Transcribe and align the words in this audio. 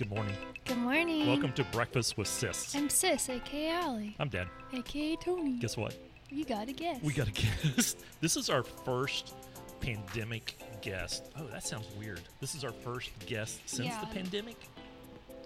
Good 0.00 0.08
morning. 0.08 0.34
Good 0.64 0.78
morning. 0.78 1.26
Welcome 1.26 1.52
to 1.52 1.64
Breakfast 1.64 2.16
with 2.16 2.26
Sis. 2.26 2.74
I'm 2.74 2.88
Sis, 2.88 3.28
aka 3.28 3.68
Allie, 3.68 4.16
I'm 4.18 4.30
Dad. 4.30 4.48
aka 4.72 5.14
Tony. 5.16 5.58
Guess 5.58 5.76
what? 5.76 5.94
You 6.30 6.46
got 6.46 6.68
a 6.68 6.72
guest. 6.72 7.02
We 7.02 7.12
got 7.12 7.28
a 7.28 7.32
guest. 7.76 7.98
This 8.22 8.36
is 8.38 8.48
our 8.48 8.62
first 8.62 9.34
pandemic 9.80 10.56
guest. 10.80 11.30
Oh, 11.38 11.44
that 11.48 11.64
sounds 11.64 11.86
weird. 11.98 12.22
This 12.40 12.54
is 12.54 12.64
our 12.64 12.72
first 12.72 13.10
guest 13.26 13.60
since 13.66 13.88
Yeah. 13.88 14.00
the 14.00 14.06
pandemic, 14.06 14.56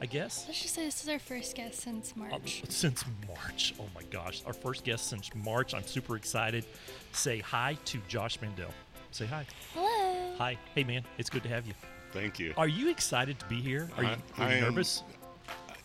I 0.00 0.06
guess. 0.06 0.44
Let's 0.46 0.62
just 0.62 0.74
say 0.74 0.84
this 0.84 1.02
is 1.02 1.08
our 1.08 1.18
first 1.18 1.56
guest 1.56 1.80
since 1.80 2.12
Uh, 2.12 2.20
March. 2.20 2.62
since 2.68 3.04
March. 3.26 3.74
Oh 3.80 3.88
my 3.92 4.04
gosh. 4.04 4.40
Our 4.46 4.52
first 4.52 4.84
guest 4.84 5.08
since 5.08 5.34
March. 5.34 5.74
I'm 5.74 5.84
super 5.86 6.14
excited. 6.16 6.64
Say 7.10 7.40
hi 7.40 7.76
to 7.86 7.98
Josh 8.06 8.40
Mandel. 8.40 8.70
Say 9.10 9.26
hi. 9.26 9.46
Hello. 9.74 10.34
Hi. 10.38 10.56
Hey, 10.76 10.84
man. 10.84 11.02
It's 11.18 11.28
good 11.30 11.42
to 11.42 11.48
have 11.48 11.66
you. 11.66 11.74
Thank 12.14 12.38
you. 12.38 12.54
Are 12.56 12.68
you 12.68 12.90
excited 12.90 13.38
to 13.40 13.44
be 13.46 13.60
here? 13.60 13.90
Are 13.96 14.04
you, 14.04 14.10
are 14.38 14.50
you 14.50 14.56
am- 14.56 14.62
nervous? 14.62 15.02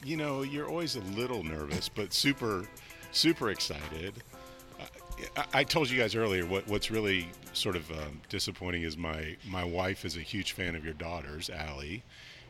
You 0.06 0.16
know, 0.16 0.44
you're 0.44 0.70
always 0.70 0.96
a 0.96 1.02
little 1.18 1.44
nervous, 1.44 1.90
but 1.90 2.14
super, 2.14 2.66
super 3.12 3.50
excited. 3.50 4.14
I, 5.36 5.46
I 5.54 5.64
told 5.64 5.90
you 5.90 6.00
guys 6.00 6.16
earlier 6.16 6.46
what, 6.46 6.68
what's 6.68 6.90
really 6.90 7.28
sort 7.52 7.76
of 7.76 7.90
um, 7.92 8.22
disappointing 8.30 8.84
is 8.84 8.96
my 8.96 9.36
my 9.50 9.66
wife 9.66 10.06
is 10.06 10.16
a 10.16 10.22
huge 10.22 10.54
fan 10.54 10.76
of 10.76 10.86
your 10.86 10.94
daughters, 10.94 11.50
Allie, 11.50 12.04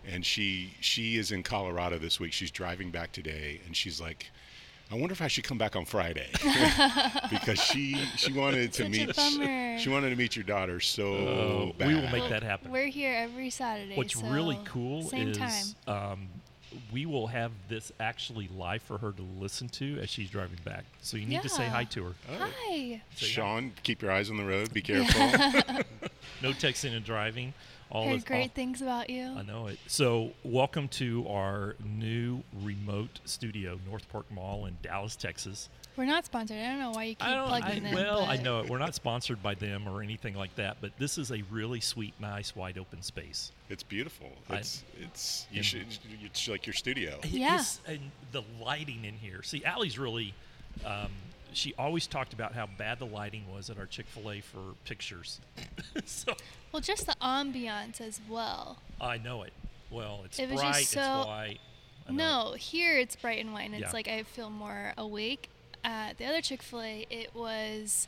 and 0.06 0.24
she 0.24 0.76
she 0.82 1.16
is 1.16 1.32
in 1.32 1.42
Colorado 1.42 1.98
this 1.98 2.20
week. 2.20 2.34
She's 2.34 2.52
driving 2.52 2.92
back 2.92 3.12
today, 3.14 3.62
and 3.66 3.76
she's 3.76 4.00
like. 4.02 4.28
I 4.92 4.96
wonder 4.96 5.14
if 5.14 5.22
I 5.22 5.28
should 5.28 5.44
come 5.44 5.58
back 5.60 5.76
on 5.76 5.86
Friday 5.86 6.28
because 7.30 7.60
she 7.60 7.94
she 8.16 8.34
wanted 8.34 8.74
to 8.74 8.84
Such 8.84 8.92
meet 8.92 9.16
bummer. 9.16 9.78
she 9.78 9.88
wanted 9.90 10.10
to 10.10 10.16
meet 10.16 10.36
your 10.36 10.44
daughter 10.46 10.80
so 10.80 11.04
Oh, 11.14 11.76
bad. 11.78 11.88
we 11.90 11.96
will 11.96 12.10
make 12.10 12.28
that 12.30 12.42
happen. 12.42 12.72
We're 12.72 12.88
here 12.88 13.14
every 13.16 13.52
Saturday. 13.52 13.96
What's 13.96 14.20
so 14.20 14.28
really 14.28 14.60
cool 14.66 15.04
same 15.04 15.30
is 15.30 15.38
time. 15.38 15.66
Um, 15.88 16.28
we 16.92 17.06
will 17.06 17.28
have 17.28 17.52
this 17.68 17.92
actually 18.00 18.48
live 18.56 18.82
for 18.82 18.98
her 18.98 19.12
to 19.12 19.22
listen 19.40 19.70
to 19.70 20.00
as 20.00 20.10
she's 20.10 20.30
driving 20.30 20.60
back. 20.66 20.86
So 21.02 21.18
you 21.18 21.26
need 21.28 21.42
to 21.44 21.50
say 21.50 21.66
hi 21.68 21.84
to 21.86 22.06
her. 22.06 22.14
Hi. 22.40 22.48
Say 22.68 22.92
hi. 22.94 23.00
Sean, 23.16 23.74
keep 23.84 24.02
your 24.02 24.12
eyes 24.12 24.30
on 24.32 24.38
the 24.38 24.44
road. 24.46 24.74
Be 24.74 24.82
careful. 24.84 25.82
No 26.42 26.52
texting 26.52 26.96
and 26.96 27.04
driving. 27.04 27.54
All 27.92 28.08
Heard 28.08 28.18
is 28.18 28.24
great 28.24 28.42
all- 28.44 28.48
things 28.50 28.82
about 28.84 29.10
you. 29.10 29.24
I 29.36 29.42
know 29.42 29.66
it. 29.68 29.80
So, 29.88 30.32
welcome 30.44 30.88
to 30.90 31.28
our 31.28 31.76
new 31.84 32.44
remote 32.62 33.20
studio, 33.26 33.80
North 33.90 34.08
Park 34.10 34.30
Mall 34.32 34.68
in 34.68 34.78
Dallas, 34.84 35.16
Texas. 35.16 35.70
We're 35.98 36.06
not 36.06 36.24
sponsored. 36.24 36.58
I 36.58 36.68
don't 36.70 36.80
know 36.80 36.92
why 36.92 37.04
you 37.06 37.16
keep 37.16 37.26
I 37.28 37.34
don't. 37.34 37.48
plugging 37.48 37.86
I, 37.88 37.90
in. 37.90 37.96
well, 37.96 38.22
I 38.26 38.38
know 38.38 38.60
it. 38.60 38.70
We're 38.70 38.78
not 38.78 38.94
sponsored 38.94 39.42
by 39.42 39.56
them 39.56 39.88
or 39.88 40.04
anything 40.04 40.36
like 40.36 40.56
that, 40.56 40.78
but 40.82 40.92
this 41.00 41.18
is 41.18 41.32
a 41.32 41.42
really 41.50 41.80
sweet, 41.82 42.14
nice, 42.22 42.56
wide 42.56 42.78
open 42.78 43.02
space. 43.02 43.52
It's 43.70 43.84
beautiful. 43.84 44.28
I- 44.50 44.58
It's 44.58 44.84
it's 45.02 45.48
you 45.52 45.64
should 45.64 45.88
it's 46.24 46.48
like 46.48 46.68
your 46.68 46.76
studio. 46.76 47.20
It 47.24 47.32
Yeah. 47.32 47.64
and 47.88 48.12
the 48.32 48.44
lighting 48.62 49.04
in 49.04 49.16
here. 49.16 49.42
See, 49.44 49.66
Allie's 49.66 49.98
really. 49.98 50.34
Um, 50.86 51.10
she 51.54 51.74
always 51.78 52.08
talked 52.08 52.34
about 52.34 52.54
how 52.54 52.68
bad 52.78 53.00
the 53.00 53.06
lighting 53.06 53.44
was 53.54 53.70
at 53.70 53.78
our 53.78 53.86
Chick 53.86 54.06
Fil 54.08 54.32
A 54.32 54.42
for 54.42 54.60
pictures. 54.86 55.40
so 56.06 56.34
Well, 56.72 56.82
just 56.82 57.06
the 57.06 57.16
ambiance 57.22 58.00
as 58.02 58.20
well. 58.30 58.78
I 59.02 59.18
know 59.18 59.44
it. 59.44 59.54
Well, 59.92 60.22
it's 60.26 60.38
It 60.40 60.54
bright. 60.54 60.86
so- 60.86 61.00
it's 61.00 61.28
white. 61.28 61.60
No, 62.10 62.54
here 62.58 62.98
it's 62.98 63.16
bright 63.16 63.40
and 63.40 63.54
white, 63.54 63.70
and 63.72 63.76
it's 63.84 63.94
like 63.94 64.08
I 64.08 64.24
feel 64.24 64.50
more 64.50 64.94
awake. 64.98 65.50
At 65.84 66.18
the 66.18 66.26
other 66.26 66.42
Chick 66.42 66.62
Fil 66.64 66.82
A, 66.82 67.06
it 67.10 67.34
was. 67.36 68.08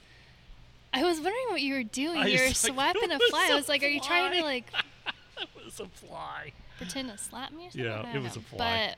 I 0.93 1.03
was 1.03 1.17
wondering 1.21 1.45
what 1.51 1.61
you 1.61 1.73
were 1.75 1.83
doing. 1.83 2.17
I 2.17 2.27
you 2.27 2.37
were 2.39 2.45
like, 2.45 2.55
a 2.55 3.19
fly. 3.29 3.47
a 3.49 3.53
I 3.53 3.55
was 3.55 3.69
like, 3.69 3.83
"Are 3.83 3.87
you 3.87 4.01
trying 4.01 4.33
to 4.39 4.43
like 4.43 4.65
It 5.39 5.47
was 5.63 5.79
a 5.79 5.85
fly. 5.85 6.51
pretend 6.77 7.09
to 7.11 7.17
slap 7.17 7.51
me 7.53 7.67
or 7.67 7.71
something?" 7.71 7.85
Yeah, 7.85 8.13
it 8.15 8.21
was 8.21 8.35
know. 8.35 8.41
a 8.41 8.55
fly. 8.55 8.87
But 8.89 8.97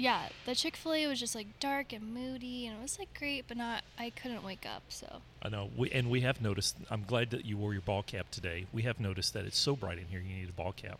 yeah, 0.00 0.28
the 0.46 0.54
Chick 0.54 0.76
Fil 0.76 0.94
A 0.94 1.06
was 1.06 1.20
just 1.20 1.34
like 1.34 1.46
dark 1.60 1.92
and 1.92 2.14
moody, 2.14 2.66
and 2.66 2.78
it 2.78 2.82
was 2.82 2.98
like 2.98 3.16
great, 3.16 3.44
but 3.46 3.56
not. 3.56 3.82
I 3.98 4.10
couldn't 4.10 4.42
wake 4.42 4.66
up. 4.66 4.82
So 4.88 5.20
I 5.42 5.48
know, 5.48 5.70
we, 5.76 5.90
and 5.90 6.10
we 6.10 6.22
have 6.22 6.40
noticed. 6.40 6.76
I'm 6.90 7.04
glad 7.06 7.30
that 7.30 7.44
you 7.44 7.56
wore 7.56 7.72
your 7.72 7.82
ball 7.82 8.02
cap 8.02 8.30
today. 8.30 8.66
We 8.72 8.82
have 8.82 8.98
noticed 8.98 9.34
that 9.34 9.44
it's 9.44 9.58
so 9.58 9.76
bright 9.76 9.98
in 9.98 10.06
here. 10.06 10.20
You 10.20 10.34
need 10.36 10.48
a 10.48 10.52
ball 10.52 10.72
cap 10.72 10.98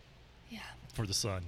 yeah. 0.51 0.61
for 0.93 1.07
the 1.07 1.15
sun, 1.15 1.45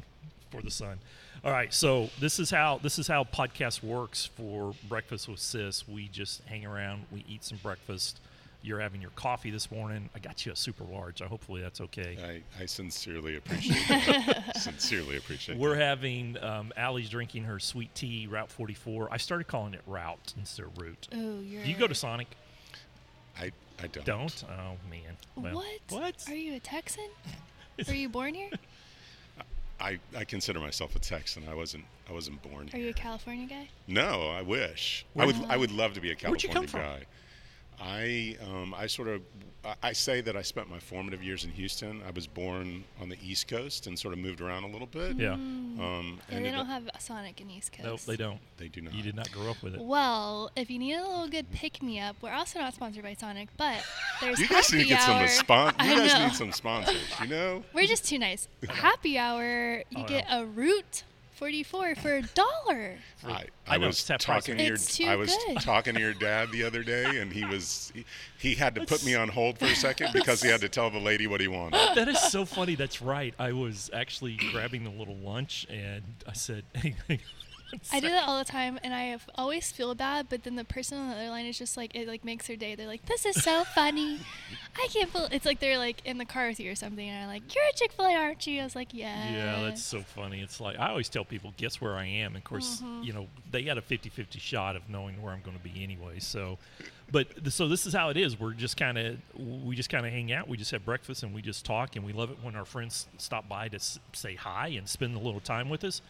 for 0.50 0.62
the 0.62 0.70
sun. 0.70 0.98
All 1.44 1.52
right, 1.52 1.72
so 1.74 2.08
this 2.20 2.38
is 2.38 2.50
how 2.50 2.78
this 2.82 2.98
is 2.98 3.08
how 3.08 3.24
podcast 3.24 3.82
works 3.82 4.26
for 4.36 4.74
breakfast 4.88 5.28
with 5.28 5.40
sis. 5.40 5.86
We 5.86 6.08
just 6.08 6.42
hang 6.44 6.64
around, 6.64 7.04
we 7.12 7.24
eat 7.28 7.44
some 7.44 7.58
breakfast. 7.62 8.19
You're 8.65 8.81
having 8.81 9.00
your 9.00 9.11
coffee 9.11 9.50
this 9.50 9.71
morning. 9.73 10.09
I 10.15 10.21
got 10.21 10.47
you 10.47 10.53
a 10.53 10.56
super 10.56 10.84
large. 10.84 11.21
I 11.21 11.27
hopefully 11.27 11.61
that's 11.61 11.81
okay. 11.81 12.43
I, 12.59 12.62
I 12.62 12.67
sincerely 12.67 13.37
appreciate 13.37 13.89
that. 13.89 14.56
sincerely 14.61 15.17
appreciate 15.17 15.56
it. 15.56 15.61
We're 15.61 15.77
that. 15.77 15.84
having 15.84 16.37
um, 16.43 16.73
Allie's 16.77 17.09
drinking 17.11 17.45
her 17.45 17.59
sweet 17.59 17.93
tea, 17.95 18.28
Route 18.31 18.50
44. 18.50 19.09
I 19.11 19.17
started 19.17 19.49
calling 19.49 19.75
it 19.75 19.81
Route 19.87 20.34
instead 20.39 20.67
of 20.67 20.78
Route. 20.81 21.09
Oh, 21.12 21.41
you're. 21.41 21.65
Do 21.65 21.71
you 21.71 21.77
go 21.77 21.89
to 21.89 21.95
Sonic? 21.95 22.28
I, 23.39 23.50
I 23.83 23.89
don't. 23.89 24.05
Don't? 24.05 24.45
Oh 24.49 24.77
man. 24.89 25.17
Well, 25.34 25.55
what? 25.55 25.81
What? 25.89 26.25
Are 26.29 26.34
you 26.34 26.55
a 26.55 26.61
Texan? 26.61 27.09
Were 27.89 27.94
you 27.94 28.09
born 28.09 28.34
here? 28.34 28.50
I, 29.81 29.99
I 30.17 30.25
consider 30.25 30.61
myself 30.61 30.94
a 30.94 31.00
Texan. 31.00 31.43
I 31.50 31.55
wasn't 31.55 31.84
I 32.09 32.12
wasn't 32.12 32.41
born 32.43 32.69
Are 32.69 32.77
here. 32.77 32.81
Are 32.81 32.84
you 32.84 32.91
a 32.91 32.94
California 32.94 33.47
guy? 33.49 33.69
No, 33.89 34.29
I 34.31 34.43
wish. 34.43 35.05
Where- 35.15 35.25
I 35.25 35.27
would 35.27 35.37
I 35.49 35.56
would 35.56 35.73
love 35.73 35.94
to 35.94 36.00
be 36.00 36.12
a 36.12 36.15
Where'd 36.15 36.43
you 36.43 36.49
California 36.50 36.89
guy. 36.89 36.99
from? 36.99 37.06
Guy. 37.82 38.37
I 38.43 38.44
um, 38.44 38.75
I 38.76 38.87
sort 38.87 39.09
of 39.09 39.22
I- 39.65 39.75
I 39.91 39.93
say 39.93 40.20
that 40.22 40.37
I 40.37 40.43
spent 40.43 40.69
my 40.69 40.81
formative 40.81 41.22
years 41.22 41.44
in 41.44 41.50
Houston. 41.53 42.03
I 42.06 42.10
was 42.10 42.26
born 42.26 42.82
on 43.00 43.09
the 43.09 43.16
East 43.25 43.47
Coast 43.47 43.87
and 43.87 43.97
sort 43.97 44.12
of 44.12 44.19
moved 44.19 44.41
around 44.41 44.65
a 44.65 44.66
little 44.66 44.88
bit. 44.88 45.16
Yeah. 45.16 45.34
Um, 45.34 46.19
Yeah, 46.31 46.41
they 46.41 46.50
don't 46.50 46.66
have 46.66 46.91
Sonic 46.98 47.41
in 47.41 47.48
East 47.48 47.70
Coast. 47.72 47.84
Nope, 47.84 48.00
they 48.00 48.16
don't. 48.16 48.41
They 48.56 48.66
do 48.66 48.81
not. 48.81 48.93
You 48.93 49.04
did 49.04 49.15
not 49.15 49.31
grow 49.31 49.50
up 49.50 49.62
with 49.62 49.75
it. 49.76 49.81
Well, 49.81 50.50
if 50.56 50.69
you 50.69 50.81
need 50.81 50.94
a 50.94 51.03
little 51.06 51.28
good 51.28 51.48
pick 51.53 51.81
me 51.81 52.00
up, 52.00 52.16
we're 52.22 52.32
also 52.32 52.59
not 52.59 52.75
sponsored 52.75 53.04
by 53.04 53.15
Sonic, 53.15 53.50
but 53.56 53.84
there's 54.20 54.41
You 54.41 54.49
guys 54.49 54.66
happy 54.66 54.78
need 54.78 54.82
to 54.84 54.88
get 54.88 55.09
hour. 55.09 55.28
some 55.28 55.38
spon- 55.44 55.75
You 55.81 55.97
guys 55.97 56.19
need 56.19 56.32
some 56.34 56.53
sponsors. 56.53 56.97
You 57.20 57.28
know. 57.28 57.64
We're 57.72 57.87
just 57.87 58.04
too 58.04 58.19
nice. 58.19 58.49
happy 58.69 59.16
hour, 59.16 59.84
you 59.91 60.03
Oh, 60.03 60.06
get 60.09 60.28
no. 60.28 60.43
a 60.43 60.47
Route 60.47 61.04
44 61.34 61.94
for 61.97 62.16
a 62.16 62.22
dollar. 62.22 62.97
I, 63.25 63.44
I 63.67 63.75
I 63.77 63.78
was 63.78 64.11
it's 64.11 64.25
talking 64.25 64.56
to 64.59 64.65
your 64.65 64.75
It's 64.75 64.97
too 64.97 65.05
I 65.06 65.17
was 65.17 65.34
good. 65.47 65.59
talking 65.61 65.95
to 65.95 66.00
your 66.00 66.15
dad 66.28 66.50
the 66.50 66.65
other 66.65 66.83
day, 66.83 67.19
and 67.21 67.33
he 67.33 67.45
was 67.45 67.93
he, 67.95 68.05
he 68.39 68.55
had 68.55 68.75
to 68.75 68.84
put 68.84 69.05
me 69.05 69.15
on 69.15 69.28
hold 69.28 69.59
for 69.59 69.67
a 69.67 69.75
second 69.77 70.09
because 70.12 70.43
he 70.43 70.49
had 70.49 70.61
to 70.62 70.69
tell 70.69 70.91
the 70.91 70.99
lady 70.99 71.27
what 71.27 71.41
he 71.41 71.49
wanted. 71.49 71.78
that 71.95 72.09
is 72.09 72.21
so 72.21 72.45
funny. 72.45 72.75
That's 72.75 73.00
right. 73.00 73.34
I 73.39 73.53
was 73.53 73.89
actually 73.93 74.37
grabbing 74.50 74.84
the 74.84 74.91
little 74.91 75.17
lunch, 75.17 75.67
and 75.71 76.03
I 76.28 76.33
said, 76.33 76.65
"Hey, 76.75 76.97
hang 77.09 77.19
on 77.19 77.27
a 77.75 77.78
I 77.91 78.00
do 78.00 78.09
that 78.11 78.28
all 78.28 78.39
the 78.39 78.45
time, 78.45 78.78
and 78.84 78.93
I 78.93 79.05
have 79.05 79.27
always 79.34 79.73
feel 79.73 79.94
bad. 79.94 80.27
But 80.29 80.43
then 80.44 80.56
the 80.56 80.65
person 80.65 80.99
on 80.99 81.09
the 81.09 81.15
other 81.17 81.31
line 81.31 81.47
is 81.47 81.56
just 81.56 81.75
like, 81.75 81.94
it 81.94 82.06
like 82.06 82.23
makes 82.23 82.47
their 82.47 82.56
day. 82.56 82.75
They're 82.75 82.87
like, 82.87 83.06
"This 83.06 83.25
is 83.25 83.43
so 83.43 83.65
funny, 83.65 84.21
I 84.77 84.89
can't 84.89 85.11
believe." 85.11 85.33
It's 85.33 85.47
like 85.47 85.59
they're 85.59 85.79
like 85.79 86.03
in 86.05 86.19
the 86.19 86.27
car 86.27 86.49
with 86.49 86.61
you 86.61 86.71
or 86.71 86.75
something, 86.75 87.09
and 87.09 87.23
I'm 87.23 87.29
like, 87.29 87.55
"You're 87.55 87.65
a 87.65 87.73
Chick 87.75 87.93
Fil 87.93 88.05
A, 88.05 88.15
aren't 88.15 88.47
you?" 88.47 88.61
I 88.61 88.65
was 88.65 88.77
like, 88.77 88.93
"Yeah." 88.93 89.33
Yeah, 89.33 89.62
that's 89.62 89.83
so 89.83 90.03
funny. 90.03 90.43
It's 90.43 90.61
like 90.61 90.79
I 90.79 90.91
always 90.91 91.09
tell 91.09 91.25
people, 91.25 91.55
guess 91.56 91.81
where 91.81 91.94
I 91.94 92.05
am. 92.05 92.37
Of 92.37 92.44
course, 92.44 92.83
Mm-hmm. 92.83 93.05
you 93.05 93.12
know 93.15 93.27
they 93.52 93.62
got 93.62 93.78
a 93.78 93.82
50-50 93.82 94.40
shot 94.40 94.76
of 94.76 94.88
knowing 94.88 95.20
where 95.22 95.32
I'm 95.32 95.42
going 95.42 95.56
to 95.56 95.62
be 95.62 95.82
anyway. 95.82 96.18
So, 96.18 96.58
but 97.10 97.26
so 97.52 97.68
this 97.68 97.86
is 97.86 97.92
how 97.92 98.08
it 98.08 98.16
is. 98.16 98.40
We're 98.40 98.52
just 98.52 98.76
kind 98.76 98.98
of 98.98 99.16
we 99.64 99.76
just 99.76 99.90
kind 99.90 100.06
of 100.06 100.12
hang 100.12 100.32
out. 100.32 100.48
We 100.48 100.56
just 100.56 100.70
have 100.70 100.84
breakfast 100.84 101.22
and 101.22 101.34
we 101.34 101.42
just 101.42 101.64
talk, 101.64 101.96
and 101.96 102.04
we 102.04 102.12
love 102.12 102.30
it 102.30 102.38
when 102.42 102.56
our 102.56 102.64
friends 102.64 103.06
stop 103.18 103.48
by 103.48 103.68
to 103.68 103.76
s- 103.76 104.00
say 104.12 104.34
hi 104.34 104.68
and 104.68 104.88
spend 104.88 105.14
a 105.14 105.20
little 105.20 105.40
time 105.40 105.68
with 105.68 105.84
us. 105.84 106.00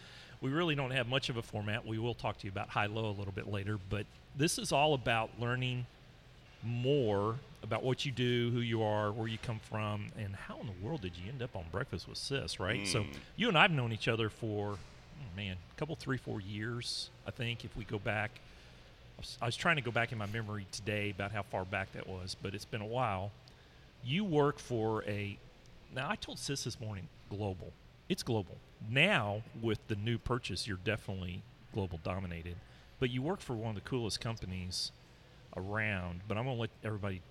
We 0.41 0.51
really 0.51 0.75
don't 0.75 0.91
have 0.91 1.09
much 1.09 1.29
of 1.29 1.37
a 1.37 1.43
format. 1.43 1.87
We 1.87 1.99
will 1.99 2.15
talk 2.15 2.39
to 2.39 2.47
you 2.47 2.51
about 2.51 2.69
high 2.69 2.87
low 2.87 3.07
a 3.07 3.17
little 3.17 3.33
bit 3.33 3.49
later, 3.49 3.79
but 3.91 4.07
this 4.37 4.59
is 4.59 4.73
all 4.73 4.95
about 4.95 5.31
learning 5.39 5.87
more 6.65 7.37
about 7.63 7.83
what 7.83 8.05
you 8.05 8.13
do, 8.13 8.51
who 8.51 8.61
you 8.61 8.83
are, 8.83 9.13
where 9.13 9.29
you 9.29 9.39
come 9.39 9.61
from, 9.71 10.11
and 10.19 10.35
how 10.35 10.59
in 10.61 10.67
the 10.67 10.87
world 10.87 11.03
did 11.03 11.13
you 11.17 11.31
end 11.31 11.43
up 11.43 11.55
on 11.55 11.65
Breakfast 11.71 12.09
with 12.09 12.19
Sis, 12.19 12.59
right? 12.59 12.87
So 12.87 13.03
hmm. 13.03 13.11
you 13.37 13.49
and 13.49 13.57
I 13.57 13.63
have 13.63 13.71
known 13.71 13.93
each 13.93 14.09
other 14.09 14.29
for, 14.29 14.79
oh, 15.23 15.37
man, 15.37 15.57
a 15.75 15.79
couple, 15.79 15.97
three, 15.97 16.19
four 16.19 16.41
years, 16.41 17.11
I 17.27 17.31
think, 17.31 17.65
if 17.65 17.77
we 17.77 17.85
go 17.85 17.99
back. 17.99 18.31
I 19.19 19.21
was, 19.21 19.39
I 19.43 19.47
was 19.47 19.57
trying 19.57 19.77
to 19.77 19.83
go 19.83 19.91
back 19.91 20.13
in 20.13 20.19
my 20.19 20.27
memory 20.27 20.67
today 20.73 21.11
about 21.11 21.33
how 21.33 21.43
far 21.43 21.65
back 21.65 21.93
that 21.93 22.07
was, 22.07 22.37
but 22.43 22.55
it's 22.55 22.65
been 22.65 22.81
a 22.81 22.87
while. 22.87 23.31
You 24.05 24.25
work 24.25 24.59
for 24.59 25.05
a, 25.05 25.39
now 25.95 26.09
I 26.11 26.17
told 26.17 26.39
Sis 26.39 26.65
this 26.65 26.81
morning, 26.81 27.09
global. 27.31 27.73
It's 28.09 28.23
global. 28.23 28.57
Now, 28.91 29.43
with 29.61 29.79
the 29.89 29.97
new 29.97 30.19
purchase, 30.19 30.67
you're 30.67 30.79
definitely 30.85 31.43
global 31.73 32.01
dominated, 32.03 32.57
but 32.99 33.11
you 33.11 33.23
work 33.23 33.41
for 33.41 33.55
one 33.55 33.71
of 33.71 33.75
the 33.77 33.89
coolest 33.89 34.21
companies 34.21 34.93
around. 35.57 36.21
But 36.29 36.37
I'm 36.37 36.45
to 36.45 36.53
let 36.53 36.71
everybody, 36.85 37.23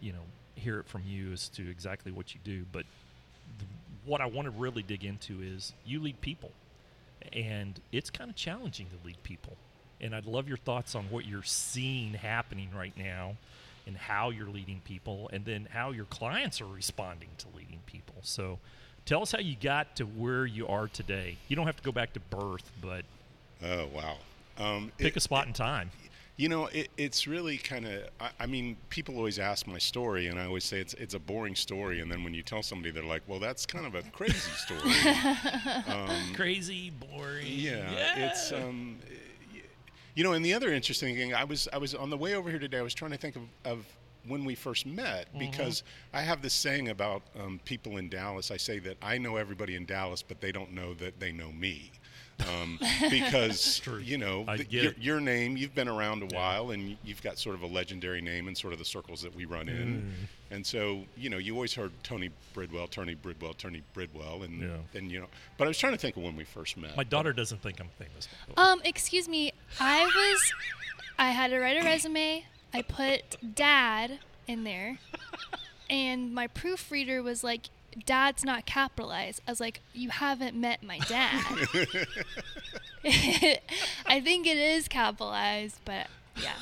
you 0.00 0.12
know, 0.12 0.24
hear 0.54 0.80
it 0.80 0.86
from 0.86 1.02
you 1.06 1.32
as 1.32 1.48
to 1.50 1.68
exactly 1.68 2.12
what 2.12 2.34
you 2.34 2.40
do. 2.44 2.64
But 2.72 2.84
the, 3.58 3.64
what 4.04 4.20
I 4.20 4.26
want 4.26 4.46
to 4.46 4.50
really 4.50 4.82
dig 4.82 5.04
into 5.04 5.42
is 5.42 5.72
you 5.84 6.00
lead 6.00 6.20
people, 6.20 6.50
and 7.32 7.80
it's 7.92 8.10
kind 8.10 8.30
of 8.30 8.36
challenging 8.36 8.86
to 8.86 9.06
lead 9.06 9.22
people. 9.22 9.56
And 10.00 10.14
I'd 10.14 10.26
love 10.26 10.46
your 10.48 10.58
thoughts 10.58 10.94
on 10.94 11.04
what 11.10 11.24
you're 11.24 11.42
seeing 11.42 12.14
happening 12.14 12.68
right 12.76 12.92
now, 12.96 13.36
and 13.86 13.96
how 13.96 14.30
you're 14.30 14.48
leading 14.48 14.80
people, 14.84 15.30
and 15.32 15.44
then 15.44 15.68
how 15.70 15.90
your 15.92 16.04
clients 16.06 16.60
are 16.60 16.66
responding 16.66 17.28
to 17.38 17.46
leading 17.56 17.80
people. 17.86 18.16
So, 18.22 18.58
Tell 19.04 19.22
us 19.22 19.30
how 19.30 19.38
you 19.38 19.54
got 19.62 19.94
to 19.96 20.02
where 20.04 20.44
you 20.46 20.66
are 20.66 20.88
today. 20.88 21.36
You 21.46 21.54
don't 21.54 21.66
have 21.66 21.76
to 21.76 21.82
go 21.84 21.92
back 21.92 22.12
to 22.14 22.18
birth, 22.20 22.68
but 22.82 23.04
Oh 23.62 23.86
wow. 23.94 24.16
Um, 24.58 24.90
pick 24.98 25.14
it- 25.14 25.18
a 25.18 25.20
spot 25.20 25.46
in 25.46 25.52
time. 25.52 25.92
You 26.38 26.50
know, 26.50 26.66
it, 26.66 26.88
it's 26.98 27.26
really 27.26 27.56
kind 27.56 27.86
of. 27.86 28.02
I, 28.20 28.30
I 28.40 28.46
mean, 28.46 28.76
people 28.90 29.16
always 29.16 29.38
ask 29.38 29.66
my 29.66 29.78
story, 29.78 30.26
and 30.26 30.38
I 30.38 30.44
always 30.44 30.64
say 30.64 30.80
it's 30.80 30.92
it's 30.94 31.14
a 31.14 31.18
boring 31.18 31.54
story. 31.54 32.00
And 32.00 32.12
then 32.12 32.24
when 32.24 32.34
you 32.34 32.42
tell 32.42 32.62
somebody, 32.62 32.90
they're 32.90 33.02
like, 33.04 33.22
"Well, 33.26 33.38
that's 33.38 33.64
kind 33.64 33.86
of 33.86 33.94
a 33.94 34.02
crazy 34.10 34.34
story." 34.34 34.80
um, 35.88 36.34
Crazy, 36.34 36.90
boring. 36.90 37.46
yeah, 37.48 38.26
it's. 38.28 38.52
Um, 38.52 38.98
you 40.14 40.24
know. 40.24 40.32
And 40.34 40.44
the 40.44 40.52
other 40.52 40.72
interesting 40.72 41.14
thing, 41.16 41.32
I 41.32 41.44
was 41.44 41.68
I 41.72 41.78
was 41.78 41.94
on 41.94 42.10
the 42.10 42.18
way 42.18 42.34
over 42.34 42.50
here 42.50 42.58
today. 42.58 42.78
I 42.78 42.82
was 42.82 42.94
trying 42.94 43.12
to 43.12 43.18
think 43.18 43.36
of, 43.36 43.42
of 43.64 43.86
when 44.28 44.44
we 44.44 44.54
first 44.54 44.86
met 44.86 45.26
because 45.38 45.82
I 46.12 46.20
have 46.22 46.42
this 46.42 46.54
saying 46.54 46.88
about 46.88 47.22
um, 47.40 47.60
people 47.64 47.96
in 47.98 48.08
Dallas. 48.08 48.50
I 48.50 48.56
say 48.56 48.78
that 48.80 48.96
I 49.02 49.18
know 49.18 49.36
everybody 49.36 49.76
in 49.76 49.84
Dallas, 49.86 50.22
but 50.22 50.40
they 50.40 50.52
don't 50.52 50.72
know 50.72 50.94
that 50.94 51.18
they 51.20 51.32
know 51.32 51.52
me. 51.52 51.92
Um, 52.52 52.78
because 53.10 53.80
you 54.02 54.18
know 54.18 54.44
I 54.46 54.58
the- 54.58 54.64
get 54.64 54.82
your, 54.82 54.92
your 55.00 55.20
name 55.20 55.56
you've 55.56 55.74
been 55.74 55.88
around 55.88 56.22
a 56.22 56.26
while 56.36 56.70
and 56.72 56.98
you've 57.02 57.22
got 57.22 57.38
sort 57.38 57.54
of 57.54 57.62
a 57.62 57.66
legendary 57.66 58.20
name 58.20 58.46
in 58.46 58.54
sort 58.54 58.74
of 58.74 58.78
the 58.78 58.84
circles 58.84 59.22
that 59.22 59.34
we 59.34 59.46
run 59.46 59.70
in 59.70 59.86
Mm. 60.02 60.54
and 60.54 60.66
so 60.66 61.04
you 61.16 61.30
know 61.30 61.38
you 61.38 61.54
always 61.54 61.72
heard 61.72 61.92
tony 62.02 62.28
bridwell 62.52 62.88
tony 62.88 63.14
bridwell 63.14 63.54
tony 63.54 63.82
bridwell 63.94 64.42
and 64.42 64.60
Yeah. 64.60 64.68
then 64.92 65.08
you 65.08 65.20
know 65.20 65.28
but 65.56 65.64
i 65.64 65.68
was 65.68 65.78
trying 65.78 65.94
to 65.94 65.98
think 65.98 66.18
of 66.18 66.24
when 66.24 66.36
we 66.36 66.44
first 66.44 66.76
met 66.76 66.94
My 66.94 67.04
daughter 67.04 67.32
doesn't 67.32 67.62
think 67.62 67.80
I'm 67.80 67.88
famous. 67.98 68.28
Um, 68.58 68.82
excuse 68.84 69.28
me. 69.30 69.52
I 69.80 70.04
was, 70.04 70.52
I 71.18 71.30
had 71.30 71.50
to 71.52 71.58
write 71.58 71.78
a 71.82 71.84
resume. 71.86 72.44
I 72.76 72.82
put 72.82 73.54
dad 73.54 74.18
in 74.46 74.64
there, 74.64 74.98
and 75.88 76.34
my 76.34 76.46
proofreader 76.46 77.22
was 77.22 77.42
like, 77.42 77.70
"Dad's 78.04 78.44
not 78.44 78.66
capitalized." 78.66 79.40
I 79.48 79.52
was 79.52 79.60
like, 79.60 79.80
"You 79.94 80.10
haven't 80.10 80.54
met 80.54 80.82
my 80.82 80.98
dad." 80.98 81.42
I 84.06 84.20
think 84.20 84.46
it 84.46 84.58
is 84.58 84.88
capitalized, 84.88 85.80
but 85.86 86.08
yeah. 86.36 86.52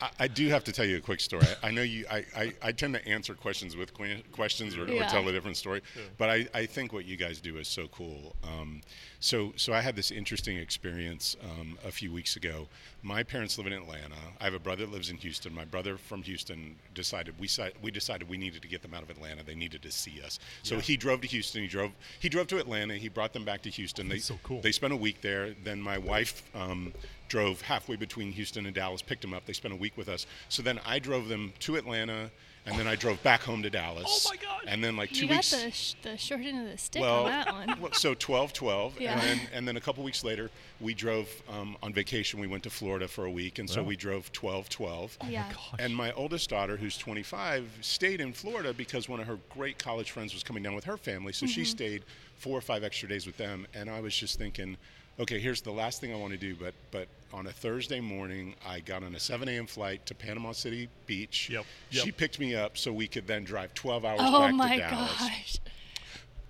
I, 0.00 0.10
I 0.20 0.28
do 0.28 0.48
have 0.48 0.64
to 0.64 0.72
tell 0.72 0.84
you 0.84 0.96
a 0.96 1.00
quick 1.00 1.20
story. 1.20 1.44
I, 1.62 1.68
I 1.68 1.70
know 1.70 1.82
you. 1.82 2.04
I, 2.10 2.24
I, 2.36 2.52
I 2.62 2.72
tend 2.72 2.94
to 2.94 3.06
answer 3.08 3.34
questions 3.34 3.76
with 3.76 3.92
que- 3.94 4.22
questions 4.32 4.76
or, 4.76 4.82
or 4.82 5.02
tell 5.04 5.26
a 5.28 5.32
different 5.32 5.56
story. 5.56 5.82
But 6.18 6.30
I, 6.30 6.46
I 6.54 6.66
think 6.66 6.92
what 6.92 7.04
you 7.04 7.16
guys 7.16 7.40
do 7.40 7.56
is 7.58 7.68
so 7.68 7.88
cool. 7.88 8.34
Um, 8.44 8.80
so 9.20 9.52
so 9.56 9.72
I 9.72 9.80
had 9.80 9.96
this 9.96 10.10
interesting 10.10 10.56
experience 10.58 11.36
um, 11.42 11.76
a 11.84 11.90
few 11.90 12.12
weeks 12.12 12.36
ago. 12.36 12.68
My 13.02 13.22
parents 13.22 13.58
live 13.58 13.66
in 13.66 13.72
Atlanta. 13.72 14.14
I 14.40 14.44
have 14.44 14.54
a 14.54 14.58
brother 14.58 14.84
that 14.86 14.92
lives 14.92 15.10
in 15.10 15.16
Houston. 15.18 15.54
My 15.54 15.64
brother 15.64 15.96
from 15.96 16.22
Houston 16.22 16.76
decided 16.94 17.34
we 17.38 17.46
si- 17.48 17.72
we 17.82 17.90
decided 17.90 18.28
we 18.28 18.36
needed 18.36 18.62
to 18.62 18.68
get 18.68 18.82
them 18.82 18.94
out 18.94 19.02
of 19.02 19.10
Atlanta. 19.10 19.42
They 19.44 19.54
needed 19.54 19.82
to 19.82 19.90
see 19.90 20.20
us. 20.24 20.38
So 20.62 20.76
Yeah. 20.76 20.80
he 20.82 20.96
drove 20.96 21.20
to 21.22 21.26
Houston. 21.28 21.62
He 21.62 21.68
drove 21.68 21.92
he 22.20 22.28
drove 22.28 22.46
to 22.48 22.58
Atlanta. 22.58 22.94
He 22.94 23.08
brought 23.08 23.32
them 23.32 23.44
back 23.44 23.62
to 23.62 23.70
Houston. 23.70 24.08
They 24.08 24.18
so 24.18 24.38
cool. 24.42 24.60
They 24.60 24.72
spent 24.72 24.92
a 24.92 24.96
week 24.96 25.20
there. 25.20 25.54
Then 25.64 25.80
my 25.80 25.98
wife 25.98 26.42
um, 26.54 26.92
drove 27.28 27.60
halfway 27.62 27.96
between 27.96 28.32
Houston 28.32 28.66
and 28.66 28.74
Dallas, 28.74 29.02
picked 29.02 29.22
them 29.22 29.34
up. 29.34 29.44
They 29.46 29.52
spent 29.52 29.74
a 29.74 29.76
week 29.76 29.96
with 29.96 30.08
us. 30.08 30.26
So 30.48 30.62
then 30.62 30.80
I 30.86 30.98
drove 30.98 31.28
them 31.28 31.52
to 31.60 31.76
Atlanta, 31.76 32.30
and 32.66 32.78
then 32.78 32.86
I 32.86 32.96
drove 32.96 33.22
back 33.22 33.40
home 33.42 33.62
to 33.62 33.70
Dallas. 33.70 34.26
Oh 34.26 34.30
my 34.30 34.36
God. 34.36 34.60
And 34.66 34.84
then 34.84 34.96
like 34.96 35.10
two 35.10 35.22
You 35.22 35.28
got 35.28 35.36
weeks. 35.36 35.50
the, 35.52 35.70
sh- 35.70 35.94
the 36.02 36.16
short 36.18 36.42
end 36.42 36.66
of 36.66 36.70
the 36.70 36.76
stick 36.76 37.00
well, 37.00 37.24
on 37.24 37.30
that 37.30 37.52
one. 37.52 37.80
well, 37.80 37.92
so 37.92 38.12
12 38.14 38.52
12 38.52 39.00
Yeah. 39.00 39.12
and 39.12 39.20
then 39.22 39.40
and 39.54 39.68
then 39.68 39.76
a 39.78 39.80
couple 39.80 40.04
weeks 40.04 40.22
later 40.22 40.50
we 40.78 40.92
drove 40.92 41.28
um, 41.48 41.76
on 41.82 41.94
vacation 41.94 42.38
we 42.40 42.46
went 42.46 42.62
to 42.64 42.70
florida 42.70 43.08
for 43.08 43.24
a 43.24 43.30
week 43.30 43.58
and 43.58 43.70
so 43.70 43.80
Wow. 43.80 43.88
we 43.88 43.96
drove 43.96 44.30
12 44.32 44.68
12 44.68 45.16
yeah. 45.30 45.50
and 45.78 45.96
my 45.96 46.12
oldest 46.12 46.50
daughter, 46.50 46.76
who's 46.76 46.98
25, 46.98 47.78
stayed 47.80 48.20
in 48.20 48.32
Florida 48.34 48.74
because 48.74 49.08
one 49.08 49.20
of 49.20 49.26
her 49.26 49.38
great 49.48 49.78
college 49.78 50.10
friends 50.10 50.34
was 50.34 50.42
coming 50.42 50.62
down 50.62 50.74
with 50.74 50.84
her 50.84 50.98
family. 50.98 51.32
So 51.32 51.46
she 51.46 51.64
stayed 51.64 52.02
four 52.36 52.58
or 52.58 52.60
five 52.60 52.84
extra 52.84 53.08
days 53.08 53.26
with 53.26 53.36
them. 53.38 53.66
And 53.74 53.88
I 53.88 54.00
was 54.00 54.14
just 54.14 54.36
thinking, 54.38 54.76
okay, 55.18 55.38
here's 55.40 55.62
the 55.62 55.72
last 55.72 56.00
thing 56.02 56.12
I 56.12 56.16
want 56.16 56.32
to 56.32 56.38
do. 56.38 56.54
But 56.54 56.74
but 56.90 57.08
on 57.32 57.46
a 57.46 57.52
Thursday 57.52 58.00
morning, 58.00 58.54
I 58.66 58.80
got 58.80 59.02
on 59.02 59.14
a 59.14 59.20
7 59.20 59.48
a.m. 59.48 59.66
flight 59.66 60.04
to 60.06 60.14
Panama 60.14 60.52
City 60.52 60.88
Beach. 61.06 61.50
Yep, 61.50 61.64
yep. 61.90 62.04
She 62.04 62.12
picked 62.12 62.38
me 62.40 62.54
up 62.54 62.76
so 62.78 62.92
we 62.92 63.06
could 63.06 63.26
then 63.26 63.44
drive 63.44 63.74
12 63.74 64.04
hours 64.04 64.20
Oh 64.22 64.40
back 64.40 64.54
my 64.54 64.76
to 64.76 64.82
Dallas. 64.82 65.12
gosh. 65.18 65.58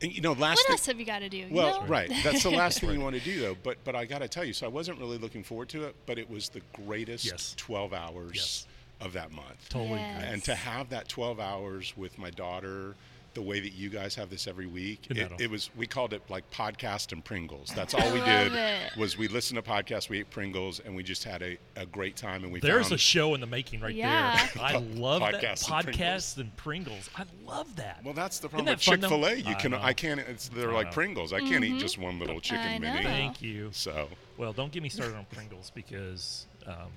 And, 0.00 0.12
you 0.14 0.20
know, 0.20 0.32
last 0.32 0.58
What 0.58 0.66
thing, 0.66 0.74
else 0.74 0.86
have 0.86 1.00
you 1.00 1.06
got 1.06 1.18
to 1.20 1.28
do? 1.28 1.46
well, 1.50 1.80
know? 1.82 1.86
right. 1.88 2.08
That's 2.22 2.44
the 2.44 2.50
last 2.50 2.80
thing 2.80 2.90
you 2.90 3.00
want 3.00 3.16
to 3.16 3.20
do, 3.22 3.40
though. 3.40 3.56
But 3.62 3.78
but 3.84 3.96
I 3.96 4.04
got 4.04 4.20
to 4.20 4.28
tell 4.28 4.44
you, 4.44 4.52
so 4.52 4.66
I 4.66 4.68
wasn't 4.68 5.00
really 5.00 5.18
looking 5.18 5.42
forward 5.42 5.68
to 5.70 5.84
it, 5.84 5.96
but 6.06 6.18
it 6.18 6.30
was 6.30 6.48
the 6.50 6.62
greatest 6.72 7.24
Yes. 7.24 7.54
12 7.56 7.92
hours 7.92 8.32
Yes. 8.36 8.66
of 9.00 9.12
that 9.14 9.32
month. 9.32 9.68
Totally 9.68 9.98
Yes. 9.98 10.24
And 10.32 10.44
to 10.44 10.54
have 10.54 10.90
that 10.90 11.08
12 11.08 11.40
hours 11.40 11.94
with 11.96 12.16
my 12.16 12.30
daughter, 12.30 12.94
the 13.38 13.42
way 13.42 13.60
that 13.60 13.72
you 13.72 13.88
guys 13.88 14.16
have 14.16 14.30
this 14.30 14.48
every 14.48 14.66
week, 14.66 15.06
it, 15.10 15.30
it 15.38 15.48
was 15.48 15.70
we 15.76 15.86
called 15.86 16.12
it 16.12 16.20
like 16.28 16.50
podcast 16.50 17.12
and 17.12 17.24
Pringles. 17.24 17.70
That's 17.72 17.94
all 17.94 18.12
we 18.12 18.18
did 18.18 18.52
it. 18.52 18.96
was 18.96 19.16
we 19.16 19.28
listened 19.28 19.62
to 19.62 19.70
podcasts, 19.70 20.08
we 20.08 20.18
ate 20.18 20.30
Pringles, 20.30 20.80
and 20.80 20.96
we 20.96 21.04
just 21.04 21.22
had 21.22 21.40
a, 21.42 21.56
a 21.76 21.86
great 21.86 22.16
time. 22.16 22.42
And 22.42 22.52
we 22.52 22.58
There's 22.58 22.86
found, 22.86 22.94
a 22.94 22.98
show 22.98 23.34
in 23.34 23.40
the 23.40 23.46
making 23.46 23.78
right 23.78 23.94
Yeah. 23.94 24.44
there. 24.54 24.64
I 24.64 24.76
love 24.78 25.20
that. 25.20 25.34
Podcasts 25.34 25.70
and 25.70 25.84
Pringles. 25.84 25.96
Podcasts 25.96 26.38
and 26.38 26.56
Pringles. 26.56 27.10
I 27.14 27.24
love 27.46 27.76
that. 27.76 28.00
Well, 28.04 28.12
that's 28.12 28.40
the 28.40 28.48
Isn't 28.48 28.50
problem 28.50 28.66
that 28.66 28.78
with 28.78 28.82
fun, 28.82 29.00
Chick 29.02 29.08
Fil 29.08 29.24
A. 29.26 29.34
You 29.36 29.50
I 29.50 29.54
can 29.54 29.70
know. 29.70 29.78
I 29.80 29.92
can't. 29.92 30.18
It's, 30.18 30.48
they're 30.48 30.72
I 30.72 30.74
like 30.74 30.86
know. 30.86 30.92
Pringles. 30.94 31.32
I 31.32 31.38
can't 31.38 31.62
eat 31.64 31.78
just 31.78 31.96
one 31.96 32.18
little 32.18 32.40
chicken 32.40 32.66
I 32.66 32.78
know. 32.78 32.92
mini. 32.92 33.04
Thank 33.04 33.40
you. 33.40 33.68
So 33.72 34.08
Well, 34.36 34.52
don't 34.52 34.72
get 34.72 34.82
me 34.82 34.88
started 34.88 35.14
on 35.16 35.26
Pringles 35.30 35.70
because 35.72 36.46
um, 36.66 36.90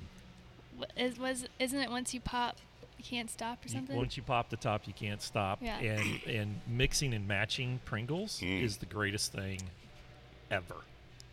Is, 0.97 1.19
was, 1.19 1.45
isn't 1.59 1.79
it 1.79 1.91
once 1.91 2.15
you 2.15 2.19
pop, 2.19 2.57
you 3.03 3.17
can't 3.17 3.29
stop 3.29 3.59
or 3.63 3.67
you- 3.67 3.73
something? 3.73 3.95
once 3.95 4.15
you 4.17 4.23
pop 4.23 4.49
the 4.49 4.57
top, 4.57 4.87
you 4.87 4.93
can't 4.93 5.21
stop. 5.21 5.59
Yeah. 5.61 5.77
And 5.79 6.23
and 6.27 6.61
mixing 6.67 7.13
and 7.13 7.27
matching 7.27 7.79
Pringles 7.85 8.39
Mm. 8.41 8.61
is 8.63 8.77
the 8.77 8.85
greatest 8.85 9.31
thing 9.31 9.59
ever 10.49 10.75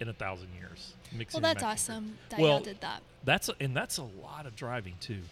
in 0.00 0.08
a 0.08 0.12
thousand 0.12 0.48
years. 0.54 0.94
Mixing 1.12 1.40
well, 1.42 1.52
that's 1.54 1.62
matching 1.62 1.72
awesome 1.94 2.18
that 2.30 2.40
Well, 2.40 2.60
did 2.60 2.80
that. 2.80 3.02
That's 3.24 3.48
a, 3.48 3.54
and 3.60 3.76
that's 3.76 3.98
a 3.98 4.02
lot 4.04 4.46
of 4.46 4.54
driving 4.56 4.94
too. 5.00 5.22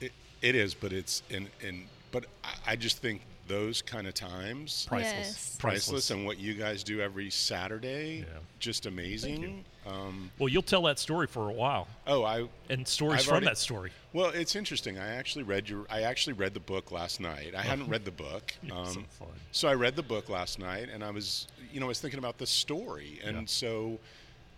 it, 0.00 0.12
it 0.42 0.54
is, 0.54 0.74
but 0.74 0.92
it's 0.92 1.22
and 1.30 1.48
and 1.62 1.86
But 2.12 2.24
I, 2.42 2.72
I 2.72 2.76
just 2.76 2.98
think 2.98 3.22
those 3.50 3.82
kind 3.82 4.06
of 4.06 4.14
times 4.14 4.86
Priceless. 4.88 5.26
Yes. 5.26 5.56
priceless 5.58 6.10
and 6.10 6.24
what 6.24 6.38
you 6.38 6.54
guys 6.54 6.84
do 6.84 7.00
every 7.00 7.30
Saturday, 7.30 8.18
Yeah. 8.20 8.38
just 8.60 8.86
amazing. 8.86 9.64
Um, 9.84 10.30
Well, 10.38 10.48
you'll 10.48 10.62
tell 10.62 10.82
that 10.82 10.98
story 11.00 11.26
for 11.26 11.48
a 11.48 11.52
while, 11.52 11.88
oh, 12.06 12.22
I 12.24 12.48
and 12.68 12.86
stories 12.86 13.20
I've 13.20 13.24
from 13.24 13.32
already- 13.32 13.46
that 13.46 13.58
story. 13.58 13.90
well, 14.12 14.28
it's 14.30 14.54
interesting. 14.54 14.98
I 14.98 15.14
actually 15.16 15.42
read 15.42 15.68
your. 15.68 15.84
I 15.90 16.02
actually 16.02 16.34
read 16.34 16.54
the 16.54 16.60
book 16.60 16.92
last 16.92 17.18
night. 17.18 17.54
I 17.56 17.62
hadn't 17.62 17.88
read 17.94 18.04
the 18.04 18.10
book. 18.12 18.54
Um, 18.70 18.86
so 18.86 19.02
fun. 19.18 19.28
So 19.52 19.68
I 19.68 19.74
read 19.74 19.96
the 19.96 20.02
book 20.04 20.28
last 20.28 20.58
night, 20.60 20.88
and 20.88 21.02
I 21.02 21.10
was, 21.10 21.48
you 21.72 21.80
know, 21.80 21.86
I 21.86 21.88
was 21.88 22.00
thinking 22.00 22.18
about 22.18 22.38
the 22.38 22.46
story, 22.46 23.18
and 23.24 23.36
Yeah. 23.36 23.42
so 23.46 23.98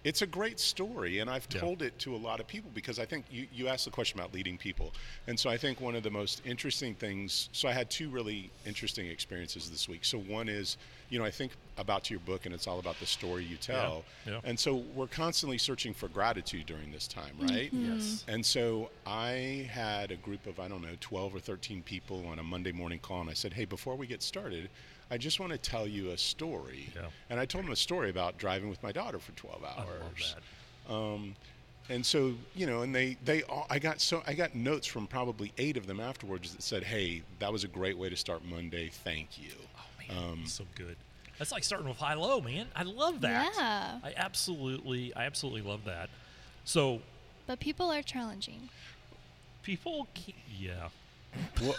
it's 0.05 0.23
a 0.23 0.27
great 0.27 0.59
story, 0.59 1.21
and 1.21 1.31
I've 1.31 1.47
Yeah. 1.53 1.61
told 1.61 1.83
it 1.83 1.99
to 2.01 2.15
a 2.15 2.19
lot 2.19 2.41
of 2.41 2.47
people 2.47 2.71
because 2.75 2.99
I 2.99 3.05
think 3.05 3.25
you 3.31 3.47
you 3.53 3.69
asked 3.69 3.85
the 3.85 3.91
question 3.91 4.19
about 4.19 4.35
leading 4.35 4.59
people, 4.59 4.93
and 5.27 5.39
so 5.39 5.49
I 5.49 5.57
think 5.57 5.81
one 5.81 5.95
of 5.95 6.03
the 6.03 6.11
most 6.11 6.43
interesting 6.45 6.95
things. 6.95 7.49
So 7.53 7.69
I 7.69 7.73
had 7.73 7.91
two 7.91 8.09
really 8.09 8.51
interesting 8.67 9.07
experiences 9.07 9.71
this 9.71 9.89
week. 9.89 10.05
So 10.05 10.19
one 10.19 10.49
is, 10.49 10.77
you 11.09 11.19
know, 11.19 11.25
I 11.25 11.31
think 11.31 11.53
about 11.77 12.11
your 12.11 12.21
book, 12.21 12.47
and 12.47 12.55
it's 12.55 12.67
all 12.67 12.79
about 12.79 12.99
the 12.99 13.07
story 13.07 13.45
you 13.45 13.57
tell, 13.57 14.05
yeah. 14.27 14.41
and 14.45 14.59
so 14.59 14.77
we're 14.95 15.07
constantly 15.07 15.59
searching 15.59 15.95
for 15.95 16.09
gratitude 16.09 16.67
during 16.67 16.91
this 16.91 17.07
time, 17.07 17.35
mm-hmm. 17.39 17.55
right? 17.55 17.73
Yes. 17.73 18.25
And 18.29 18.45
so 18.45 18.91
I 19.07 19.69
had 19.71 20.11
a 20.11 20.17
group 20.17 20.47
of, 20.47 20.59
I 20.59 20.69
don't 20.69 20.83
know, 20.83 20.97
12 21.01 21.35
or 21.35 21.41
13 21.41 21.83
people 21.83 22.27
on 22.27 22.39
a 22.39 22.43
Monday 22.43 22.73
morning 22.73 22.99
call, 22.99 23.21
and 23.21 23.31
I 23.31 23.35
said, 23.35 23.53
hey, 23.53 23.65
before 23.65 23.97
we 23.97 24.07
get 24.07 24.23
started, 24.23 24.69
I 25.13 25.19
just 25.19 25.39
want 25.41 25.53
to 25.53 25.59
tell 25.59 25.87
you 25.87 26.11
a 26.13 26.17
story. 26.17 26.89
Yeah. 26.97 27.03
And 27.29 27.39
I 27.39 27.45
told 27.45 27.65
them 27.65 27.73
a 27.73 27.77
story 27.77 28.09
about 28.09 28.39
driving 28.39 28.71
with 28.71 28.83
my 28.83 28.93
daughter 28.93 29.19
for 29.19 29.33
12 29.33 29.63
hours. 29.63 29.77
I 29.77 30.05
love 30.05 30.35
that. 30.89 30.93
Um, 30.95 31.37
and 31.91 32.05
so, 32.07 32.33
you 32.55 32.67
know, 32.67 32.81
and 32.81 32.95
they, 32.95 33.19
they 33.23 33.43
all, 33.43 33.67
I 33.69 33.79
got 33.79 34.01
so, 34.01 34.23
I 34.27 34.33
got 34.33 34.55
notes 34.55 34.87
from 34.87 35.07
probably 35.07 35.53
eight 35.59 35.77
of 35.77 35.87
them 35.87 36.01
afterwards 36.01 36.55
that 36.55 36.63
said, 36.63 36.83
hey, 36.83 37.23
that 37.41 37.53
was 37.53 37.63
a 37.63 37.69
great 37.69 37.99
way 37.99 38.09
to 38.09 38.17
start 38.17 38.43
Monday. 38.43 38.89
Thank 38.89 39.39
you. 39.39 39.53
Oh 39.77 40.15
man, 40.15 40.25
Um, 40.33 40.47
so 40.47 40.65
good. 40.77 40.97
That's 41.39 41.53
like 41.53 41.65
starting 41.65 41.89
with 41.89 41.99
high 41.99 42.15
low, 42.15 42.41
man. 42.41 42.69
I 42.75 42.85
love 42.85 43.21
that. 43.21 43.53
Yeah. 43.55 43.99
I 44.03 44.15
absolutely, 44.17 45.15
I 45.15 45.25
absolutely 45.27 45.61
love 45.63 45.85
that. 45.85 46.09
So 46.65 47.01
But 47.47 47.61
people 47.61 47.91
are 47.93 48.03
challenging. 48.03 48.71
people, 49.63 50.07
yeah, 50.59 50.89
Well, 51.61 51.75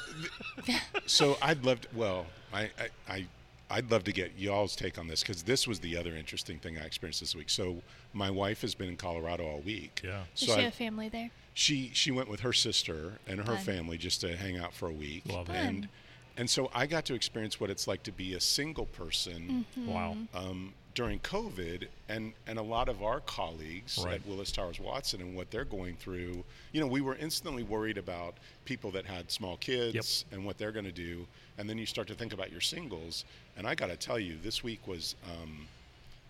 so 1.05 1.37
I'd 1.41 1.63
love 1.65 1.81
to, 1.81 1.87
well, 1.95 2.25
I, 2.53 2.63
I, 2.63 2.87
I, 3.13 3.25
I'd 3.69 3.91
love 3.91 4.03
to 4.05 4.11
get 4.11 4.31
y'all's 4.37 4.75
take 4.75 4.97
on 4.97 5.07
this 5.07 5.21
because 5.21 5.43
this 5.43 5.67
was 5.67 5.79
the 5.79 5.97
other 5.97 6.15
interesting 6.15 6.59
thing 6.59 6.77
I 6.77 6.81
experienced 6.85 7.19
this 7.19 7.35
week. 7.35 7.49
So 7.49 7.81
my 8.13 8.29
wife 8.29 8.61
has 8.61 8.75
been 8.75 8.89
in 8.89 8.97
Colorado 8.97 9.45
all 9.45 9.59
week. 9.59 10.01
Yeah. 10.03 10.23
Does 10.35 10.47
So 10.49 10.55
she 10.55 10.61
I- 10.61 10.63
have 10.65 10.73
family 10.73 11.09
there? 11.09 11.29
she 11.55 11.91
she 11.93 12.09
went 12.09 12.27
with 12.29 12.39
her 12.39 12.51
sister 12.53 13.19
and 13.27 13.37
her 13.39 13.45
Fun. 13.45 13.57
family 13.57 13.97
just 13.97 14.21
to 14.21 14.35
hang 14.35 14.57
out 14.57 14.73
for 14.73 14.87
a 14.87 14.91
week. 14.91 15.21
Love 15.27 15.49
it. 15.49 15.55
and 15.55 15.87
and 16.35 16.49
so 16.49 16.71
I 16.73 16.87
got 16.87 17.05
to 17.05 17.13
experience 17.13 17.59
what 17.59 17.69
it's 17.69 17.87
like 17.87 18.01
to 18.03 18.11
be 18.11 18.33
a 18.33 18.39
single 18.39 18.87
person 18.87 19.63
Wow. 19.77 20.17
um, 20.33 20.73
during 20.95 21.19
COVID, 21.19 21.87
and 22.09 22.33
and 22.47 22.59
a 22.59 22.61
lot 22.61 22.87
of 22.89 23.01
our 23.01 23.19
colleagues 23.21 23.99
Right. 24.03 24.15
at 24.15 24.25
Willis 24.27 24.51
Towers 24.51 24.79
Watson 24.79 25.21
and 25.21 25.35
what 25.35 25.49
they're 25.51 25.65
going 25.65 25.95
through. 25.95 26.43
You 26.71 26.81
know, 26.81 26.87
we 26.87 27.01
were 27.01 27.15
instantly 27.15 27.63
worried 27.63 27.97
about 27.97 28.35
people 28.65 28.91
that 28.91 29.05
had 29.05 29.31
small 29.31 29.57
kids 29.57 30.25
and 30.31 30.45
what 30.45 30.57
they're 30.57 30.71
going 30.71 30.85
to 30.85 30.91
do, 30.91 31.25
and 31.57 31.69
then 31.69 31.77
you 31.77 31.85
start 31.85 32.07
to 32.09 32.15
think 32.15 32.33
about 32.33 32.51
your 32.51 32.61
singles. 32.61 33.25
And 33.57 33.65
I 33.67 33.75
got 33.75 33.87
to 33.87 33.97
tell 33.97 34.19
you, 34.19 34.37
this 34.43 34.63
week 34.63 34.87
was. 34.87 35.15
Um, 35.25 35.67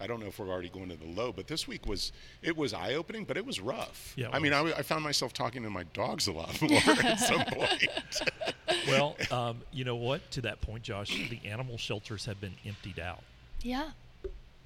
I 0.02 0.08
don't 0.08 0.20
know 0.20 0.26
if 0.26 0.38
we're 0.40 0.50
already 0.50 0.68
going 0.70 0.90
to 0.90 0.98
the 0.98 1.06
low, 1.06 1.32
but 1.32 1.48
this 1.48 1.66
week 1.66 1.86
was 1.86 2.12
it 2.42 2.58
was 2.58 2.74
eye 2.74 2.96
opening, 2.96 3.24
but 3.24 3.38
it 3.38 3.46
was 3.46 3.62
rough. 3.62 4.12
Yeah, 4.18 4.26
it 4.28 4.32
I 4.34 4.40
mean, 4.40 4.52
I, 4.52 4.60
was. 4.62 4.72
w- 4.72 4.80
I 4.80 4.84
found 4.84 5.02
myself 5.04 5.32
talking 5.34 5.64
to 5.64 5.70
my 5.70 5.84
dogs 5.94 6.28
a 6.28 6.34
lot 6.34 6.60
more 6.62 6.78
at 7.04 7.20
some 7.20 7.46
point. 7.46 7.88
well, 8.88 9.16
um, 9.32 9.62
you 9.72 9.86
know 9.86 9.96
what? 9.96 10.30
To 10.32 10.42
that 10.42 10.60
point, 10.62 10.84
Josh, 10.84 11.30
the 11.30 11.40
animal 11.48 11.78
shelters 11.78 12.26
have 12.26 12.42
been 12.42 12.56
emptied 12.66 13.00
out 13.00 13.24
Yeah. 13.62 13.92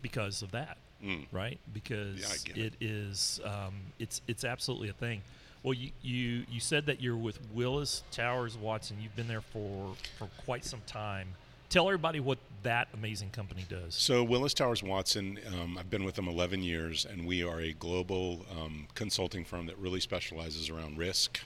Because 0.02 0.42
of 0.42 0.52
that, 0.52 0.78
Mm. 1.04 1.26
right? 1.32 1.60
Because 1.74 2.20
Yeah, 2.48 2.54
it 2.64 2.74
it. 2.80 2.86
is, 2.86 3.40
um, 3.44 3.74
it's 4.00 4.22
it's 4.28 4.44
absolutely 4.44 4.90
a 4.90 4.94
thing. 4.94 5.22
Well, 5.64 5.74
you, 5.74 5.92
you 6.02 6.46
you 6.50 6.60
said 6.60 6.86
that 6.86 7.02
you're 7.02 7.18
with 7.18 7.40
Willis 7.54 8.04
Towers 8.12 8.56
Watson. 8.58 8.98
You've 9.02 9.16
been 9.16 9.28
there 9.28 9.42
for 9.42 9.96
for 10.18 10.28
quite 10.46 10.64
some 10.66 10.82
time. 10.88 11.30
Tell 11.70 11.88
everybody 11.90 12.22
what 12.22 12.38
that 12.64 12.88
amazing 12.94 13.32
company 13.32 13.66
does. 13.68 13.94
So 13.94 14.24
Willis 14.24 14.54
Towers 14.54 14.82
Watson, 14.82 15.38
um, 15.54 15.78
I've 15.78 15.90
been 15.90 16.06
with 16.06 16.16
them 16.16 16.30
11 16.30 16.64
years, 16.64 17.06
and 17.06 17.28
we 17.28 17.44
are 17.44 17.60
a 17.60 17.74
global 17.74 18.46
um, 18.52 18.88
consulting 18.96 19.44
firm 19.44 19.66
that 19.66 19.78
really 19.78 20.00
specializes 20.00 20.70
around 20.70 20.98
risk, 20.98 21.42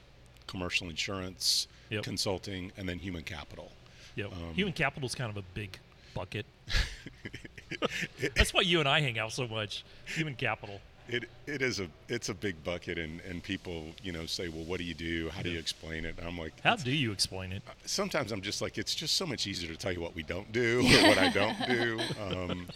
commercial 0.45 0.89
insurance, 0.89 1.67
Yep. 1.89 2.03
consulting, 2.03 2.71
and 2.77 2.87
then 2.87 2.99
human 2.99 3.23
capital. 3.23 3.71
Yep. 4.15 4.31
Um, 4.31 4.53
Human 4.53 4.73
capital 4.73 5.07
is 5.07 5.15
kind 5.15 5.31
of 5.31 5.37
a 5.37 5.41
big 5.55 5.77
bucket. 6.13 6.45
That's 8.35 8.53
why 8.53 8.61
you 8.61 8.79
and 8.79 8.87
I 8.89 9.01
hang 9.01 9.19
out 9.19 9.31
so 9.31 9.47
much. 9.47 9.83
Human 10.05 10.35
capital. 10.35 10.81
It 11.07 11.25
it 11.47 11.61
is 11.61 11.79
a 11.79 11.87
it's 12.07 12.29
a 12.29 12.33
big 12.33 12.63
bucket, 12.63 12.97
and, 12.97 13.19
and 13.21 13.43
people 13.43 13.87
you 14.03 14.11
know 14.11 14.25
say, 14.25 14.47
well, 14.47 14.63
what 14.63 14.77
do 14.77 14.83
you 14.85 14.93
do? 14.93 15.29
How 15.29 15.41
do 15.41 15.49
you 15.49 15.59
explain 15.59 16.05
it? 16.05 16.15
And 16.17 16.27
I'm 16.27 16.37
like, 16.37 16.53
How 16.63 16.75
do 16.75 16.91
you 16.91 17.11
explain 17.11 17.51
it? 17.51 17.63
sometimes 17.85 18.31
I'm 18.31 18.41
just 18.41 18.61
like, 18.61 18.77
it's 18.77 18.95
just 18.95 19.15
so 19.17 19.25
much 19.25 19.47
easier 19.47 19.69
to 19.71 19.77
tell 19.77 19.91
you 19.91 19.99
what 19.99 20.15
we 20.15 20.23
don't 20.23 20.51
do 20.51 20.79
or 20.79 21.07
what 21.09 21.17
I 21.17 21.29
don't 21.29 21.57
do. 21.67 21.99
Um, 22.21 22.67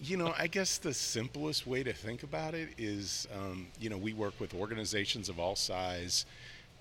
you 0.00 0.16
know, 0.16 0.32
I 0.38 0.46
guess 0.46 0.78
the 0.78 0.94
simplest 0.94 1.66
way 1.66 1.82
to 1.82 1.92
think 1.92 2.22
about 2.22 2.54
it 2.54 2.68
is, 2.78 3.26
um, 3.34 3.66
you 3.80 3.90
know, 3.90 3.96
we 3.96 4.12
work 4.12 4.38
with 4.38 4.54
organizations 4.54 5.28
of 5.28 5.40
all 5.40 5.56
size 5.56 6.24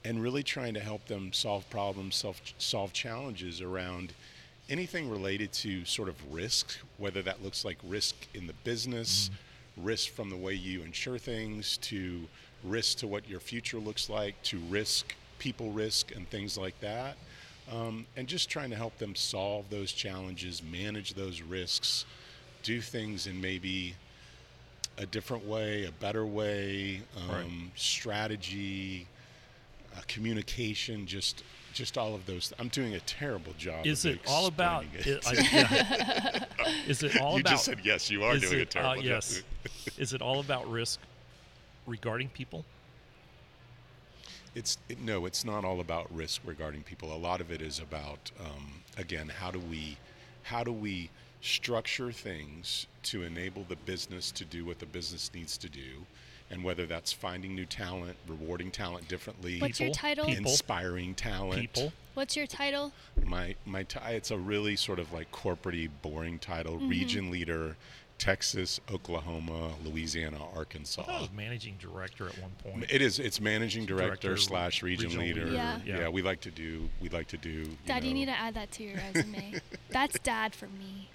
and 0.05 0.21
really 0.21 0.43
trying 0.43 0.73
to 0.75 0.79
help 0.79 1.05
them 1.07 1.33
solve 1.33 1.67
problems, 1.69 2.15
self, 2.15 2.39
solve 2.59 2.93
challenges 2.93 3.59
around 3.61 4.13
anything 4.69 5.09
related 5.09 5.51
to 5.53 5.85
sort 5.85 6.09
of 6.09 6.15
risk, 6.33 6.77
whether 6.97 7.21
that 7.21 7.43
looks 7.43 7.63
like 7.63 7.77
risk 7.87 8.15
in 8.33 8.47
the 8.47 8.53
business, 8.63 9.29
risk 9.77 10.09
from 10.11 10.29
the 10.29 10.35
way 10.35 10.53
you 10.53 10.81
insure 10.81 11.17
things, 11.17 11.77
to 11.77 12.27
risk 12.63 12.97
to 12.99 13.07
what 13.07 13.29
your 13.29 13.39
future 13.39 13.77
looks 13.77 14.09
like, 14.09 14.41
to 14.43 14.57
risk, 14.69 15.15
people 15.39 15.71
risk, 15.71 16.13
and 16.15 16.29
things 16.29 16.57
like 16.57 16.79
that. 16.81 17.15
Um, 17.71 18.05
and 18.15 18.27
just 18.27 18.49
trying 18.49 18.69
to 18.71 18.75
help 18.75 18.97
them 18.97 19.15
solve 19.15 19.69
those 19.69 19.91
challenges, 19.91 20.61
manage 20.63 21.13
those 21.13 21.41
risks, 21.41 22.05
do 22.63 22.81
things 22.81 23.27
in 23.27 23.39
maybe 23.39 23.93
a 24.97 25.05
different 25.05 25.45
way, 25.45 25.85
a 25.85 25.91
better 25.91 26.25
way, 26.25 27.01
um, 27.15 27.29
Right. 27.29 27.51
strategy, 27.75 29.05
uh, 29.97 30.01
communication, 30.07 31.05
just 31.05 31.43
just 31.73 31.97
all 31.97 32.15
of 32.15 32.25
those. 32.25 32.53
I'm 32.59 32.69
doing 32.69 32.95
a 32.95 32.99
terrible 33.01 33.53
job. 33.57 33.85
Is 33.85 34.05
it 34.05 34.19
all 34.27 34.47
about? 34.47 34.85
explaining 34.93 35.45
i- 35.45 36.45
yeah. 36.59 36.71
Is 36.87 37.03
it 37.03 37.19
all 37.21 37.33
you 37.33 37.41
about? 37.41 37.51
just 37.51 37.65
said 37.65 37.79
yes. 37.83 38.09
You 38.09 38.23
are 38.23 38.37
doing 38.37 38.61
a 38.61 38.65
terrible 38.65 38.99
uh, 38.99 39.03
yes. 39.03 39.41
job. 39.63 39.71
is 39.97 40.13
it 40.13 40.21
all 40.21 40.39
about 40.39 40.69
risk 40.69 40.99
regarding 41.85 42.29
people? 42.29 42.65
It's 44.55 44.77
it, 44.89 44.99
no, 44.99 45.25
it's 45.25 45.45
not 45.45 45.63
all 45.65 45.79
about 45.79 46.13
risk 46.13 46.41
regarding 46.45 46.81
people. 46.83 47.13
A 47.13 47.17
lot 47.17 47.41
of 47.41 47.51
it 47.51 47.61
is 47.61 47.79
about 47.79 48.31
um, 48.39 48.81
again, 48.97 49.29
how 49.29 49.51
do 49.51 49.59
we 49.59 49.97
how 50.43 50.63
do 50.63 50.71
we 50.71 51.09
structure 51.41 52.11
things 52.11 52.87
to 53.03 53.23
enable 53.23 53.63
the 53.69 53.75
business 53.75 54.31
to 54.31 54.45
do 54.45 54.65
what 54.65 54.79
the 54.79 54.85
business 54.85 55.31
needs 55.33 55.57
to 55.57 55.69
do, 55.69 56.05
and 56.49 56.63
whether 56.63 56.85
that's 56.85 57.11
finding 57.11 57.55
new 57.55 57.65
talent, 57.65 58.15
rewarding 58.27 58.71
talent 58.71 59.07
differently, 59.07 59.59
What's 59.59 59.79
your 59.79 59.89
People, 59.89 60.01
title? 60.01 60.25
people. 60.25 60.51
inspiring 60.51 61.13
talent. 61.15 61.61
People. 61.61 61.93
What's 62.13 62.35
your 62.35 62.47
title? 62.47 62.93
My 63.23 63.55
my 63.65 63.83
ti- 63.83 63.99
it's 64.09 64.31
a 64.31 64.37
really 64.37 64.75
sort 64.75 64.99
of 64.99 65.11
like 65.13 65.31
corporate 65.31 66.01
boring 66.01 66.39
title, 66.39 66.75
Mm-hmm. 66.77 66.89
region 66.89 67.31
leader, 67.31 67.75
Texas, 68.17 68.79
Oklahoma, 68.91 69.73
Louisiana, 69.85 70.39
Arkansas. 70.55 71.03
thought 71.03 71.17
it 71.17 71.21
was 71.21 71.31
managing 71.31 71.75
director 71.79 72.27
at 72.27 72.35
one 72.39 72.49
point. 72.63 72.85
It 72.89 73.01
is. 73.03 73.19
It's 73.19 73.39
managing 73.39 73.85
director, 73.85 74.29
Director, 74.29 74.37
slash 74.37 74.81
region 74.81 75.05
regional 75.09 75.25
leader. 75.27 75.45
leader, 75.45 75.55
Yeah. 75.55 75.79
yeah. 75.99 76.09
We 76.09 76.23
like 76.23 76.41
to 76.41 76.49
do. 76.51 76.89
We 76.99 77.09
like 77.09 77.27
to 77.27 77.37
do. 77.37 77.49
You 77.49 77.77
Dad, 77.85 78.03
you 78.03 78.13
need 78.15 78.25
to 78.25 78.31
add 78.31 78.55
that 78.55 78.71
to 78.71 78.83
your 78.83 78.95
resume. 78.95 79.61
That's 79.91 80.17
dad 80.19 80.55
for 80.55 80.65
me. 80.67 81.09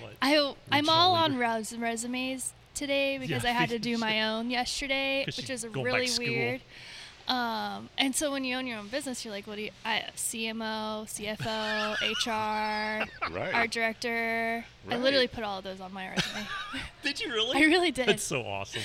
What? 0.00 0.12
I 0.20 0.36
I'm 0.70 0.80
Regional 0.82 0.90
all 0.94 1.14
on 1.14 1.32
leader. 1.38 1.42
res- 1.42 1.76
resumes 1.78 2.52
today 2.76 3.18
because 3.18 3.42
Yeah. 3.42 3.50
I 3.50 3.52
had 3.52 3.70
to 3.70 3.78
do 3.78 3.98
my 4.08 4.22
own 4.30 4.50
yesterday, 4.50 5.24
which 5.26 5.50
is 5.50 5.66
really 5.66 6.08
weird. 6.18 6.60
Um, 7.28 7.88
and 7.98 8.14
so 8.14 8.30
when 8.30 8.44
you 8.44 8.54
own 8.56 8.68
your 8.68 8.78
own 8.78 8.86
business, 8.86 9.24
you're 9.24 9.34
like, 9.34 9.48
what 9.48 9.56
do 9.56 9.62
you? 9.62 9.70
I, 9.84 10.04
CMO, 10.16 11.06
CFO, 11.06 11.96
HR, 12.00 13.04
Right. 13.36 13.52
art 13.52 13.70
director. 13.72 14.64
I 14.88 14.96
literally 14.96 15.26
put 15.26 15.42
all 15.42 15.58
of 15.58 15.64
those 15.64 15.80
on 15.80 15.92
my 15.92 16.08
resume. 16.08 16.46
Did 17.02 17.20
you 17.20 17.30
really? 17.32 17.56
I 17.60 17.66
really 17.66 17.90
did. 17.90 18.06
That's 18.06 18.22
so 18.22 18.42
awesome. 18.42 18.82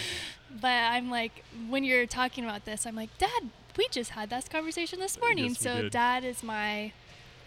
but 0.60 0.70
I'm 0.70 1.12
like, 1.12 1.44
when 1.70 1.84
you're 1.84 2.08
talking 2.08 2.44
about 2.44 2.66
this, 2.66 2.88
I'm 2.88 2.96
like, 2.96 3.16
Dad, 3.20 3.50
we 3.78 3.88
just 3.92 4.12
had 4.12 4.32
this 4.32 4.48
conversation 4.48 5.00
this 5.00 5.20
morning. 5.20 5.50
Yes, 5.50 5.60
so 5.60 5.84
did. 5.84 5.92
Dad 5.92 6.24
is 6.26 6.42
my 6.42 6.94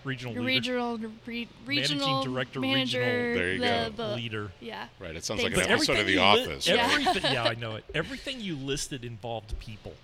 Regional 0.05 0.35
leader. 0.35 0.45
regional 0.47 0.99
re- 1.27 1.49
regional 1.67 2.23
director, 2.23 2.61
manager. 2.61 2.99
regional 3.01 3.35
There 3.35 3.53
you 3.53 3.59
the, 3.61 3.93
go. 3.97 4.09
the- 4.11 4.17
leader. 4.17 4.53
Yeah. 4.61 4.87
Right. 4.99 5.17
It 5.17 5.25
sounds 5.25 5.41
Thanks. 5.41 5.57
like 5.57 5.67
an 5.67 5.73
episode 5.73 5.99
of 5.99 6.07
The 6.07 6.13
you 6.13 6.19
li- 6.19 6.25
Office. 6.25 6.67
Yeah. 6.67 6.91
everything, 6.93 7.23
yeah, 7.33 7.45
I 7.45 7.55
know 7.55 7.77
it. 7.77 7.85
Everything 7.95 8.41
you 8.41 8.57
listed 8.57 9.05
involved 9.05 9.59
people. 9.61 9.95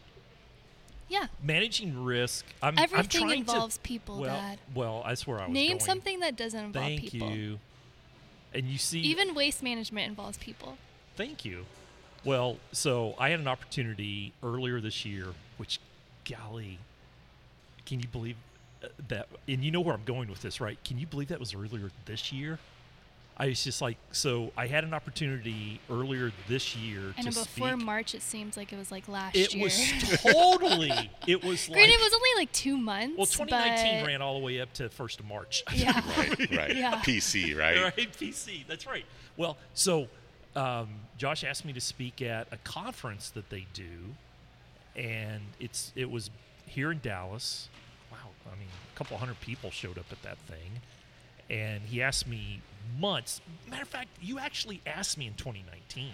Yeah. 1.08 1.26
Managing 1.42 2.02
risk. 2.04 2.46
I'm, 2.62 2.78
I'm 2.78 2.84
Everything 2.84 3.30
involves 3.30 3.74
to, 3.76 3.80
people, 3.82 4.20
well, 4.20 4.34
Dad. 4.36 4.58
Well, 4.74 5.02
that's 5.06 5.26
where 5.26 5.38
I 5.40 5.46
was 5.46 5.52
Name 5.52 5.68
going. 5.72 5.80
something 5.80 6.20
that 6.20 6.36
doesn't 6.36 6.64
involve 6.66 6.86
Thank 6.86 7.00
people. 7.10 7.30
you. 7.32 7.58
And 8.54 8.66
you 8.66 8.78
see, 8.78 9.00
Even 9.00 9.34
waste 9.34 9.62
management 9.62 10.08
involves 10.08 10.38
people. 10.38 10.78
Thank 11.16 11.44
you. 11.44 11.66
Well, 12.24 12.58
so 12.72 13.14
I 13.18 13.30
had 13.30 13.40
an 13.40 13.48
opportunity 13.48 14.32
earlier 14.42 14.80
this 14.80 15.04
year, 15.04 15.26
which, 15.56 15.80
golly, 16.28 16.78
can 17.86 18.00
you 18.00 18.06
believe 18.08 18.36
that? 19.08 19.28
And 19.48 19.62
you 19.64 19.70
know 19.70 19.80
where 19.80 19.94
I'm 19.94 20.04
going 20.04 20.28
with 20.28 20.42
this, 20.42 20.60
right? 20.60 20.82
Can 20.84 20.98
you 20.98 21.06
believe 21.06 21.28
that 21.28 21.40
was 21.40 21.54
earlier 21.54 21.90
this 22.06 22.32
year? 22.32 22.58
I 23.36 23.46
was 23.46 23.64
just 23.64 23.80
like, 23.80 23.96
so 24.12 24.52
I 24.54 24.66
had 24.66 24.84
an 24.84 24.92
opportunity 24.92 25.80
earlier 25.88 26.30
this 26.46 26.76
year 26.76 27.14
And 27.16 27.26
to 27.26 27.32
before 27.32 27.70
speak. 27.72 27.84
March, 27.86 28.14
it 28.14 28.20
seems 28.20 28.54
like 28.54 28.70
it 28.70 28.76
was 28.76 28.90
like 28.92 29.08
last 29.08 29.34
it 29.34 29.54
year. 29.54 29.66
It 29.66 30.10
was 30.12 30.22
totally. 30.34 31.10
It 31.26 31.42
was 31.42 31.66
like. 31.66 31.76
Granted, 31.76 31.94
it 31.94 32.00
was 32.02 32.12
only 32.12 32.28
like 32.36 32.52
two 32.52 32.76
months. 32.76 33.16
well, 33.16 33.24
2019 33.24 34.02
but 34.02 34.06
ran 34.06 34.20
all 34.20 34.38
the 34.38 34.44
way 34.44 34.60
up 34.60 34.70
to 34.74 34.90
first 34.90 35.20
of 35.20 35.26
March. 35.26 35.64
Yeah. 35.74 36.02
Right. 36.18 36.50
Right. 36.50 36.76
Yeah. 36.76 36.96
PC. 37.00 37.56
Right. 37.56 37.82
right? 37.82 38.12
PC. 38.12 38.66
That's 38.68 38.86
right. 38.86 39.06
Well, 39.38 39.56
so 39.72 40.08
um, 40.54 40.88
Josh 41.16 41.42
asked 41.42 41.64
me 41.64 41.72
to 41.72 41.80
speak 41.80 42.20
at 42.20 42.46
a 42.52 42.58
conference 42.58 43.30
that 43.30 43.48
they 43.48 43.66
do, 43.72 44.14
and 44.94 45.40
it's 45.58 45.92
it 45.96 46.10
was 46.10 46.28
here 46.66 46.92
in 46.92 47.00
Dallas. 47.00 47.70
Wow, 48.46 48.52
I 48.54 48.58
mean, 48.58 48.68
a 48.94 48.98
couple 48.98 49.16
hundred 49.18 49.40
people 49.40 49.70
showed 49.70 49.98
up 49.98 50.06
at 50.10 50.22
that 50.22 50.38
thing, 50.38 50.80
and 51.48 51.82
he 51.82 52.02
asked 52.02 52.26
me 52.26 52.60
months. 52.98 53.40
Matter 53.68 53.82
of 53.82 53.88
fact, 53.88 54.08
you 54.20 54.38
actually 54.38 54.80
asked 54.86 55.18
me 55.18 55.26
in 55.26 55.34
2019 55.34 56.10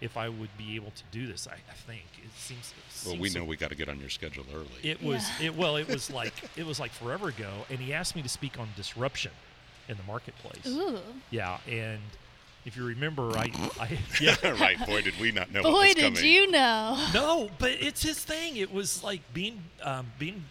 if 0.00 0.16
I 0.16 0.28
would 0.28 0.56
be 0.58 0.74
able 0.76 0.90
to 0.90 1.02
do 1.12 1.26
this. 1.26 1.46
I, 1.46 1.52
I 1.54 1.74
think 1.86 2.02
it 2.24 2.30
seems. 2.36 2.74
It 3.04 3.08
Well, 3.08 3.16
we 3.20 3.28
so 3.28 3.38
know 3.40 3.44
we 3.44 3.56
got 3.56 3.70
to 3.70 3.76
get 3.76 3.88
on 3.88 4.00
your 4.00 4.10
schedule 4.10 4.44
early. 4.54 4.66
it 4.82 5.02
was 5.02 5.28
Yeah. 5.40 5.46
it 5.46 5.56
well 5.56 5.76
it 5.76 5.88
was 5.88 6.10
like 6.20 6.32
it 6.56 6.66
was 6.66 6.78
like 6.80 6.90
forever 6.92 7.28
ago 7.28 7.50
and 7.70 7.78
he 7.78 7.92
asked 7.94 8.14
me 8.16 8.22
to 8.22 8.28
speak 8.28 8.58
on 8.58 8.68
disruption 8.76 9.30
in 9.88 9.96
the 9.96 10.02
marketplace 10.04 10.66
Ooh. 10.66 10.98
yeah 11.30 11.58
and 11.68 11.98
if 12.64 12.76
you 12.76 12.84
remember 12.84 13.30
i 13.36 13.50
i 13.80 13.98
yeah 14.20 14.34
right. 14.60 14.78
Boy, 14.86 15.02
did 15.02 15.18
we 15.20 15.32
not 15.32 15.50
know. 15.52 15.62
what 15.62 15.70
Boy, 15.72 15.86
was 15.88 15.94
did 15.94 16.14
coming. 16.14 16.24
you 16.30 16.50
know. 16.50 17.08
no 17.12 17.50
but 17.58 17.72
it's 17.72 18.02
his 18.02 18.18
thing 18.24 18.56
it 18.56 18.72
was 18.72 19.02
like 19.02 19.20
being 19.34 19.62
um 19.82 20.06
being 20.18 20.44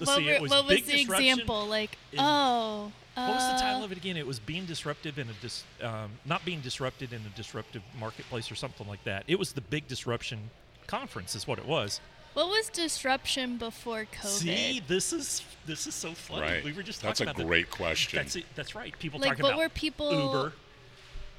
let's 0.00 0.10
what 0.10 0.18
see 0.18 0.26
were- 0.26 0.32
it 0.32 0.42
was 0.42 0.50
what 0.50 0.66
was 0.66 0.82
the 0.82 0.92
disruption. 0.92 1.28
example? 1.30 1.66
Like, 1.66 1.96
in- 2.12 2.18
oh. 2.20 2.92
what 3.14 3.28
was 3.28 3.52
the 3.52 3.60
title 3.60 3.82
uh, 3.82 3.84
of 3.84 3.92
it 3.92 3.98
again 3.98 4.16
it 4.16 4.26
was 4.26 4.38
being 4.38 4.64
disruptive 4.64 5.18
in 5.18 5.28
a 5.28 5.32
dis 5.42 5.64
um, 5.82 6.10
not 6.24 6.42
being 6.44 6.60
disrupted 6.60 7.12
in 7.12 7.20
a 7.20 7.36
disruptive 7.36 7.82
marketplace 7.98 8.50
or 8.50 8.54
something 8.54 8.86
like 8.88 9.02
that 9.04 9.24
it 9.28 9.38
was 9.38 9.52
the 9.52 9.60
big 9.60 9.86
disruption 9.88 10.38
conference 10.86 11.34
is 11.34 11.46
what 11.46 11.58
it 11.58 11.66
was 11.66 12.00
What 12.34 12.48
was 12.48 12.68
disruption 12.70 13.56
before 13.58 14.06
COVID? 14.06 14.26
See, 14.26 14.80
this 14.86 15.12
is 15.12 15.42
this 15.66 15.86
is 15.86 15.94
so 15.94 16.12
funny. 16.12 16.42
Right. 16.42 16.64
We 16.64 16.72
were 16.72 16.82
just 16.84 17.00
talking 17.02 17.08
about 17.08 17.08
it. 17.08 17.08
That's 17.08 17.18
talking 17.18 17.28
a 17.28 17.44
about 17.44 17.48
great 17.48 17.70
question. 17.70 18.16
That's 18.18 18.36
it. 18.36 18.44
That's 18.54 18.74
right. 18.76 18.96
People 19.00 19.18
Like, 19.20 19.30
talking 19.30 19.42
what 19.42 19.50
about 19.54 19.62
were 19.64 19.68
people- 19.68 20.12
Uber 20.12 20.52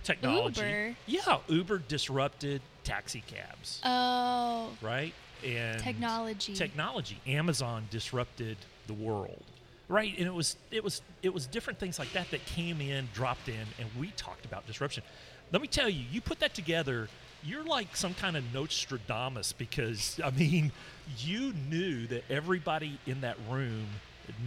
technology. 0.04 0.62
Uber? 0.62 0.96
Yeah, 1.08 1.38
Uber 1.48 1.80
disrupted 1.88 2.62
taxi 2.84 3.24
cabs, 3.26 3.80
Oh, 3.84 4.70
right? 4.82 5.14
And 5.44 5.82
technology. 5.82 6.54
technology. 6.54 7.20
Amazon 7.28 7.88
disrupted 7.90 8.58
the 8.88 8.94
world, 8.94 9.44
right? 9.88 10.14
And 10.18 10.28
it 10.28 10.34
was 10.34 10.56
it 10.72 10.84
was 10.84 11.02
it 11.24 11.34
was 11.34 11.48
different 11.48 11.80
things 11.80 12.00
like 12.00 12.12
that 12.14 12.30
that 12.32 12.46
came 12.46 12.82
in, 12.82 13.10
dropped 13.14 13.48
in, 13.48 13.66
and 13.80 13.90
we 14.00 14.08
talked 14.18 14.46
about 14.46 14.68
disruption. 14.68 15.04
Let 15.52 15.62
me 15.62 15.68
tell 15.68 15.90
you, 15.90 16.06
you 16.12 16.22
put 16.22 16.40
that 16.40 16.54
together, 16.54 17.10
you're 17.44 17.64
like 17.64 17.96
some 17.96 18.14
kind 18.14 18.38
of 18.38 18.44
Nostradamus 18.54 19.54
because 19.54 20.20
I 20.24 20.32
mean, 20.32 20.72
you 21.20 21.54
knew 21.70 22.08
that 22.08 22.24
everybody 22.30 23.00
in 23.06 23.22
that 23.22 23.38
room 23.50 23.88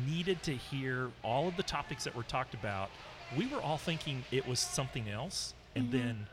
needed 0.07 0.43
to 0.45 0.53
hear 0.53 1.11
all 1.23 1.49
of 1.49 1.57
the 1.57 1.63
topics 1.63 2.05
that 2.05 2.15
were 2.15 2.23
talked 2.23 2.55
about. 2.55 2.91
We 3.37 3.47
were 3.47 3.61
all 3.61 3.79
thinking 3.79 4.25
it 4.31 4.47
was 4.47 4.61
something 4.61 5.09
else, 5.09 5.55
and 5.75 5.87
mm-hmm. 5.87 5.97
then 5.97 6.27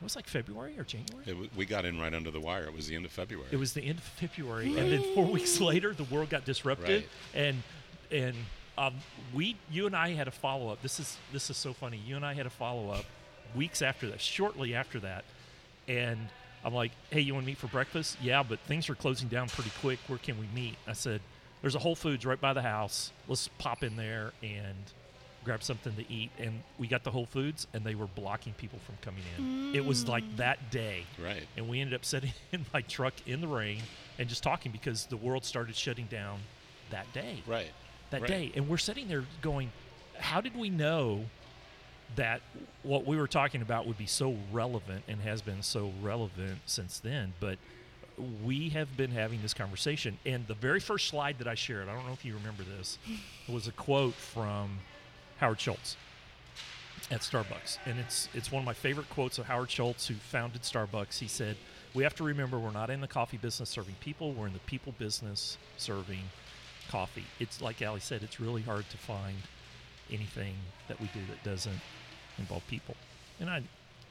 it 0.00 0.04
was 0.04 0.14
like 0.16 0.26
February 0.26 0.78
or 0.78 0.84
January. 0.84 1.24
It 1.26 1.30
w- 1.30 1.48
we 1.56 1.64
got 1.66 1.84
in 1.84 1.98
right 1.98 2.12
under 2.14 2.30
the 2.30 2.40
wire. 2.40 2.64
It 2.64 2.74
was 2.74 2.86
the 2.88 2.94
end 2.96 3.04
of 3.04 3.10
February. 3.12 3.48
It 3.50 3.56
was 3.56 3.72
the 3.72 3.82
end 3.82 3.98
of 3.98 4.04
February, 4.04 4.66
and 4.78 4.92
then 4.92 5.02
four 5.14 5.24
weeks 5.26 5.60
later, 5.60 5.92
the 5.94 6.04
world 6.04 6.28
got 6.30 6.44
disrupted, 6.44 7.04
Right. 7.04 7.08
and 7.34 7.62
and 8.10 8.36
um, 8.78 8.94
we, 9.34 9.56
you 9.70 9.86
and 9.86 9.96
I 9.96 10.10
had 10.10 10.28
a 10.28 10.30
follow 10.30 10.68
up. 10.70 10.82
This 10.82 11.00
is 11.00 11.16
this 11.32 11.48
is 11.50 11.56
so 11.56 11.72
funny. 11.72 11.96
You 12.06 12.16
and 12.16 12.24
I 12.26 12.34
had 12.34 12.46
a 12.46 12.50
follow 12.50 12.90
up 12.90 13.04
weeks 13.54 13.80
after 13.82 14.06
that, 14.10 14.20
shortly 14.20 14.74
after 14.74 15.00
that, 15.00 15.24
and 15.88 16.18
I'm 16.64 16.74
like, 16.74 16.92
"Hey, 17.10 17.20
you 17.20 17.32
want 17.34 17.44
to 17.44 17.46
meet 17.46 17.58
for 17.58 17.68
breakfast?" 17.68 18.18
Yeah, 18.20 18.42
but 18.42 18.58
things 18.60 18.90
are 18.90 18.94
closing 18.94 19.28
down 19.28 19.48
pretty 19.48 19.70
quick. 19.80 19.98
Where 20.08 20.18
can 20.18 20.38
we 20.38 20.46
meet? 20.54 20.76
I 20.86 20.92
said, 20.92 21.20
"There's 21.62 21.74
a 21.74 21.78
Whole 21.78 21.94
Foods 21.96 22.26
right 22.26 22.40
by 22.40 22.52
the 22.52 22.62
house. 22.62 23.12
Let's 23.28 23.48
pop 23.58 23.82
in 23.82 23.96
there 23.96 24.32
and." 24.42 24.76
Grab 25.46 25.62
something 25.62 25.94
to 25.94 26.12
eat 26.12 26.30
and 26.38 26.60
we 26.76 26.88
got 26.88 27.04
the 27.04 27.10
whole 27.10 27.24
foods 27.24 27.68
and 27.72 27.84
they 27.84 27.94
were 27.94 28.08
blocking 28.08 28.52
people 28.54 28.80
from 28.80 28.96
coming 29.00 29.22
in. 29.38 29.74
It 29.74 29.84
was 29.84 30.08
like 30.08 30.24
mm. 30.24 30.36
that 30.38 30.70
day. 30.70 31.04
Right. 31.22 31.44
and 31.56 31.68
we 31.68 31.80
ended 31.80 31.94
up 31.94 32.04
sitting 32.04 32.32
in 32.52 32.66
my 32.74 32.82
truck 32.82 33.14
in 33.26 33.40
the 33.40 33.46
rain 33.46 33.80
and 34.18 34.28
just 34.28 34.42
talking 34.42 34.72
because 34.72 35.06
the 35.06 35.16
world 35.16 35.44
started 35.44 35.76
shutting 35.76 36.06
down 36.06 36.40
that 36.90 37.10
day. 37.12 37.42
Right. 37.46 37.70
that 38.10 38.22
right. 38.22 38.28
day. 38.28 38.52
And 38.56 38.68
we're 38.68 38.76
sitting 38.76 39.08
there 39.08 39.24
going 39.40 39.70
how 40.18 40.40
did 40.40 40.56
we 40.56 40.68
know 40.68 41.26
that 42.16 42.40
what 42.82 43.06
we 43.06 43.16
were 43.16 43.26
talking 43.28 43.62
about 43.62 43.86
would 43.86 43.98
be 43.98 44.06
so 44.06 44.36
relevant 44.50 45.04
and 45.06 45.20
has 45.20 45.42
been 45.42 45.62
so 45.62 45.92
relevant 46.02 46.58
since 46.66 46.98
then? 46.98 47.34
But 47.38 47.58
we 48.44 48.70
have 48.70 48.96
been 48.96 49.10
having 49.10 49.42
this 49.42 49.54
conversation. 49.54 50.18
And 50.26 50.46
the 50.48 50.54
very 50.54 50.80
first 50.80 51.06
slide 51.06 51.38
that 51.38 51.46
i 51.46 51.54
shared 51.54 51.88
i 51.88 51.94
don't 51.94 52.06
know 52.06 52.12
if 52.12 52.24
you 52.24 52.34
remember 52.34 52.64
this 52.76 52.98
was 53.48 53.68
a 53.68 53.72
quote 53.72 54.14
from 54.14 54.78
howard 55.38 55.60
schultz 55.60 55.96
at 57.10 57.20
Starbucks, 57.20 57.78
and 57.86 57.98
it's 57.98 58.28
it's 58.34 58.50
one 58.50 58.62
of 58.62 58.66
my 58.66 58.74
favorite 58.74 59.08
quotes 59.10 59.38
of 59.38 59.46
Howard 59.46 59.70
Schultz, 59.70 60.08
who 60.08 60.14
founded 60.14 60.62
Starbucks. 60.62 61.18
He 61.18 61.28
said, 61.28 61.56
"We 61.94 62.02
have 62.02 62.14
to 62.16 62.24
remember 62.24 62.58
we're 62.58 62.72
not 62.72 62.90
in 62.90 63.00
the 63.00 63.08
coffee 63.08 63.36
business 63.36 63.70
serving 63.70 63.94
people; 64.00 64.32
we're 64.32 64.46
in 64.46 64.52
the 64.52 64.58
people 64.60 64.92
business 64.98 65.56
serving 65.76 66.24
coffee." 66.88 67.24
It's 67.38 67.60
like 67.60 67.80
Allie 67.82 68.00
said; 68.00 68.22
it's 68.22 68.40
really 68.40 68.62
hard 68.62 68.88
to 68.90 68.96
find 68.96 69.36
anything 70.10 70.54
that 70.88 71.00
we 71.00 71.08
do 71.08 71.20
that 71.28 71.42
doesn't 71.48 71.80
involve 72.38 72.66
people. 72.66 72.96
And 73.40 73.50
I, 73.50 73.62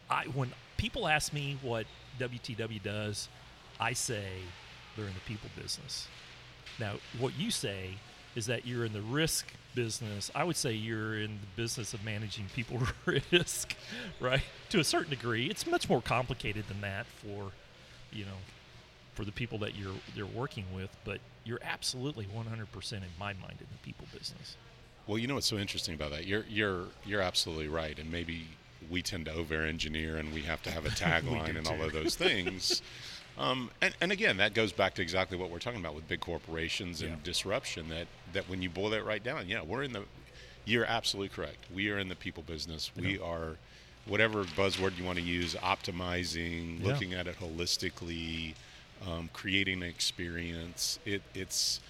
I 0.10 0.26
when 0.26 0.52
people 0.78 1.08
ask 1.08 1.34
me 1.34 1.58
what 1.62 1.86
WTW 2.20 2.82
does, 2.82 3.28
I 3.80 3.94
say 3.94 4.28
they're 4.96 5.08
in 5.08 5.14
the 5.14 5.20
people 5.22 5.50
business. 5.62 6.08
Now, 6.80 6.94
what 7.20 7.38
you 7.38 7.52
say 7.52 7.96
is 8.36 8.46
that 8.48 8.66
you're 8.66 8.86
in 8.86 8.94
the 8.94 9.02
risk 9.02 9.48
business. 9.74 10.32
I 10.36 10.44
would 10.44 10.56
say 10.56 10.74
you're 10.74 11.20
in 11.20 11.40
the 11.40 11.62
business 11.62 11.94
of 11.94 12.04
managing 12.04 12.46
people 12.56 12.80
risk, 13.32 13.76
right? 14.20 14.44
To 14.70 14.80
a 14.80 14.84
certain 14.84 15.10
degree, 15.10 15.48
it's 15.48 15.66
much 15.66 15.90
more 15.90 16.02
complicated 16.02 16.68
than 16.68 16.82
that 16.82 17.06
for, 17.06 17.52
you 18.12 18.26
know, 18.26 18.38
for 19.14 19.24
the 19.26 19.32
people 19.32 19.58
that 19.60 19.76
you're 19.76 19.94
you're 20.16 20.26
working 20.26 20.66
with. 20.74 20.90
But 21.06 21.20
you're 21.44 21.60
absolutely 21.64 22.26
100% 22.26 22.94
in 22.94 23.02
my 23.20 23.34
mind 23.34 23.58
in 23.60 23.68
the 23.72 23.84
people 23.84 24.08
business. 24.12 24.58
Well, 25.08 25.18
you 25.18 25.28
know 25.28 25.36
what's 25.36 25.48
so 25.48 25.58
interesting 25.58 25.94
about 25.94 26.12
that? 26.12 26.26
You're 26.26 26.46
you're 26.50 26.86
you're 27.06 27.22
absolutely 27.22 27.68
right, 27.68 27.98
and 27.98 28.12
maybe 28.12 28.48
we 28.90 29.02
tend 29.02 29.26
to 29.26 29.34
over-engineer, 29.34 30.18
and 30.18 30.34
we 30.34 30.42
have 30.42 30.62
to 30.64 30.72
have 30.72 30.86
a 30.86 30.90
tagline 31.06 31.58
and 31.58 31.68
all 31.68 31.82
of 31.82 31.94
those 31.94 32.16
things. 32.16 32.82
Um, 33.38 33.70
and, 33.82 33.94
and 34.00 34.12
again, 34.12 34.38
that 34.38 34.54
goes 34.54 34.72
back 34.72 34.94
to 34.96 35.02
exactly 35.02 35.38
what 35.38 35.50
we're 35.50 35.60
talking 35.60 35.80
about 35.80 35.94
with 35.96 36.08
big 36.08 36.22
corporations 36.22 37.02
and 37.02 37.12
Yeah. 37.12 37.18
disruption. 37.24 37.90
That 37.90 38.08
that 38.34 38.50
when 38.50 38.62
you 38.62 38.70
boil 38.70 38.90
that 38.92 39.04
right 39.06 39.24
down, 39.24 39.48
yeah, 39.50 39.62
we're 39.62 39.84
in 39.84 39.94
the. 39.94 40.04
You're 40.66 40.86
absolutely 40.86 41.30
correct. 41.30 41.58
We 41.74 41.90
are 41.92 42.00
in 42.00 42.08
the 42.10 42.16
people 42.16 42.42
business. 42.44 42.90
We 42.96 43.20
are, 43.20 43.58
whatever 44.08 44.44
buzzword 44.46 44.98
you 44.98 45.04
want 45.04 45.20
to 45.20 45.24
use, 45.24 45.54
optimizing, 45.56 46.80
Yeah. 46.82 46.88
looking 46.88 47.14
at 47.14 47.28
it 47.28 47.40
holistically, 47.40 48.56
um, 49.06 49.30
creating 49.34 49.84
an 49.84 49.90
experience. 49.90 50.98
It, 51.06 51.22
it's 51.36 51.82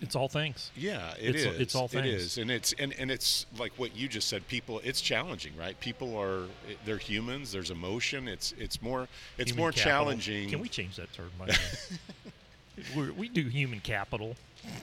It's 0.00 0.14
all 0.14 0.28
things. 0.28 0.70
yeah, 0.76 1.12
it 1.18 1.34
It's- 1.34 1.54
is. 1.54 1.60
it's 1.60 1.74
all 1.74 1.86
It 1.86 1.90
things. 1.92 2.06
is, 2.06 2.38
and 2.38 2.50
it's 2.50 2.72
and, 2.78 2.92
and 2.98 3.10
it's 3.10 3.46
like 3.58 3.72
what 3.78 3.96
you 3.96 4.08
just 4.08 4.28
said. 4.28 4.46
People, 4.48 4.80
it's 4.84 5.00
challenging, 5.00 5.56
right? 5.56 5.78
People 5.80 6.16
are 6.18 6.46
they're 6.84 6.98
humans. 6.98 7.52
There's 7.52 7.70
emotion. 7.70 8.28
It's 8.28 8.52
it's 8.58 8.82
more 8.82 9.08
it's 9.38 9.50
Human 9.50 9.62
more 9.62 9.70
capital. 9.72 9.90
challenging. 9.92 10.50
Can 10.50 10.60
we 10.60 10.68
change 10.68 10.96
that 10.96 11.12
term? 11.12 11.30
We're, 12.94 13.10
we 13.12 13.28
do 13.30 13.48
human 13.48 13.80
capital. 13.80 14.36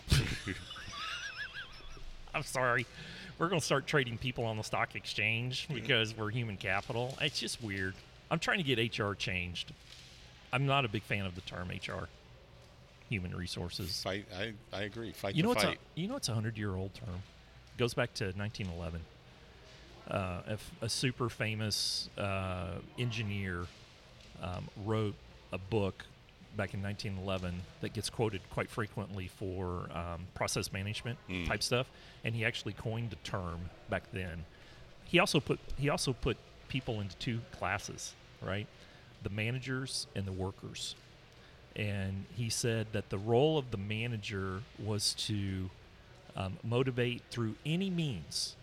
I'm 2.33 2.43
sorry. 2.43 2.85
We're 3.37 3.49
going 3.49 3.59
to 3.59 3.65
start 3.65 3.87
trading 3.87 4.17
people 4.17 4.45
on 4.45 4.57
the 4.57 4.63
stock 4.63 4.95
exchange 4.95 5.63
mm-hmm. 5.65 5.75
because 5.75 6.15
we're 6.17 6.29
human 6.31 6.57
capital. 6.57 7.15
It's 7.21 7.39
just 7.39 7.61
weird. 7.63 7.93
I'm 8.31 8.39
trying 8.39 8.63
to 8.63 8.65
get 8.75 8.99
HR 8.99 9.13
changed. 9.13 9.71
I'm 10.51 10.65
not 10.65 10.85
a 10.85 10.87
big 10.87 11.03
fan 11.03 11.25
of 11.25 11.35
the 11.35 11.41
term 11.41 11.69
HR, 11.69 12.07
human 13.13 13.35
resources. 13.35 14.01
fight? 14.01 14.25
I, 14.37 14.53
I 14.73 14.81
agree. 14.83 15.11
Fight 15.11 15.35
You 15.35 15.43
know 15.43 15.49
what's 15.49 15.63
a 15.63 15.75
you 15.95 16.07
know 16.07 16.15
it's 16.15 16.29
a 16.29 16.33
hundred 16.33 16.57
year 16.57 16.75
old 16.75 16.93
term. 16.95 17.21
It 17.75 17.77
goes 17.77 17.93
back 17.93 18.13
to 18.15 18.25
1911. 18.25 19.01
Uh, 20.09 20.41
a, 20.81 20.85
a 20.85 20.89
super 20.89 21.29
famous 21.29 22.09
uh, 22.17 22.73
engineer 22.99 23.65
um, 24.41 24.67
wrote 24.85 25.15
a 25.53 25.57
book 25.57 26.03
back 26.57 26.73
in 26.73 26.81
1911 26.83 27.61
that 27.81 27.93
gets 27.93 28.09
quoted 28.09 28.41
quite 28.51 28.69
frequently 28.69 29.27
for 29.27 29.87
um, 29.93 30.27
process 30.35 30.71
management 30.73 31.17
Mm. 31.29 31.47
type 31.47 31.63
stuff, 31.63 31.87
and 32.23 32.35
he 32.35 32.43
actually 32.45 32.73
coined 32.73 33.11
the 33.11 33.15
term 33.17 33.59
back 33.89 34.03
then. 34.11 34.43
He 35.05 35.19
also 35.19 35.39
put 35.39 35.59
he 35.77 35.89
also 35.89 36.13
put 36.13 36.37
people 36.67 36.99
into 36.99 37.15
two 37.17 37.39
classes, 37.57 38.13
right? 38.41 38.67
The 39.23 39.29
managers 39.29 40.07
and 40.15 40.25
the 40.25 40.31
workers 40.31 40.95
and 41.75 42.25
he 42.35 42.49
said 42.49 42.87
that 42.91 43.09
the 43.09 43.17
role 43.17 43.57
of 43.57 43.71
the 43.71 43.77
manager 43.77 44.61
was 44.83 45.13
to 45.15 45.69
um, 46.35 46.57
motivate 46.63 47.21
through 47.31 47.55
any 47.65 47.89
means, 47.89 48.55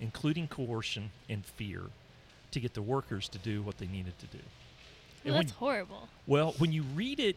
including 0.00 0.48
coercion 0.48 1.10
and 1.28 1.44
fear, 1.44 1.82
to 2.50 2.60
get 2.60 2.74
the 2.74 2.82
workers 2.82 3.28
to 3.30 3.38
do 3.38 3.62
what 3.62 3.78
they 3.78 3.86
needed 3.86 4.18
to 4.18 4.26
do. 4.26 4.42
Well, 5.24 5.34
when- 5.34 5.46
that's 5.46 5.56
horrible. 5.56 6.08
well, 6.26 6.52
when 6.58 6.72
you 6.72 6.82
read 6.82 7.20
it, 7.20 7.36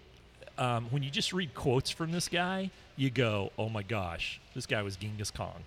um, 0.58 0.86
when 0.90 1.04
you 1.04 1.10
just 1.10 1.34
read 1.34 1.54
quotes 1.54 1.90
from 1.92 2.12
this 2.12 2.28
guy, 2.30 2.72
you 2.96 3.10
go, 3.10 3.52
"Oh 3.58 3.68
my 3.70 3.84
gosh, 3.84 4.40
this 4.54 4.66
guy 4.66 4.82
was 4.82 4.96
Genghis 4.96 5.32
Khan." 5.32 5.64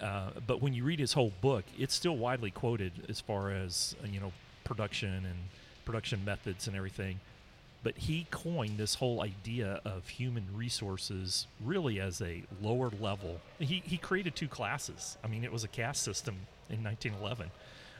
Uh, 0.00 0.30
but 0.46 0.60
when 0.60 0.72
you 0.74 0.84
read 0.84 0.98
his 0.98 1.12
whole 1.12 1.32
book, 1.40 1.64
it's 1.78 1.94
still 1.94 2.16
widely 2.16 2.50
quoted 2.50 2.92
as 3.08 3.20
far 3.20 3.50
as 3.50 3.96
uh, 4.02 4.06
you 4.06 4.20
know 4.20 4.32
production 4.64 5.12
and 5.26 5.36
production 5.84 6.24
methods 6.24 6.66
and 6.66 6.76
everything. 6.76 7.20
But 7.84 7.98
he 7.98 8.26
coined 8.30 8.78
this 8.78 8.94
whole 8.96 9.22
idea 9.22 9.80
of 9.84 10.08
human 10.08 10.46
resources 10.54 11.46
really 11.62 12.00
as 12.00 12.20
a 12.22 12.42
lower 12.62 12.90
level. 12.98 13.40
He, 13.58 13.82
he 13.84 13.98
created 13.98 14.34
two 14.34 14.48
classes. 14.48 15.18
I 15.22 15.28
mean, 15.28 15.44
it 15.44 15.52
was 15.52 15.62
a 15.64 15.68
caste 15.68 16.02
system 16.02 16.34
in 16.70 16.82
1911, 16.82 17.50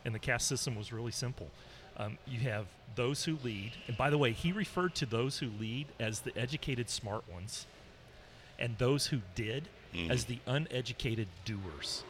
and 0.07 0.14
the 0.14 0.18
caste 0.18 0.49
system 0.49 0.75
was 0.75 0.90
really 0.92 1.12
simple. 1.12 1.51
Um, 1.99 2.16
you 2.27 2.40
have 2.40 2.64
those 2.97 3.25
who 3.25 3.37
lead, 3.44 3.73
and 3.87 3.97
by 3.97 4.09
the 4.09 4.16
way, 4.18 4.33
he 4.33 4.53
referred 4.53 4.94
to 4.97 5.07
those 5.07 5.38
who 5.38 5.51
lead 5.61 5.87
as 6.01 6.20
the 6.20 6.37
educated, 6.37 6.88
smart 6.88 7.31
ones, 7.31 7.66
and 8.59 8.79
those 8.79 9.07
who 9.09 9.20
did 9.35 9.68
as 10.11 10.25
the 10.25 10.38
uneducated 10.47 11.29
doers. 11.44 12.03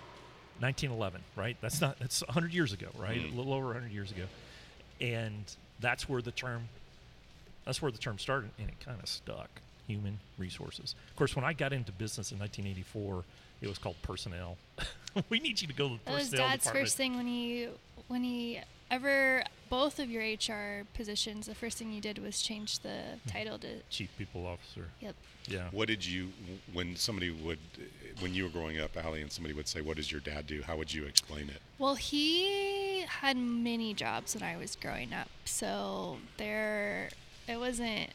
1911, 0.60 1.22
right? 1.36 1.56
That's 1.60 1.80
not 1.80 1.98
that's 1.98 2.22
100 2.22 2.54
years 2.54 2.72
ago, 2.72 2.86
right? 2.96 3.18
A 3.32 3.36
little 3.36 3.52
over 3.52 3.66
100 3.66 3.90
years 3.92 4.12
ago, 4.12 4.24
and 5.00 5.44
that's 5.80 6.08
where 6.08 6.22
the 6.22 6.30
term 6.30 6.68
that's 7.64 7.80
where 7.80 7.90
the 7.90 7.98
term 7.98 8.18
started, 8.18 8.50
and 8.58 8.68
it 8.68 8.80
kind 8.84 8.98
of 9.02 9.08
stuck. 9.08 9.48
Human 9.86 10.18
resources. 10.38 10.94
Of 11.10 11.16
course, 11.16 11.36
when 11.36 11.44
I 11.44 11.52
got 11.52 11.74
into 11.74 11.92
business 11.92 12.32
in 12.32 12.38
1984, 12.38 13.22
it 13.60 13.68
was 13.68 13.76
called 13.76 13.96
personnel. 14.00 14.56
we 15.28 15.40
need 15.40 15.60
you 15.60 15.68
to 15.68 15.74
go 15.74 15.88
to 15.88 15.94
the 16.04 16.10
That 16.10 16.14
was 16.18 16.30
Dad's 16.30 16.64
department. 16.64 16.86
first 16.86 16.96
thing 16.96 17.16
when 17.16 17.26
he 17.26 17.68
when 18.08 18.24
he 18.24 18.60
ever 18.90 19.42
both 19.70 19.98
of 19.98 20.08
your 20.10 20.22
HR 20.22 20.84
positions, 20.94 21.46
the 21.46 21.54
first 21.54 21.78
thing 21.78 21.92
you 21.92 22.00
did 22.00 22.18
was 22.18 22.40
change 22.40 22.78
the 22.80 23.00
hmm. 23.24 23.28
title 23.28 23.58
to. 23.58 23.80
Chief 23.90 24.08
People 24.16 24.46
Officer. 24.46 24.86
Yep. 25.00 25.14
Yeah. 25.48 25.68
What 25.72 25.88
did 25.88 26.06
you, 26.06 26.30
when 26.72 26.96
somebody 26.96 27.30
would, 27.30 27.58
when 28.20 28.32
you 28.32 28.44
were 28.44 28.50
growing 28.50 28.80
up, 28.80 28.96
Allie, 28.96 29.20
and 29.20 29.30
somebody 29.30 29.54
would 29.54 29.68
say, 29.68 29.80
"What 29.82 29.96
does 29.96 30.10
your 30.10 30.20
dad 30.20 30.46
do?" 30.46 30.62
How 30.62 30.76
would 30.76 30.94
you 30.94 31.04
explain 31.04 31.50
it? 31.50 31.60
Well, 31.78 31.96
he 31.96 33.02
had 33.02 33.36
many 33.36 33.92
jobs 33.94 34.34
when 34.34 34.42
I 34.42 34.56
was 34.56 34.76
growing 34.76 35.12
up, 35.12 35.28
so 35.44 36.18
there 36.38 37.10
it 37.48 37.58
wasn't 37.58 38.10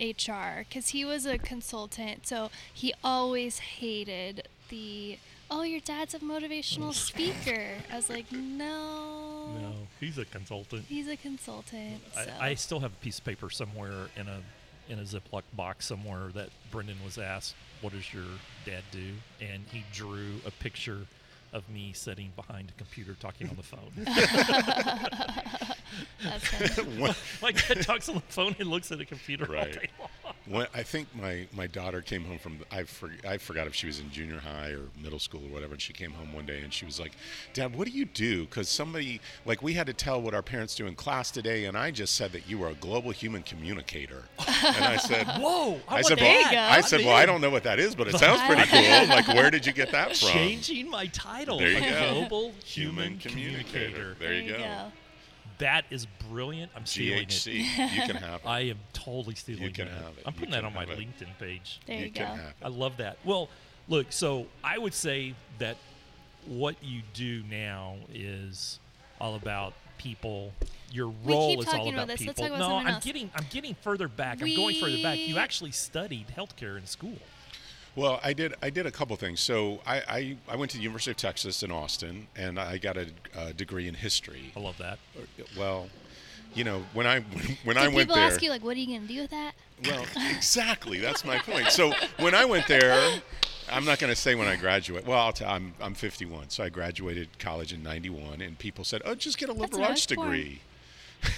HR 0.00 0.64
because 0.68 0.88
he 0.88 1.04
was 1.04 1.26
a 1.26 1.38
consultant. 1.38 2.26
So 2.26 2.50
he 2.72 2.92
always 3.04 3.58
hated 3.58 4.48
the 4.68 5.18
oh, 5.50 5.62
your 5.62 5.80
dad's 5.80 6.14
a 6.14 6.18
motivational 6.18 6.94
speaker. 7.08 7.74
I 7.92 7.96
was 7.96 8.08
like, 8.08 8.32
no, 8.32 9.48
No, 9.60 9.72
he's 10.00 10.16
a 10.16 10.24
consultant. 10.24 10.86
he's 10.88 11.08
a 11.08 11.16
consultant. 11.16 12.00
So. 12.14 12.26
I, 12.40 12.48
I 12.50 12.54
still 12.54 12.80
have 12.80 12.92
a 12.92 13.02
piece 13.04 13.18
of 13.18 13.24
paper 13.24 13.50
somewhere 13.50 14.08
in 14.16 14.28
a 14.28 14.40
in 14.88 14.98
a 14.98 15.02
Ziploc 15.02 15.42
box 15.54 15.86
somewhere 15.86 16.28
that 16.34 16.48
Brendan 16.70 16.96
was 17.04 17.16
asked, 17.18 17.54
"What 17.82 17.92
does 17.92 18.12
your 18.12 18.24
dad 18.64 18.82
do?" 18.90 19.12
And 19.40 19.64
he 19.70 19.84
drew 19.92 20.40
a 20.46 20.50
picture 20.50 21.06
of 21.52 21.68
me 21.68 21.92
sitting 21.94 22.32
behind 22.34 22.70
a 22.70 22.72
computer 22.78 23.14
talking 23.20 23.48
on 23.48 23.56
the 23.56 23.62
phone. 23.62 23.92
That's 26.22 26.46
funny. 26.74 27.00
When- 27.00 27.14
My 27.42 27.52
dad 27.52 27.82
talks 27.82 28.08
on 28.08 28.16
the 28.16 28.20
phone 28.22 28.54
and 28.58 28.68
looks 28.68 28.90
at 28.92 29.00
a 29.00 29.04
computer 29.04 29.46
all 29.46 29.52
Right. 29.52 29.72
day 29.72 29.88
long. 29.98 30.08
When 30.46 30.66
I 30.74 30.82
think 30.82 31.06
my, 31.14 31.46
my 31.54 31.68
daughter 31.68 32.00
came 32.00 32.24
home 32.24 32.38
from 32.38 32.58
I 32.72 32.82
for, 32.82 33.10
I 33.28 33.38
forgot 33.38 33.68
if 33.68 33.74
she 33.76 33.86
was 33.86 34.00
in 34.00 34.10
junior 34.10 34.40
high 34.40 34.70
or 34.70 34.80
middle 35.00 35.20
school 35.20 35.40
or 35.46 35.52
whatever, 35.52 35.74
and 35.74 35.80
she 35.80 35.92
came 35.92 36.10
home 36.12 36.32
one 36.32 36.46
day 36.46 36.62
and 36.62 36.72
she 36.72 36.84
was 36.84 36.98
like, 36.98 37.12
"Dad, 37.54 37.76
what 37.76 37.86
do 37.86 37.92
you 37.92 38.04
do?" 38.06 38.44
Because 38.46 38.68
somebody 38.68 39.20
like 39.46 39.62
we 39.62 39.74
had 39.74 39.86
to 39.86 39.92
tell 39.92 40.20
what 40.20 40.34
our 40.34 40.42
parents 40.42 40.74
do 40.74 40.86
in 40.88 40.96
class 40.96 41.30
today, 41.30 41.66
and 41.66 41.76
I 41.78 41.92
just 41.92 42.16
said 42.16 42.32
that 42.32 42.48
you 42.48 42.58
were 42.58 42.68
a 42.70 42.74
global 42.74 43.12
human 43.12 43.44
communicator, 43.44 44.24
and 44.38 44.84
I 44.84 44.96
said, 44.96 45.26
Whoa! 45.38 45.80
I, 45.86 45.92
I 45.92 45.94
want 45.94 46.06
said, 46.06 46.18
There 46.18 46.40
you 46.40 46.50
go. 46.50 46.56
I 46.56 46.76
I'm 46.78 46.82
said, 46.82 47.00
in. 47.02 47.06
well, 47.06 47.14
I 47.16 47.24
don't 47.24 47.40
know 47.40 47.50
what 47.50 47.62
that 47.62 47.78
is, 47.78 47.94
but 47.94 48.08
it 48.08 48.16
sounds 48.18 48.40
pretty 48.42 48.64
cool. 48.68 49.06
Like, 49.14 49.28
where 49.28 49.50
did 49.50 49.64
you 49.64 49.72
get 49.72 49.92
that 49.92 50.16
from? 50.16 50.28
Changing 50.30 50.90
my 50.90 51.06
title. 51.06 51.58
There 51.58 51.68
you 51.70 51.76
a 51.78 51.90
go. 51.90 52.12
Global 52.14 52.52
Human 52.64 53.12
human, 53.12 53.18
communicator. 53.20 54.16
communicator. 54.16 54.16
There 54.18 54.34
you 54.34 54.52
go. 54.56 54.92
That 55.62 55.84
is 55.90 56.06
brilliant. 56.28 56.72
I'm 56.74 56.84
stealing 56.86 57.26
GHC, 57.26 57.46
it. 57.46 57.92
you 57.92 58.02
can 58.02 58.16
have 58.16 58.40
it. 58.40 58.46
I 58.46 58.60
am 58.62 58.78
totally 58.92 59.36
stealing 59.36 59.62
You 59.62 59.70
can 59.70 59.86
that. 59.86 59.94
have 59.94 60.18
it. 60.18 60.24
I'm 60.26 60.32
putting 60.32 60.50
that 60.50 60.64
on 60.64 60.74
my 60.74 60.80
have 60.80 60.90
it. 60.90 60.98
LinkedIn 60.98 61.38
page. 61.38 61.80
There 61.86 61.96
you, 61.98 62.10
can 62.10 62.36
go. 62.36 62.42
have 62.42 62.54
I 62.62 62.68
love 62.68 62.96
that. 62.96 63.18
Well, 63.24 63.48
look, 63.88 64.10
so 64.10 64.46
I 64.64 64.76
would 64.76 64.92
say 64.92 65.34
that 65.60 65.76
what 66.46 66.74
you 66.82 67.02
do 67.14 67.44
now 67.48 67.94
is 68.12 68.80
all 69.20 69.36
about 69.36 69.74
people. 69.98 70.52
Your 70.90 71.12
role 71.24 71.60
is 71.60 71.68
all 71.68 71.88
about 71.88 72.04
about 72.04 72.18
people. 72.18 72.34
talk 72.34 72.46
about 72.48 72.58
no, 72.58 72.76
I'm 72.76 72.86
else. 72.88 73.04
getting 73.04 73.30
I'm 73.36 73.46
getting 73.50 73.76
further 73.82 74.08
back. 74.08 74.42
I'm 74.42 74.56
going 74.56 74.76
further 74.76 75.00
back. 75.00 75.18
You 75.18 75.38
actually 75.38 75.70
studied 75.70 76.26
healthcare 76.36 76.76
in 76.76 76.86
school. 76.86 77.18
Well, 77.94 78.20
I 78.22 78.32
did. 78.32 78.54
I 78.62 78.70
did 78.70 78.86
a 78.86 78.90
couple 78.90 79.14
things. 79.16 79.40
So 79.40 79.80
I, 79.86 79.96
I, 80.08 80.36
I 80.48 80.56
went 80.56 80.70
to 80.70 80.78
the 80.78 80.82
University 80.82 81.10
of 81.10 81.18
Texas 81.18 81.62
in 81.62 81.70
Austin, 81.70 82.26
and 82.34 82.58
I 82.58 82.78
got 82.78 82.96
a, 82.96 83.08
a 83.36 83.52
degree 83.52 83.86
in 83.86 83.94
history. 83.94 84.52
I 84.56 84.60
love 84.60 84.78
that. 84.78 84.98
Uh, 85.16 85.44
well, 85.58 85.88
you 86.54 86.64
know, 86.64 86.84
when 86.94 87.06
I 87.06 87.20
when 87.64 87.76
I 87.76 87.86
Did 87.86 87.94
went 87.94 88.08
people 88.08 88.22
ask 88.22 88.42
you 88.42 88.50
like, 88.50 88.64
what 88.64 88.76
are 88.76 88.80
you 88.80 88.96
gonna 88.98 89.08
do 89.08 89.20
with 89.20 89.30
that? 89.30 89.52
well, 89.84 90.04
exactly. 90.30 90.98
That's 90.98 91.24
my 91.24 91.38
point. 91.38 91.68
So 91.68 91.92
when 92.18 92.34
I 92.34 92.44
went 92.44 92.66
there, 92.66 93.20
I'm 93.70 93.84
not 93.84 93.98
going 93.98 94.12
to 94.12 94.16
say 94.16 94.34
when 94.34 94.48
I 94.48 94.56
graduate. 94.56 95.06
Well, 95.06 95.18
I'll 95.18 95.32
t- 95.32 95.44
I'm 95.44 95.74
I'm 95.80 95.94
51, 95.94 96.50
so 96.50 96.64
I 96.64 96.68
graduated 96.68 97.38
college 97.38 97.72
in 97.72 97.82
'91, 97.82 98.40
and 98.40 98.58
people 98.58 98.84
said, 98.84 99.02
"Oh, 99.04 99.14
just 99.14 99.38
get 99.38 99.48
a 99.48 99.52
liberal 99.52 99.84
arts 99.84 100.06
degree." 100.06 100.60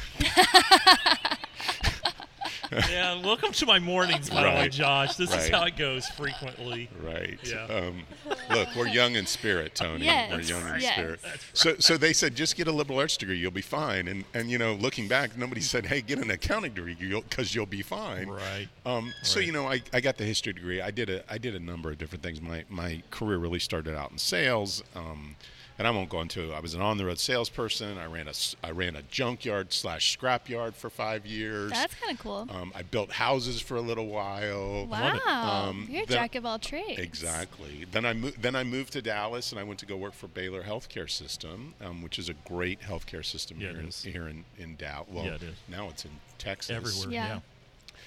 yeah, 2.90 3.22
welcome 3.22 3.52
to 3.52 3.66
my 3.66 3.78
mornings, 3.78 4.28
by 4.30 4.42
the 4.42 4.48
way, 4.48 4.68
Josh. 4.68 5.14
This 5.14 5.32
is 5.32 5.48
how 5.48 5.64
it 5.64 5.76
goes 5.76 6.08
frequently. 6.08 6.88
Right. 7.00 7.38
Yeah. 7.44 7.66
Um, 7.66 8.02
look, 8.50 8.68
we're 8.74 8.88
young 8.88 9.14
in 9.14 9.26
spirit, 9.26 9.76
Tony. 9.76 10.06
Yes, 10.06 10.32
We're 10.32 10.40
young 10.40 10.74
in 10.74 10.80
yes. 10.80 10.92
spirit. 10.94 11.20
That's 11.22 11.44
So, 11.52 11.76
so 11.78 11.96
they 11.96 12.12
said, 12.12 12.34
just 12.34 12.56
get 12.56 12.66
a 12.66 12.72
liberal 12.72 12.98
arts 12.98 13.16
degree, 13.16 13.37
you'll 13.37 13.52
be 13.52 13.60
fine. 13.60 14.08
And, 14.08 14.24
and 14.34 14.50
you 14.50 14.58
know, 14.58 14.74
looking 14.74 15.06
back, 15.06 15.38
nobody 15.38 15.60
said, 15.60 15.87
hey, 15.87 16.00
get 16.00 16.18
an 16.18 16.30
accounting 16.30 16.74
degree 16.74 16.94
because 16.94 17.54
you'll 17.54 17.66
be 17.66 17.82
fine. 17.82 18.28
Right. 18.28 18.68
Um, 18.84 19.14
so 19.22 19.38
you 19.38 19.52
know, 19.52 19.68
I, 19.68 19.80
I 19.92 20.00
got 20.00 20.16
the 20.16 20.24
history 20.24 20.52
degree. 20.52 20.80
I 20.80 20.90
did 20.90 21.10
a 21.10 21.32
I 21.32 21.38
did 21.38 21.54
a 21.54 21.60
number 21.60 21.90
of 21.90 21.98
different 21.98 22.22
things. 22.24 22.40
My 22.40 22.64
my 22.68 23.02
career 23.10 23.38
really 23.38 23.58
started 23.58 23.96
out 23.96 24.10
in 24.10 24.18
sales. 24.18 24.82
Um, 24.96 25.37
and 25.78 25.88
I 25.88 25.90
won't 25.90 26.08
go 26.08 26.20
into. 26.20 26.52
I 26.52 26.60
was 26.60 26.74
an 26.74 26.80
on 26.80 26.98
the 26.98 27.04
road 27.04 27.18
salesperson. 27.18 27.98
I 27.98 28.06
ran 28.06 28.26
a 28.26 28.30
s- 28.30 28.54
I 28.62 28.70
ran 28.70 28.94
a 28.96 29.02
junkyard 29.02 29.72
slash 29.72 30.16
scrapyard 30.16 30.74
for 30.74 30.88
five 30.90 31.26
years. 31.26 31.72
That's 31.72 31.94
kind 31.94 32.12
of 32.12 32.22
cool. 32.22 32.46
um, 32.50 32.72
I 32.74 32.82
built 32.82 33.12
houses 33.12 33.60
for 33.60 33.76
a 33.76 33.80
little 33.80 34.06
while. 34.06 34.87
wow, 34.87 35.18
Um, 35.68 35.88
you're 35.90 36.02
a 36.04 36.06
then- 36.06 36.16
jack 36.16 36.34
of 36.37 36.46
all 36.46 36.58
trades. 36.58 37.00
Exactly. 37.00 37.87
Then 37.90 38.04
I 38.04 38.12
moved. 38.12 38.40
Then 38.42 38.54
I 38.54 38.62
moved 38.64 38.92
to 38.92 39.02
Dallas, 39.02 39.50
and 39.50 39.58
I 39.60 39.64
went 39.64 39.80
to 39.80 39.87
go 39.87 39.96
work 39.96 40.14
for 40.14 40.28
Baylor 40.28 40.62
Healthcare 40.62 41.10
System, 41.10 41.74
um, 41.80 42.02
which 42.02 42.18
is 42.18 42.28
a 42.28 42.34
great 42.34 42.80
healthcare 42.80 43.24
system 43.24 43.60
Yeah, 43.60 43.70
here, 43.70 43.80
in, 43.80 43.90
here 44.12 44.28
in 44.28 44.44
in 44.58 44.76
Dallas. 44.76 45.08
Well, 45.10 45.24
Yeah, 45.24 45.34
it 45.34 45.42
is. 45.42 45.54
now 45.68 45.88
it's 45.88 46.04
in 46.04 46.12
Texas. 46.38 46.70
Everywhere. 46.76 47.10
Yeah. 47.10 47.26
Yeah. 47.26 47.40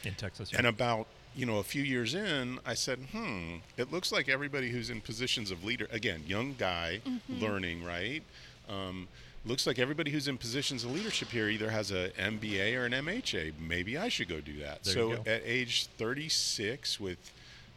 In 0.10 0.14
Texas. 0.14 0.54
And 0.54 0.68
about 0.68 1.08
you 1.38 1.46
know 1.46 1.60
a 1.60 1.64
few 1.64 1.84
years 1.84 2.14
in, 2.16 2.60
I 2.66 2.74
said, 2.74 3.00
"Hmm, 3.14 3.58
it 3.78 3.92
looks 3.92 4.12
like 4.12 4.28
everybody 4.28 4.70
who's 4.72 4.90
in 4.90 5.00
positions 5.02 5.52
of 5.52 5.64
leader 5.64 5.88
again, 5.92 6.24
young 6.28 6.56
guy 6.58 7.00
Mm-hmm. 7.06 7.40
learning, 7.42 7.84
right? 7.86 8.24
Um, 8.68 9.08
looks 9.46 9.66
like 9.68 9.80
everybody 9.80 10.12
who's 10.12 10.28
in 10.28 10.38
positions 10.38 10.84
of 10.84 10.92
leadership 10.92 11.30
here 11.30 11.48
either 11.48 11.70
has 11.70 11.92
a 11.92 12.10
MBA 12.20 12.76
or 12.76 12.86
an 12.86 12.92
MHA. 12.92 13.54
Maybe 13.60 13.98
I 13.98 14.10
should 14.10 14.28
go 14.28 14.42
do 14.42 14.58
that." 14.60 14.84
There 14.84 14.94
so 14.96 15.14
at 15.26 15.42
age 15.46 15.86
36, 15.98 17.00
with 17.00 17.20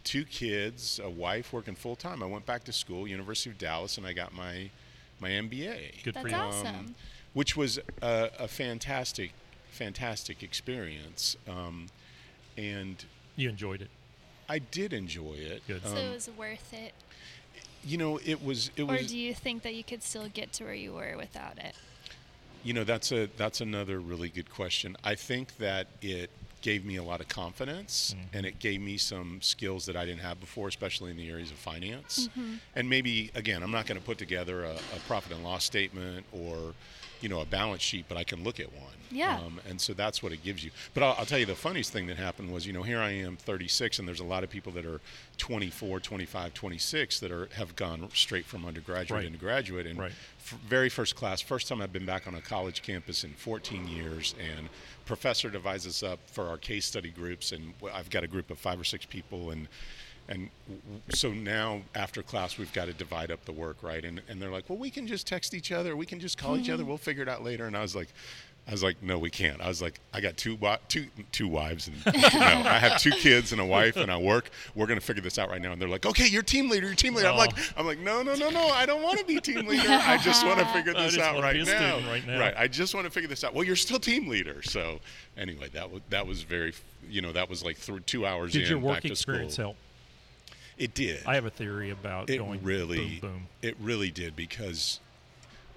two 0.02 0.24
kids, 0.24 0.98
a 1.02 1.10
wife 1.10 1.52
working 1.52 1.74
full 1.74 1.94
time, 1.96 2.22
I 2.22 2.26
went 2.26 2.46
back 2.46 2.64
to 2.64 2.72
school, 2.72 3.06
University 3.06 3.50
of 3.50 3.58
Dallas, 3.58 3.98
and 3.98 4.06
I 4.06 4.14
got 4.14 4.32
my 4.32 4.70
my 5.20 5.28
MBA 5.28 6.02
Good 6.02 6.14
for 6.14 6.22
That's 6.30 6.32
you. 6.32 6.38
awesome. 6.38 6.94
which 7.34 7.54
was 7.58 7.78
a, 8.00 8.30
a 8.38 8.48
fantastic, 8.48 9.32
fantastic 9.70 10.42
experience. 10.42 11.36
Um, 11.46 11.88
and 12.56 13.04
You 13.36 13.48
enjoyed 13.48 13.82
it. 13.82 13.88
I 14.48 14.58
did 14.58 14.92
enjoy 14.92 15.34
it. 15.34 15.62
Good. 15.66 15.82
so 15.84 15.90
Um, 15.92 15.96
it 15.98 16.10
was 16.12 16.30
worth 16.36 16.72
it. 16.74 16.92
you 17.84 17.96
know, 17.96 18.18
it 18.24 18.44
was. 18.44 18.70
It 18.76 18.82
Or 18.82 18.86
was. 18.96 19.06
do 19.06 19.16
you 19.18 19.34
think 19.34 19.62
that 19.62 19.74
you 19.74 19.84
could 19.84 20.02
still 20.02 20.28
get 20.28 20.52
to 20.54 20.64
where 20.64 20.74
you 20.74 20.92
were 20.92 21.16
without 21.16 21.58
it? 21.58 21.74
You 22.62 22.74
know, 22.74 22.84
that's 22.84 23.10
a 23.12 23.26
that's 23.36 23.60
another 23.60 23.98
really 24.00 24.28
good 24.28 24.50
question. 24.50 24.96
I 25.04 25.14
think 25.14 25.56
that 25.58 25.86
it 26.02 26.30
gave 26.62 26.84
me 26.84 26.96
a 26.96 27.02
lot 27.02 27.20
of 27.22 27.28
confidence 27.28 28.14
Mm-hmm. 28.14 28.36
and 28.36 28.44
it 28.44 28.58
gave 28.58 28.82
me 28.82 28.98
some 28.98 29.40
skills 29.40 29.86
that 29.86 29.96
I 29.96 30.04
didn't 30.04 30.20
have 30.20 30.38
before, 30.40 30.68
especially 30.68 31.10
in 31.10 31.16
the 31.16 31.30
areas 31.30 31.50
of 31.50 31.56
finance. 31.56 32.28
Mm-hmm. 32.28 32.54
And 32.76 32.90
maybe 32.90 33.30
again, 33.34 33.62
I'm 33.62 33.70
not 33.70 33.86
going 33.86 33.98
to 33.98 34.04
put 34.04 34.18
together 34.18 34.64
a, 34.64 34.72
a 34.74 34.98
profit 35.06 35.32
and 35.32 35.42
loss 35.42 35.64
statement 35.64 36.26
or 36.32 36.74
you 37.22 37.28
know 37.28 37.40
a 37.40 37.46
balance 37.46 37.82
sheet, 37.82 38.06
but 38.08 38.16
I 38.16 38.24
can 38.24 38.42
look 38.44 38.60
at 38.60 38.72
one. 38.72 38.92
Yeah. 39.12 39.38
Um, 39.44 39.60
and 39.68 39.80
so 39.80 39.92
that's 39.92 40.22
what 40.22 40.30
it 40.32 40.44
gives 40.44 40.62
you. 40.64 40.70
But 40.94 41.02
I'll, 41.02 41.16
I'll 41.18 41.26
tell 41.26 41.38
you 41.40 41.46
the 41.46 41.54
funniest 41.56 41.92
thing 41.92 42.06
that 42.06 42.16
happened 42.16 42.52
was, 42.52 42.64
you 42.64 42.72
know, 42.72 42.84
here 42.84 43.00
I 43.00 43.10
am 43.10 43.36
36 43.36 43.98
and 43.98 44.06
there's 44.06 44.20
a 44.20 44.24
lot 44.24 44.44
of 44.44 44.50
people 44.50 44.70
that 44.72 44.86
are 44.86 45.00
24, 45.38 45.98
25, 45.98 46.54
26 46.54 47.18
that 47.20 47.32
are 47.32 47.48
have 47.54 47.74
gone 47.74 48.08
straight 48.14 48.44
from 48.46 48.64
undergraduate 48.64 49.18
Right. 49.18 49.26
into 49.26 49.38
graduate 49.38 49.86
and 49.86 49.98
Right. 49.98 50.12
f- 50.38 50.58
very 50.64 50.88
first 50.88 51.16
class, 51.16 51.40
first 51.40 51.66
time 51.66 51.82
I've 51.82 51.92
been 51.92 52.06
back 52.06 52.28
on 52.28 52.36
a 52.36 52.40
college 52.40 52.82
campus 52.82 53.24
in 53.24 53.32
14 53.32 53.88
years, 53.88 54.34
and 54.38 54.68
professor 55.06 55.50
divides 55.50 55.88
us 55.88 56.04
up 56.04 56.20
for 56.30 56.46
our 56.48 56.56
case 56.58 56.86
study 56.86 57.10
groups, 57.10 57.50
and 57.50 57.74
I've 57.92 58.10
got 58.10 58.22
a 58.22 58.28
group 58.28 58.48
of 58.50 58.58
five 58.60 58.78
or 58.78 58.84
six 58.84 59.04
people, 59.06 59.50
and 59.50 59.66
and 60.30 60.48
so 61.10 61.32
now 61.32 61.82
after 61.94 62.22
class 62.22 62.56
we've 62.56 62.72
got 62.72 62.86
to 62.86 62.92
divide 62.92 63.30
up 63.30 63.44
the 63.44 63.52
work, 63.52 63.82
right? 63.82 64.04
And 64.04 64.22
and 64.28 64.40
they're 64.40 64.50
like, 64.50 64.70
well, 64.70 64.78
we 64.78 64.88
can 64.88 65.06
just 65.06 65.26
text 65.26 65.52
each 65.52 65.72
other, 65.72 65.96
we 65.96 66.06
can 66.06 66.20
just 66.20 66.38
call 66.38 66.56
each 66.56 66.70
other, 66.70 66.82
mm-hmm. 66.82 66.88
we'll 66.88 66.98
figure 66.98 67.22
it 67.22 67.28
out 67.28 67.42
later. 67.44 67.66
And 67.66 67.76
I 67.76 67.82
was 67.82 67.94
like. 67.94 68.08
I 68.68 68.72
was 68.72 68.82
like, 68.84 69.02
no, 69.02 69.18
we 69.18 69.30
can't. 69.30 69.60
I 69.60 69.66
was 69.66 69.82
like, 69.82 69.98
I 70.12 70.20
got 70.20 70.36
two 70.36 70.56
two 70.86 71.06
two 71.32 71.48
wives 71.48 71.88
and 71.88 71.96
no, 72.06 72.12
I 72.14 72.78
have 72.78 73.00
two 73.00 73.10
kids 73.10 73.50
and 73.50 73.60
a 73.60 73.64
wife 73.64 73.96
and 73.96 74.12
I 74.12 74.18
work. 74.18 74.50
We're 74.76 74.86
gonna 74.86 75.00
figure 75.00 75.22
this 75.22 75.38
out 75.38 75.48
right 75.48 75.60
now. 75.60 75.72
And 75.72 75.80
they're 75.82 75.88
like, 75.88 76.06
okay, 76.06 76.26
you're 76.26 76.42
team 76.42 76.68
leader. 76.68 76.86
You're 76.86 76.94
team 76.94 77.14
leader. 77.14 77.28
I'm 77.28 77.36
like, 77.36 77.50
Oh. 77.56 77.62
I'm 77.78 77.86
like, 77.86 77.98
no, 77.98 78.22
no, 78.22 78.34
no, 78.34 78.50
no. 78.50 78.68
I 78.68 78.86
don't 78.86 79.02
want 79.02 79.18
to 79.18 79.24
be 79.24 79.40
team 79.40 79.66
leader. 79.66 79.88
I 79.88 80.18
just 80.18 80.46
want 80.46 80.60
to 80.60 80.66
figure 80.66 80.92
this 80.92 81.18
out 81.18 81.42
right 81.42 81.64
now. 81.64 81.98
right 82.08 82.24
now. 82.24 82.38
Right. 82.38 82.54
I 82.56 82.68
just 82.68 82.94
want 82.94 83.06
to 83.06 83.10
figure 83.10 83.28
this 83.28 83.42
out. 83.42 83.54
Well, 83.54 83.64
you're 83.64 83.74
still 83.74 83.98
team 83.98 84.28
leader. 84.28 84.62
So 84.62 85.00
anyway, 85.36 85.70
that 85.72 85.90
was 85.90 86.02
that 86.10 86.26
was 86.26 86.42
very, 86.42 86.74
you 87.08 87.22
know, 87.22 87.32
that 87.32 87.48
was 87.48 87.64
like 87.64 87.76
through 87.76 88.00
two 88.00 88.24
hours 88.24 88.52
Did 88.52 88.62
in 88.64 88.68
your 88.68 88.78
work 88.78 89.04
experience 89.04 89.54
school. 89.54 89.64
help? 89.64 89.76
It 90.78 90.94
did. 90.94 91.24
I 91.26 91.34
have 91.34 91.44
a 91.44 91.50
theory 91.50 91.90
about 91.90 92.30
it 92.30 92.38
going 92.38 92.62
really, 92.62 93.18
boom 93.20 93.30
boom. 93.32 93.46
it 93.62 93.76
really 93.80 94.10
did 94.10 94.34
because. 94.36 95.00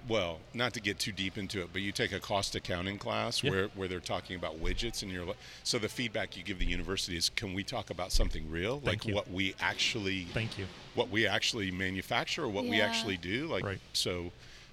Well, 0.06 0.40
not 0.52 0.74
to 0.74 0.80
get 0.82 0.98
too 0.98 1.12
deep 1.12 1.38
into 1.38 1.62
it, 1.62 1.70
but 1.72 1.80
you 1.80 1.90
take 1.90 2.12
a 2.12 2.20
cost 2.20 2.54
accounting 2.54 2.98
class 2.98 3.42
Yeah. 3.42 3.50
where, 3.52 3.66
where 3.68 3.88
they're 3.88 4.00
talking 4.00 4.36
about 4.36 4.62
widgets, 4.62 5.02
and 5.02 5.10
you're 5.10 5.24
li- 5.24 5.32
so 5.62 5.78
the 5.78 5.88
feedback 5.88 6.36
you 6.36 6.42
give 6.42 6.58
the 6.58 6.66
university 6.66 7.16
is, 7.16 7.30
can 7.30 7.54
we 7.54 7.64
talk 7.64 7.88
about 7.88 8.12
something 8.12 8.50
real, 8.50 8.80
Thank 8.80 8.86
like 8.86 9.06
you. 9.06 9.14
what 9.14 9.30
we 9.30 9.54
actually 9.60 10.24
Thank 10.34 10.58
you. 10.58 10.66
what 10.94 11.08
we 11.08 11.26
actually 11.26 11.70
manufacture 11.70 12.44
or 12.44 12.48
what 12.48 12.66
we 12.66 12.82
actually 12.82 13.16
do 13.16 13.46
like 13.46 13.64
Right. 13.64 13.80
so 13.94 14.30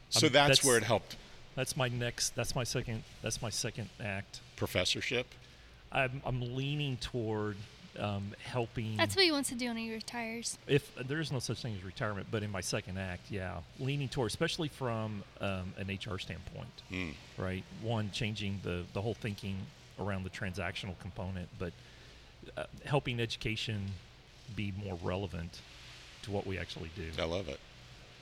so 0.10 0.28
Um, 0.28 0.34
that's, 0.34 0.50
that's- 0.60 0.66
where 0.66 0.76
it 0.78 0.84
helped 0.84 1.16
That's 1.56 1.78
my 1.78 1.88
next. 1.88 2.36
That's 2.36 2.54
my 2.54 2.66
second. 2.66 3.04
That's 3.22 3.42
my 3.42 3.50
second 3.52 3.88
act. 4.04 4.42
Professorship. 4.58 5.28
I'm, 5.94 6.22
I'm 6.26 6.42
leaning 6.58 6.98
toward 6.98 7.56
um, 8.00 8.34
helping. 8.44 8.96
That's 8.98 9.16
what 9.16 9.26
he 9.26 9.32
wants 9.32 9.50
to 9.50 9.56
do 9.56 9.68
when 9.68 9.78
he 9.78 9.92
retires. 9.94 10.58
if 10.68 10.94
there 10.96 11.20
is 11.20 11.32
no 11.32 11.40
such 11.40 11.62
thing 11.62 11.76
as 11.78 11.84
retirement, 11.84 12.28
but 12.32 12.44
in 12.44 12.52
my 12.52 12.62
second 12.62 12.98
act, 12.98 13.30
yeah, 13.30 13.58
leaning 13.80 14.08
toward, 14.10 14.28
especially 14.30 14.68
from 14.70 15.24
um, 15.42 15.74
an 15.78 15.88
HR 15.88 16.18
standpoint, 16.18 16.70
Mm. 16.92 17.14
right? 17.38 17.64
One, 17.82 18.12
changing 18.12 18.60
the 18.64 18.84
the 18.94 19.02
whole 19.02 19.14
thinking 19.16 19.58
around 20.00 20.24
the 20.24 20.30
transactional 20.30 20.98
component, 21.00 21.50
but 21.60 21.74
uh, 22.58 22.64
helping 22.86 23.20
education 23.20 23.88
be 24.56 24.74
more 24.84 24.98
relevant 25.04 25.62
to 26.24 26.32
what 26.32 26.46
we 26.48 26.58
actually 26.58 26.90
do. 26.96 27.08
I 27.22 27.26
love 27.26 27.48
it. 27.50 27.60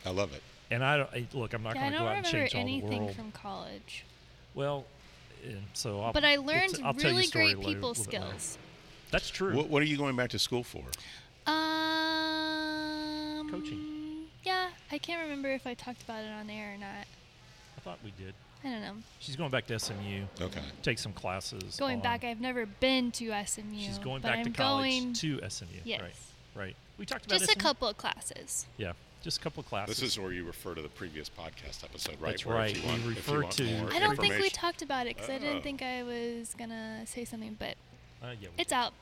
I 0.06 0.10
love 0.10 0.34
it. 0.34 0.42
And 0.72 0.84
I, 0.84 0.98
don't, 0.98 1.10
I 1.12 1.28
look, 1.34 1.54
I'm 1.54 1.64
not 1.64 1.76
Yeah, 1.76 1.82
going 1.82 1.92
to 1.94 1.98
don't 1.98 2.06
go 2.06 2.12
out 2.12 2.18
and 2.18 2.26
change 2.28 2.54
all 2.56 2.64
the 2.64 2.70
anything 2.72 3.14
from 3.14 3.32
college. 3.32 4.06
well, 4.54 4.86
and 5.44 5.64
so 5.74 6.02
I'll, 6.02 6.14
But 6.14 6.24
I 6.26 6.36
learned 6.36 6.76
t- 6.76 6.84
I'll 6.84 6.94
tell 6.94 7.12
you 7.12 7.18
a 7.18 7.22
really 7.22 7.32
great 7.32 7.56
people 7.60 7.66
a 7.66 7.68
little 7.68 7.90
later. 7.92 8.04
skills. 8.04 8.58
That's 9.12 9.30
true. 9.30 9.56
What, 9.56 9.70
what 9.70 9.82
are 9.82 9.86
you 9.86 9.98
going 9.98 10.16
back 10.16 10.30
to 10.32 10.40
school 10.40 10.64
for? 10.64 10.84
Um, 12.60 13.50
Coaching. 13.50 14.26
Yeah, 14.44 14.70
I 14.92 14.98
can't 14.98 15.22
remember 15.24 15.50
if 15.50 15.66
I 15.68 15.74
talked 15.74 16.04
about 16.04 16.24
it 16.24 16.32
on 16.32 16.50
air 16.50 16.74
or 16.76 16.78
not. 16.78 17.06
I 17.78 17.82
thought 17.82 18.00
we 18.04 18.12
did. 18.24 18.34
I 18.64 18.70
don't 18.70 18.82
know. 18.82 18.94
She's 19.20 19.36
going 19.38 19.52
back 19.52 19.68
to 19.68 19.80
SMU. 19.80 20.24
Okay. 20.42 20.62
Take 20.84 21.00
some 21.00 21.14
classes. 21.14 21.78
Going 21.78 21.98
on- 21.98 22.04
back, 22.04 22.24
I've 22.24 22.42
never 22.42 22.66
been 22.66 23.12
to 23.14 23.32
SMU. 23.46 23.80
She's 23.80 24.00
going 24.00 24.22
but 24.22 24.30
back 24.30 24.40
I'm 24.40 24.46
to 24.46 24.52
college 24.52 24.92
going 25.02 25.14
to 25.14 25.40
SMU. 25.50 25.68
Yes. 25.86 26.02
Right. 26.02 26.14
Right. 26.56 26.76
We 26.98 27.06
talked 27.06 27.26
about 27.26 27.40
just 27.40 27.52
a 27.52 27.56
couple 27.56 27.88
of 27.88 27.96
classes. 27.98 28.66
Yeah. 28.78 28.92
Just 29.22 29.38
a 29.38 29.42
couple 29.42 29.62
of 29.62 29.68
classes. 29.68 30.00
This 30.00 30.12
is 30.12 30.20
where 30.20 30.32
you 30.34 30.46
refer 30.46 30.76
to 30.76 30.82
the 30.82 30.90
previous 30.90 31.30
podcast 31.30 31.84
episode, 31.84 32.16
right? 32.20 32.32
That's 32.32 32.46
Where 32.46 32.56
right. 32.58 32.72
If 32.72 32.78
you 32.78 32.84
We 32.84 32.88
want, 32.90 33.00
if 33.00 33.06
you 33.06 33.12
refer 33.12 33.42
want 33.42 33.52
to- 33.54 33.96
I 33.96 34.00
don't 34.00 34.18
think 34.20 34.40
we 34.40 34.50
talked 34.50 34.82
about 34.82 35.08
it 35.08 35.16
because 35.16 35.30
I 35.30 35.38
didn't 35.40 35.62
think 35.62 35.82
I 35.82 36.04
was 36.04 36.54
gonna 36.58 37.06
say 37.06 37.26
something, 37.26 37.56
but 37.60 37.76
Uh, 38.22 38.28
yeah, 38.42 38.50
it's 38.58 38.74
out. 38.74 38.94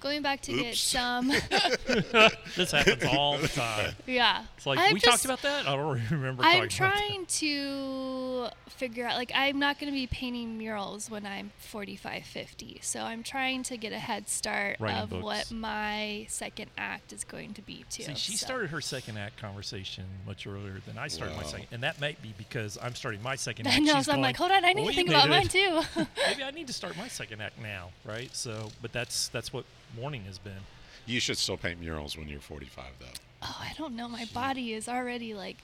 Going 0.00 0.22
back 0.22 0.40
to 0.42 0.52
get 0.52 0.76
some. 0.76 1.28
this 2.56 2.70
happens 2.70 3.04
all 3.04 3.36
the 3.38 3.48
time. 3.48 3.94
yeah. 4.06 4.44
It's 4.56 4.66
like 4.66 4.78
I'm 4.78 4.92
we 4.92 5.00
just, 5.00 5.10
talked 5.10 5.24
about 5.24 5.42
that. 5.42 5.66
I 5.66 5.74
don't 5.76 6.00
remember. 6.10 6.42
I'm 6.44 6.68
talking 6.68 6.86
about 6.86 6.94
that. 6.94 6.98
trying 6.98 7.26
to 7.26 8.48
figure 8.78 9.04
out 9.04 9.16
like 9.16 9.32
I'm 9.34 9.58
not 9.58 9.80
going 9.80 9.92
to 9.92 9.96
be 9.96 10.06
painting 10.06 10.56
murals 10.56 11.10
when 11.10 11.26
I'm 11.26 11.50
45 11.58 12.24
50 12.24 12.78
so 12.80 13.00
I'm 13.00 13.24
trying 13.24 13.64
to 13.64 13.76
get 13.76 13.92
a 13.92 13.98
head 13.98 14.28
start 14.28 14.76
Writing 14.78 14.98
of 15.02 15.10
books. 15.10 15.24
what 15.24 15.50
my 15.50 16.26
second 16.28 16.70
act 16.78 17.12
is 17.12 17.24
going 17.24 17.54
to 17.54 17.62
be 17.62 17.84
too 17.90 18.04
See, 18.04 18.14
she 18.14 18.36
so. 18.36 18.46
started 18.46 18.70
her 18.70 18.80
second 18.80 19.18
act 19.18 19.36
conversation 19.40 20.04
much 20.24 20.46
earlier 20.46 20.80
than 20.86 20.96
I 20.96 21.08
started 21.08 21.36
my 21.36 21.42
second, 21.42 21.66
and 21.72 21.82
that 21.82 22.00
might 22.00 22.22
be 22.22 22.32
because 22.38 22.78
I'm 22.80 22.94
starting 22.94 23.20
my 23.20 23.34
second 23.34 23.66
act. 23.68 23.76
I 23.76 23.80
know 23.80 23.96
She's 23.96 24.06
so 24.06 24.12
I'm 24.12 24.20
like 24.20 24.36
hold 24.36 24.52
on 24.52 24.64
I 24.64 24.72
need 24.72 24.86
to 24.86 24.94
think 24.94 25.08
about 25.08 25.28
mine 25.28 25.48
too 25.48 25.80
Maybe 26.28 26.44
I 26.44 26.52
need 26.52 26.68
to 26.68 26.72
start 26.72 26.96
my 26.96 27.08
second 27.08 27.40
act 27.40 27.60
now, 27.60 27.90
right? 28.04 28.34
So, 28.34 28.70
but 28.80 28.92
that's 28.92 29.28
that's 29.28 29.52
what 29.52 29.64
morning 29.96 30.24
has 30.24 30.38
been. 30.38 30.60
You 31.06 31.20
should 31.20 31.38
still 31.38 31.56
paint 31.56 31.80
murals 31.80 32.16
when 32.16 32.28
you're 32.28 32.40
45, 32.40 32.84
though. 33.00 33.06
oh 33.42 33.56
I 33.60 33.72
don't 33.78 33.94
know 33.96 34.08
my 34.08 34.26
body 34.34 34.72
is 34.74 34.88
already 34.88 35.34
like 35.34 35.56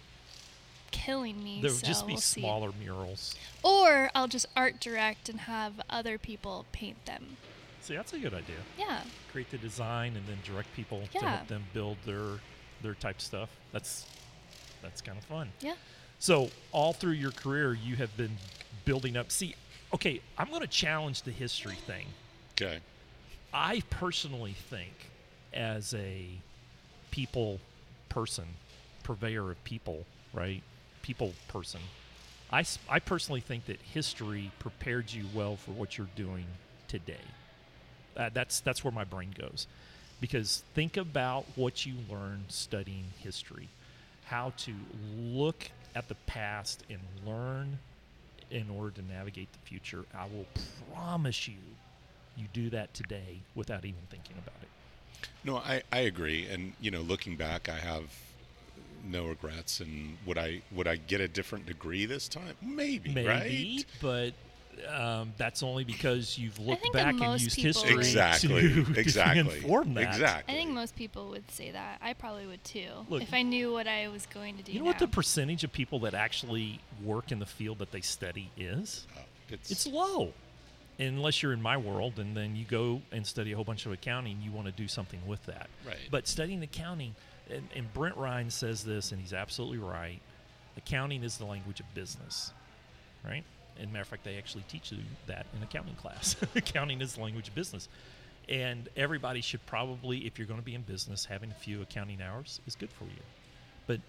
killing 0.91 1.43
me 1.43 1.61
There 1.61 1.71
would 1.71 1.81
so 1.81 1.87
just 1.87 2.07
be 2.07 2.13
we'll 2.15 2.21
see. 2.21 2.41
smaller 2.41 2.71
murals. 2.81 3.35
or 3.63 4.11
I'll 4.15 4.29
just 4.29 4.47
art 4.57 4.81
direct 4.81 5.29
and 5.29 5.41
have 5.41 5.75
other 5.91 6.19
people 6.19 6.65
paint 6.73 7.05
them 7.05 7.37
See, 7.81 7.95
that's 7.97 8.13
a 8.15 8.19
good 8.19 8.33
idea. 8.33 8.57
yeah 8.79 9.01
Create 9.31 9.51
the 9.51 9.59
design 9.59 10.17
and 10.17 10.27
then 10.27 10.39
direct 10.45 10.73
people 10.75 11.01
yeah. 11.13 11.21
to 11.21 11.25
Yeah. 11.27 11.37
help 11.37 11.49
them 11.49 11.65
build 11.75 11.97
their 12.07 12.39
their 12.83 12.95
type 12.95 13.21
stuff. 13.21 13.49
That's 13.73 14.07
that's 14.83 15.01
kind 15.01 15.19
of 15.19 15.25
fun. 15.25 15.51
yeah 15.61 15.75
So 16.19 16.49
all 16.73 16.93
through 16.93 17.13
your 17.13 17.31
career, 17.33 17.75
you 17.75 17.97
have 17.97 18.17
been 18.17 18.37
building 18.85 19.17
up. 19.17 19.31
See, 19.33 19.55
okay, 19.93 20.21
I'm 20.39 20.49
going 20.49 20.61
to 20.61 20.67
challenge 20.67 21.23
the 21.23 21.31
history 21.31 21.75
thing. 21.87 22.07
Okay. 22.53 22.79
I 23.55 23.83
personally 23.89 24.57
think, 24.69 24.93
as 25.53 25.95
a 25.95 26.27
people 27.13 27.61
person, 28.09 28.45
purveyor 29.05 29.53
of 29.53 29.63
people, 29.63 30.05
right? 30.33 30.63
People 31.03 31.35
person, 31.47 31.81
I, 32.51 32.65
I 32.89 32.99
personally 32.99 33.41
think 33.41 33.67
that 33.67 33.81
history 33.81 34.51
prepared 34.59 35.13
you 35.13 35.27
well 35.33 35.55
for 35.55 35.71
what 35.71 35.97
you're 35.97 36.09
doing 36.17 36.47
today. 36.89 37.25
Uh, 38.17 38.31
that's 38.35 38.61
that's 38.61 38.83
where 38.83 38.93
my 38.93 39.05
brain 39.05 39.35
goes, 39.37 39.69
because 40.21 40.65
think 40.75 40.97
about 40.97 41.45
what 41.55 41.87
you 41.87 41.95
learned 42.11 42.47
studying 42.49 43.07
history, 43.19 43.69
how 44.25 44.53
to 44.57 44.73
look 45.17 45.71
at 45.95 46.09
the 46.09 46.15
past 46.27 46.83
and 46.91 47.01
learn 47.25 47.79
in 48.51 48.69
order 48.71 48.91
to 48.91 49.03
navigate 49.03 49.53
the 49.53 49.59
future. 49.61 50.05
I 50.13 50.27
will 50.27 50.47
promise 50.93 51.49
you, 51.49 51.55
you 52.37 52.47
do 52.53 52.71
that 52.71 52.95
today 52.95 53.43
without 53.55 53.85
even 53.85 54.01
thinking 54.11 54.37
about 54.39 54.57
it. 54.63 54.69
No, 55.45 55.57
I, 55.57 55.83
I 55.93 56.01
agree. 56.01 56.47
And, 56.47 56.73
you 56.81 56.91
know, 56.91 57.01
looking 57.01 57.37
back, 57.37 57.69
I 57.69 57.77
have 57.79 58.05
no 59.05 59.27
regrets. 59.27 59.81
And 59.81 60.17
would 60.27 60.39
I 60.39 60.63
would 60.73 60.89
I 60.89 60.97
get 60.97 61.21
a 61.21 61.29
different 61.29 61.67
degree 61.67 62.07
this 62.07 62.29
time? 62.29 62.55
Maybe, 62.63 63.11
Maybe, 63.13 63.29
right? 63.29 63.85
but 64.01 64.33
um, 64.89 65.33
that's 65.37 65.63
only 65.63 65.85
because 65.85 66.39
you've 66.39 66.59
looked 66.59 66.93
back 66.93 67.15
and 67.21 67.41
used 67.41 67.57
history 67.57 67.95
Exactly. 67.95 68.85
to, 68.85 68.95
exactly. 68.99 69.43
to 69.43 69.57
inform 69.57 69.95
that. 69.95 70.09
Exactly. 70.09 70.55
I 70.55 70.57
think 70.57 70.71
most 70.71 70.97
people 70.97 71.29
would 71.31 71.51
say 71.51 71.71
that. 71.71 71.99
I 72.03 72.13
probably 72.15 72.47
would 72.47 72.65
too. 72.65 72.89
Look- 73.09 73.23
if 73.23 73.33
I 73.33 73.43
knew 73.43 73.73
what 73.73 73.87
I 73.87 74.09
was 74.09 74.27
going 74.27 74.57
to 74.57 74.63
do. 74.63 74.73
You 74.73 74.81
know 74.81 74.85
what 74.87 74.99
the 74.99 75.09
percentage 75.09 75.65
of 75.65 75.73
people 75.73 76.01
that 76.01 76.15
actually 76.15 76.81
work 77.03 77.31
in 77.33 77.39
the 77.39 77.47
field 77.47 77.79
that 77.79 77.93
they 77.93 78.01
study 78.01 78.51
is? 78.57 79.07
Oh, 79.17 79.21
it's, 79.51 79.71
It's 79.71 79.87
low. 79.87 80.33
Unless 80.99 81.43
you're 81.43 81.53
in 81.53 81.63
my 81.63 81.77
world 81.77 82.19
and 82.19 82.37
then 82.37 82.55
you 82.55 82.65
go 82.65 83.03
and 83.11 83.27
study 83.27 83.53
a 83.53 83.57
whole 83.57 83.65
bunch 83.65 83.85
of 83.87 83.93
accounting, 83.93 84.39
you 84.41 84.53
want 84.53 84.67
to 84.67 84.73
do 84.73 84.87
something 84.87 85.21
with 85.27 85.45
that. 85.47 85.69
Right. 85.87 85.97
But 86.11 86.29
studying 86.29 86.63
accounting, 86.63 87.15
and, 87.51 87.69
and 87.75 87.93
Brent 87.93 88.17
Ryan 88.17 88.51
says 88.51 88.85
this, 88.85 89.11
and 89.11 89.21
he's 89.21 89.33
absolutely 89.33 89.79
right. 89.79 90.21
Accounting 90.77 91.25
is 91.25 91.37
the 91.39 91.45
language 91.47 91.81
of 91.81 91.93
business, 91.95 92.53
right? 93.25 93.45
And 93.79 93.93
matter 93.93 94.03
of 94.03 94.09
fact, 94.09 94.25
they 94.25 94.37
actually 94.37 94.65
teach 94.69 94.93
you 94.93 94.99
that 95.27 95.47
in 95.57 95.63
accounting 95.63 95.97
class. 95.97 96.37
accounting 96.55 97.01
is 97.01 97.15
the 97.15 97.23
language 97.23 97.49
of 97.49 97.55
business, 97.55 97.89
and 98.49 98.89
everybody 98.97 99.41
should 99.41 99.65
probably, 99.67 100.27
if 100.27 100.39
you're 100.39 100.47
going 100.47 100.61
to 100.61 100.65
be 100.65 100.75
in 100.75 100.83
business, 100.83 101.25
having 101.25 101.51
a 101.51 101.55
few 101.55 101.83
accounting 101.83 102.23
hours 102.23 102.61
is 102.67 102.77
good 102.77 102.91
for 102.91 103.05
you. 103.05 103.23
But 103.87 104.01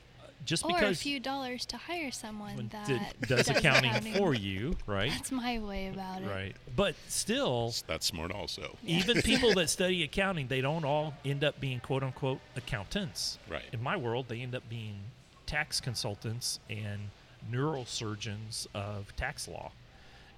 just 0.43 0.63
or 0.65 0.73
because 0.73 0.97
a 0.97 1.01
few 1.01 1.19
dollars 1.19 1.65
to 1.67 1.77
hire 1.77 2.11
someone 2.11 2.69
that 2.71 2.87
d- 2.87 2.99
does 3.27 3.49
accounting 3.49 4.13
for 4.13 4.33
you, 4.33 4.75
right? 4.85 5.11
That's 5.11 5.31
my 5.31 5.59
way 5.59 5.87
about 5.87 6.21
it. 6.21 6.27
Right. 6.27 6.55
But 6.75 6.95
still, 7.07 7.73
that's 7.87 8.05
smart 8.05 8.31
also. 8.31 8.77
even 8.85 9.21
people 9.23 9.53
that 9.55 9.69
study 9.69 10.03
accounting, 10.03 10.47
they 10.47 10.61
don't 10.61 10.85
all 10.85 11.13
end 11.23 11.43
up 11.43 11.59
being 11.59 11.79
quote 11.79 12.03
unquote 12.03 12.39
accountants. 12.55 13.39
Right. 13.49 13.63
In 13.71 13.81
my 13.81 13.95
world, 13.97 14.25
they 14.27 14.41
end 14.41 14.55
up 14.55 14.67
being 14.69 14.99
tax 15.45 15.79
consultants 15.79 16.59
and 16.69 17.09
neurosurgeons 17.51 18.67
of 18.73 19.15
tax 19.15 19.47
law. 19.47 19.71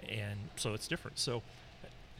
And 0.08 0.38
so 0.56 0.74
it's 0.74 0.88
different. 0.88 1.20
So 1.20 1.42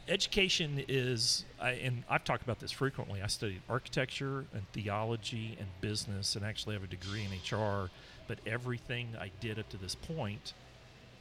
education 0.08 0.84
is, 0.88 1.44
I, 1.60 1.70
and 1.70 2.04
I've 2.08 2.24
talked 2.24 2.42
about 2.42 2.58
this 2.58 2.72
frequently. 2.72 3.22
I 3.22 3.26
studied 3.26 3.60
architecture 3.68 4.44
and 4.52 4.62
theology 4.72 5.56
and 5.58 5.68
business 5.80 6.36
and 6.36 6.44
actually 6.44 6.74
have 6.74 6.84
a 6.84 6.88
degree 6.88 7.24
in 7.24 7.30
HR. 7.56 7.90
But 8.26 8.38
everything 8.46 9.08
I 9.20 9.30
did 9.40 9.58
up 9.58 9.68
to 9.70 9.76
this 9.76 9.94
point 9.94 10.54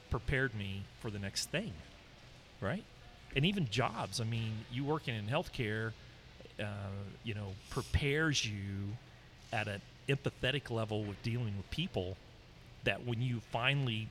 prepared 0.09 0.55
me 0.55 0.83
for 0.99 1.09
the 1.09 1.19
next 1.19 1.49
thing, 1.49 1.73
right? 2.61 2.83
And 3.35 3.45
even 3.45 3.69
jobs. 3.69 4.19
I 4.19 4.23
mean, 4.23 4.65
you 4.71 4.83
working 4.83 5.15
in 5.15 5.25
healthcare, 5.25 5.91
uh, 6.59 6.63
you 7.23 7.33
know, 7.33 7.53
prepares 7.69 8.45
you 8.45 8.95
at 9.53 9.67
an 9.67 9.81
empathetic 10.09 10.69
level 10.69 11.03
with 11.03 11.21
dealing 11.23 11.55
with 11.57 11.69
people 11.69 12.17
that 12.83 13.05
when 13.05 13.21
you 13.21 13.41
finally 13.51 14.09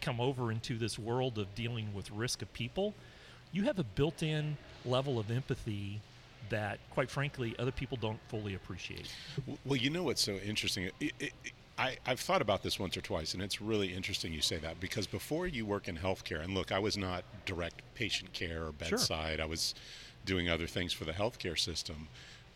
come 0.00 0.20
over 0.20 0.50
into 0.50 0.78
this 0.78 0.98
world 0.98 1.38
of 1.38 1.54
dealing 1.54 1.94
with 1.94 2.10
risk 2.10 2.42
of 2.42 2.52
people, 2.52 2.94
you 3.52 3.64
have 3.64 3.78
a 3.78 3.84
built-in 3.84 4.56
level 4.84 5.18
of 5.18 5.30
empathy 5.30 6.00
that, 6.48 6.78
quite 6.90 7.08
frankly, 7.10 7.54
other 7.58 7.70
people 7.70 7.96
don't 8.00 8.18
fully 8.28 8.54
appreciate. 8.54 9.08
Well, 9.64 9.76
you 9.76 9.90
know 9.90 10.02
what's 10.02 10.22
so 10.22 10.32
interesting? 10.36 10.90
It, 11.00 11.12
it, 11.20 11.32
I, 11.78 11.96
I've 12.06 12.20
thought 12.20 12.42
about 12.42 12.62
this 12.62 12.78
once 12.78 12.96
or 12.96 13.00
twice, 13.00 13.32
and 13.34 13.42
it's 13.42 13.60
really 13.62 13.94
interesting 13.94 14.32
you 14.32 14.42
say 14.42 14.58
that 14.58 14.78
because 14.80 15.06
before 15.06 15.46
you 15.46 15.64
work 15.64 15.88
in 15.88 15.96
healthcare, 15.96 16.42
and 16.42 16.54
look, 16.54 16.72
I 16.72 16.78
was 16.78 16.96
not 16.96 17.24
direct 17.46 17.82
patient 17.94 18.32
care 18.32 18.62
or 18.62 18.64
Sure. 18.66 18.72
bedside, 18.90 19.40
I 19.40 19.46
was 19.46 19.74
doing 20.24 20.48
other 20.48 20.66
things 20.66 20.92
for 20.92 21.04
the 21.04 21.12
healthcare 21.12 21.58
system. 21.58 22.08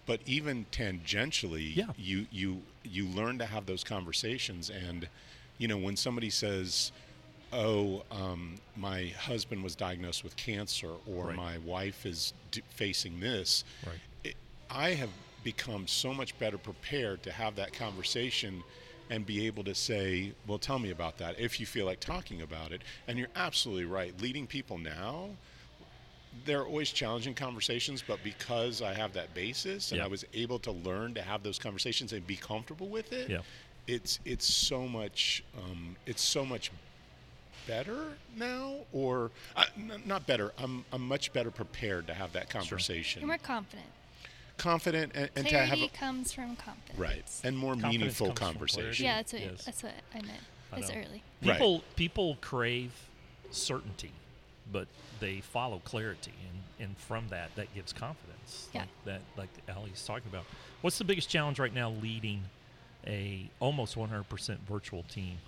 But 0.05 0.21
even 0.27 0.67
tangentially, 0.71 1.75
Yeah. 1.75 1.87
you 1.97 2.27
you 2.31 2.63
you 2.85 3.07
learn 3.09 3.39
to 3.39 3.47
have 3.47 3.67
those 3.67 3.83
conversations, 3.83 4.71
and 4.71 5.09
you 5.59 5.67
know 5.67 5.77
when 5.79 5.97
somebody 5.97 6.31
says, 6.31 6.93
"Oh, 7.53 8.05
um, 8.11 8.57
my 8.77 9.07
husband 9.09 9.63
was 9.63 9.75
diagnosed 9.77 10.25
with 10.25 10.37
cancer," 10.37 10.93
or 11.07 11.27
Right. 11.29 11.37
"My 11.37 11.59
wife 11.59 12.05
is 12.07 12.33
d- 12.51 12.63
facing 12.71 13.21
this," 13.21 13.65
Right. 13.87 14.01
it, 14.25 14.37
I 14.69 14.91
have 14.95 15.11
become 15.45 15.87
so 15.87 16.13
much 16.13 16.37
better 16.39 16.59
prepared 16.59 17.23
to 17.23 17.31
have 17.33 17.55
that 17.57 17.73
conversation 17.73 18.65
and 19.09 19.25
be 19.25 19.47
able 19.47 19.63
to 19.63 19.73
say, 19.77 20.33
well, 20.49 20.59
tell 20.59 20.81
me 20.81 20.91
about 20.91 21.19
that 21.19 21.39
if 21.39 21.61
you 21.61 21.67
feel 21.67 21.87
like 21.87 22.01
talking 22.01 22.43
about 22.43 22.73
it. 22.73 22.83
And 23.07 23.17
you're 23.17 23.29
absolutely 23.37 23.85
right. 23.85 24.21
Leading 24.21 24.49
people 24.49 24.79
now, 24.79 25.37
they're 26.45 26.65
always 26.65 26.91
challenging 26.91 27.33
conversations, 27.35 28.03
but 28.05 28.23
because 28.25 28.83
I 28.83 28.93
have 28.95 29.13
that 29.13 29.33
basis 29.35 29.93
and 29.93 29.99
Yeah. 29.99 30.07
I 30.07 30.09
was 30.09 30.25
able 30.35 30.59
to 30.61 30.73
learn 30.73 31.15
to 31.15 31.23
have 31.23 31.45
those 31.45 31.59
conversations 31.61 32.13
and 32.13 32.27
be 32.27 32.35
comfortable 32.37 32.89
with 32.89 33.13
it, 33.13 33.31
Yeah. 33.31 33.43
it's 33.87 34.19
it's 34.25 34.53
so 34.53 34.89
much 34.89 35.45
um, 35.57 35.97
it's 36.07 36.23
so 36.23 36.45
much 36.45 36.73
better 37.67 38.17
now, 38.37 38.75
or 38.93 39.31
uh, 39.57 39.65
n- 39.77 40.03
not 40.07 40.27
better. 40.27 40.53
I'm 40.59 40.85
I'm 40.93 41.03
much 41.07 41.33
better 41.33 41.51
prepared 41.51 42.07
to 42.09 42.15
have 42.15 42.33
that 42.35 42.51
conversation, 42.51 43.21
You're 43.23 43.29
more 43.29 43.39
confident. 43.39 43.89
confident, 44.59 45.13
and, 45.15 45.31
and 45.37 45.47
to 45.47 45.51
Clarity 45.53 45.81
have 45.81 45.91
a, 45.91 45.97
comes 45.97 46.33
from 46.33 46.57
confidence. 46.57 46.99
right 46.99 47.25
and 47.45 47.57
more 47.57 47.73
Confidence 47.75 47.93
meaningful 47.93 48.27
comes 48.33 48.39
from 48.39 48.59
clarity. 48.59 48.75
conversation. 48.75 49.05
Yeah, 49.07 49.17
that's 49.17 49.33
what 49.33 49.43
Yes. 49.43 49.65
that's 49.65 49.83
what 49.83 49.93
I 50.15 50.23
meant. 50.23 50.41
I 50.73 50.79
It's 50.79 50.89
know. 50.89 50.95
early. 50.97 51.23
Right. 51.45 51.53
People 51.55 51.83
people 51.97 52.39
crave 52.41 52.93
certainty, 53.51 54.13
but 54.73 54.89
they 55.21 55.41
follow 55.41 55.81
clarity, 55.85 56.33
and, 56.51 56.89
and 56.89 56.99
from 56.99 57.29
that, 57.29 57.55
that 57.57 57.73
gives 57.75 57.93
confidence. 57.93 58.69
Yeah. 58.75 58.81
Like 58.81 58.89
that, 59.07 59.21
like 59.37 59.49
Allie's 59.69 60.05
talking 60.05 60.29
about. 60.29 60.45
What's 60.83 60.99
the 60.99 61.05
biggest 61.05 61.29
challenge 61.31 61.59
right 61.59 61.73
now 61.75 61.91
leading 61.91 62.43
a 63.07 63.49
almost 63.61 63.95
100% 63.97 64.59
virtual 64.69 65.03
team? 65.05 65.39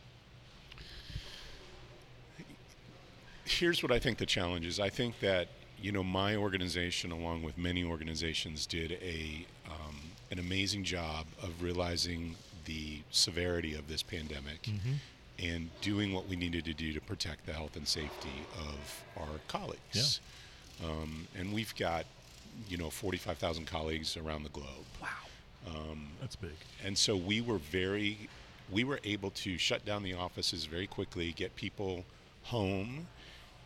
Here's 3.49 3.83
what 3.83 3.93
I 3.93 3.99
think 3.99 4.19
the 4.19 4.27
challenge 4.27 4.67
is. 4.67 4.79
I 4.81 4.89
think 4.91 5.21
that 5.21 5.49
you 5.81 5.93
know 5.93 6.03
my 6.03 6.37
organization, 6.37 7.13
along 7.13 7.43
with 7.43 7.57
many 7.59 7.85
organizations, 7.85 8.67
did 8.67 8.93
a 9.03 9.47
um, 9.67 9.97
an 10.31 10.39
amazing 10.39 10.85
job 10.85 11.27
of 11.43 11.63
realizing 11.63 12.37
the 12.65 12.99
severity 13.11 13.75
of 13.75 13.89
this 13.89 14.03
pandemic 14.03 14.63
Mm-hmm. 14.63 14.93
and 15.39 15.71
doing 15.81 16.13
what 16.13 16.29
we 16.29 16.37
needed 16.37 16.65
to 16.67 16.75
do 16.75 16.93
to 16.93 17.01
protect 17.01 17.47
the 17.47 17.53
health 17.53 17.77
and 17.77 17.87
safety 17.89 18.45
of 18.59 19.05
our 19.17 19.39
colleagues. 19.49 20.21
Um, 20.85 21.27
and 21.37 21.53
we've 21.55 21.75
got 21.77 22.05
you 22.69 22.77
know 22.77 22.91
45,000 22.91 23.67
colleagues 23.67 24.17
around 24.17 24.43
the 24.43 24.51
globe. 24.51 24.87
Wow. 25.01 25.09
That's 26.21 26.37
big. 26.37 26.57
And 26.85 26.97
so 26.97 27.15
we 27.17 27.41
were 27.41 27.59
very, 27.59 28.29
we 28.71 28.85
were 28.85 29.01
able 29.05 29.31
to 29.33 29.59
shut 29.59 29.85
down 29.85 30.03
the 30.03 30.15
offices 30.15 30.65
very 30.65 30.87
quickly, 30.87 31.33
get 31.33 31.55
people 31.57 32.05
home, 32.45 33.07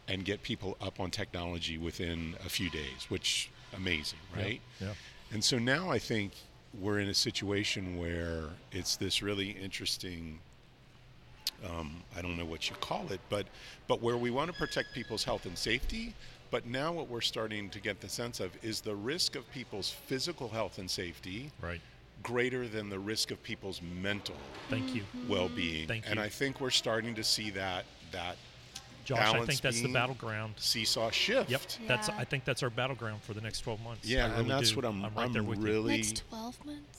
and 0.08 0.24
get 0.24 0.42
people 0.42 0.76
up 0.80 1.00
on 1.00 1.10
technology 1.10 1.78
within 1.78 2.34
a 2.44 2.48
few 2.48 2.68
days, 2.70 3.06
which 3.08 3.50
amazing, 3.76 4.18
right? 4.36 4.60
yeah. 4.80 4.92
And 5.32 5.42
so 5.42 5.58
now 5.58 5.90
I 5.90 5.98
think 5.98 6.32
we're 6.80 6.98
in 7.00 7.08
a 7.08 7.14
situation 7.14 7.98
where 7.98 8.44
it's 8.72 8.96
this 8.96 9.22
really 9.22 9.50
interesting. 9.50 10.38
Um, 11.64 12.02
I 12.16 12.22
don't 12.22 12.36
know 12.36 12.44
what 12.44 12.68
you 12.68 12.76
call 12.80 13.10
it, 13.12 13.20
but 13.28 13.46
but 13.86 14.02
where 14.02 14.16
we 14.16 14.30
want 14.30 14.50
to 14.50 14.56
protect 14.58 14.92
people's 14.94 15.22
health 15.24 15.46
and 15.46 15.56
safety. 15.56 16.14
But 16.50 16.66
now 16.66 16.92
what 16.92 17.08
we're 17.08 17.22
starting 17.22 17.70
to 17.70 17.80
get 17.80 18.00
the 18.02 18.08
sense 18.10 18.38
of 18.40 18.50
is 18.62 18.82
the 18.82 18.94
risk 18.94 19.36
of 19.36 19.50
people's 19.52 19.88
physical 19.90 20.48
health 20.50 20.76
and 20.78 20.90
safety 20.90 21.50
Right. 21.62 21.80
greater 22.22 22.68
than 22.68 22.90
the 22.90 22.98
risk 22.98 23.30
of 23.30 23.42
people's 23.42 23.80
mental 24.02 24.36
Thank 24.68 24.94
you. 24.94 25.04
well-being. 25.28 25.88
Thank 25.88 26.04
and. 26.10 26.20
I 26.20 26.28
think 26.28 26.60
we're 26.60 26.68
starting 26.70 27.14
to 27.14 27.24
see 27.24 27.48
that 27.50 27.84
that 28.10 28.36
Josh, 29.04 29.34
I 29.34 29.44
think 29.44 29.60
that's 29.60 29.80
the 29.82 29.92
battleground. 29.92 30.54
seesaw 30.56 31.10
shift. 31.10 31.50
Yep. 31.50 31.60
That's 31.88 32.08
I 32.08 32.24
think 32.24 32.44
that's 32.44 32.62
our 32.62 32.70
battleground 32.70 33.22
for 33.22 33.34
the 33.34 33.40
next 33.40 33.60
12 33.60 33.80
months. 33.82 34.06
Yeah, 34.08 34.26
I 34.34 34.40
and 34.40 34.50
that's 34.50 34.70
do. 34.70 34.76
what 34.76 34.84
I'm. 34.84 35.04
I'm 35.04 35.14
right 35.14 35.32
there 35.32 35.42
with 35.42 35.58
you. 35.58 35.64
really. 35.64 35.96
Next 35.96 36.22
12 36.28 36.66
months. 36.66 36.98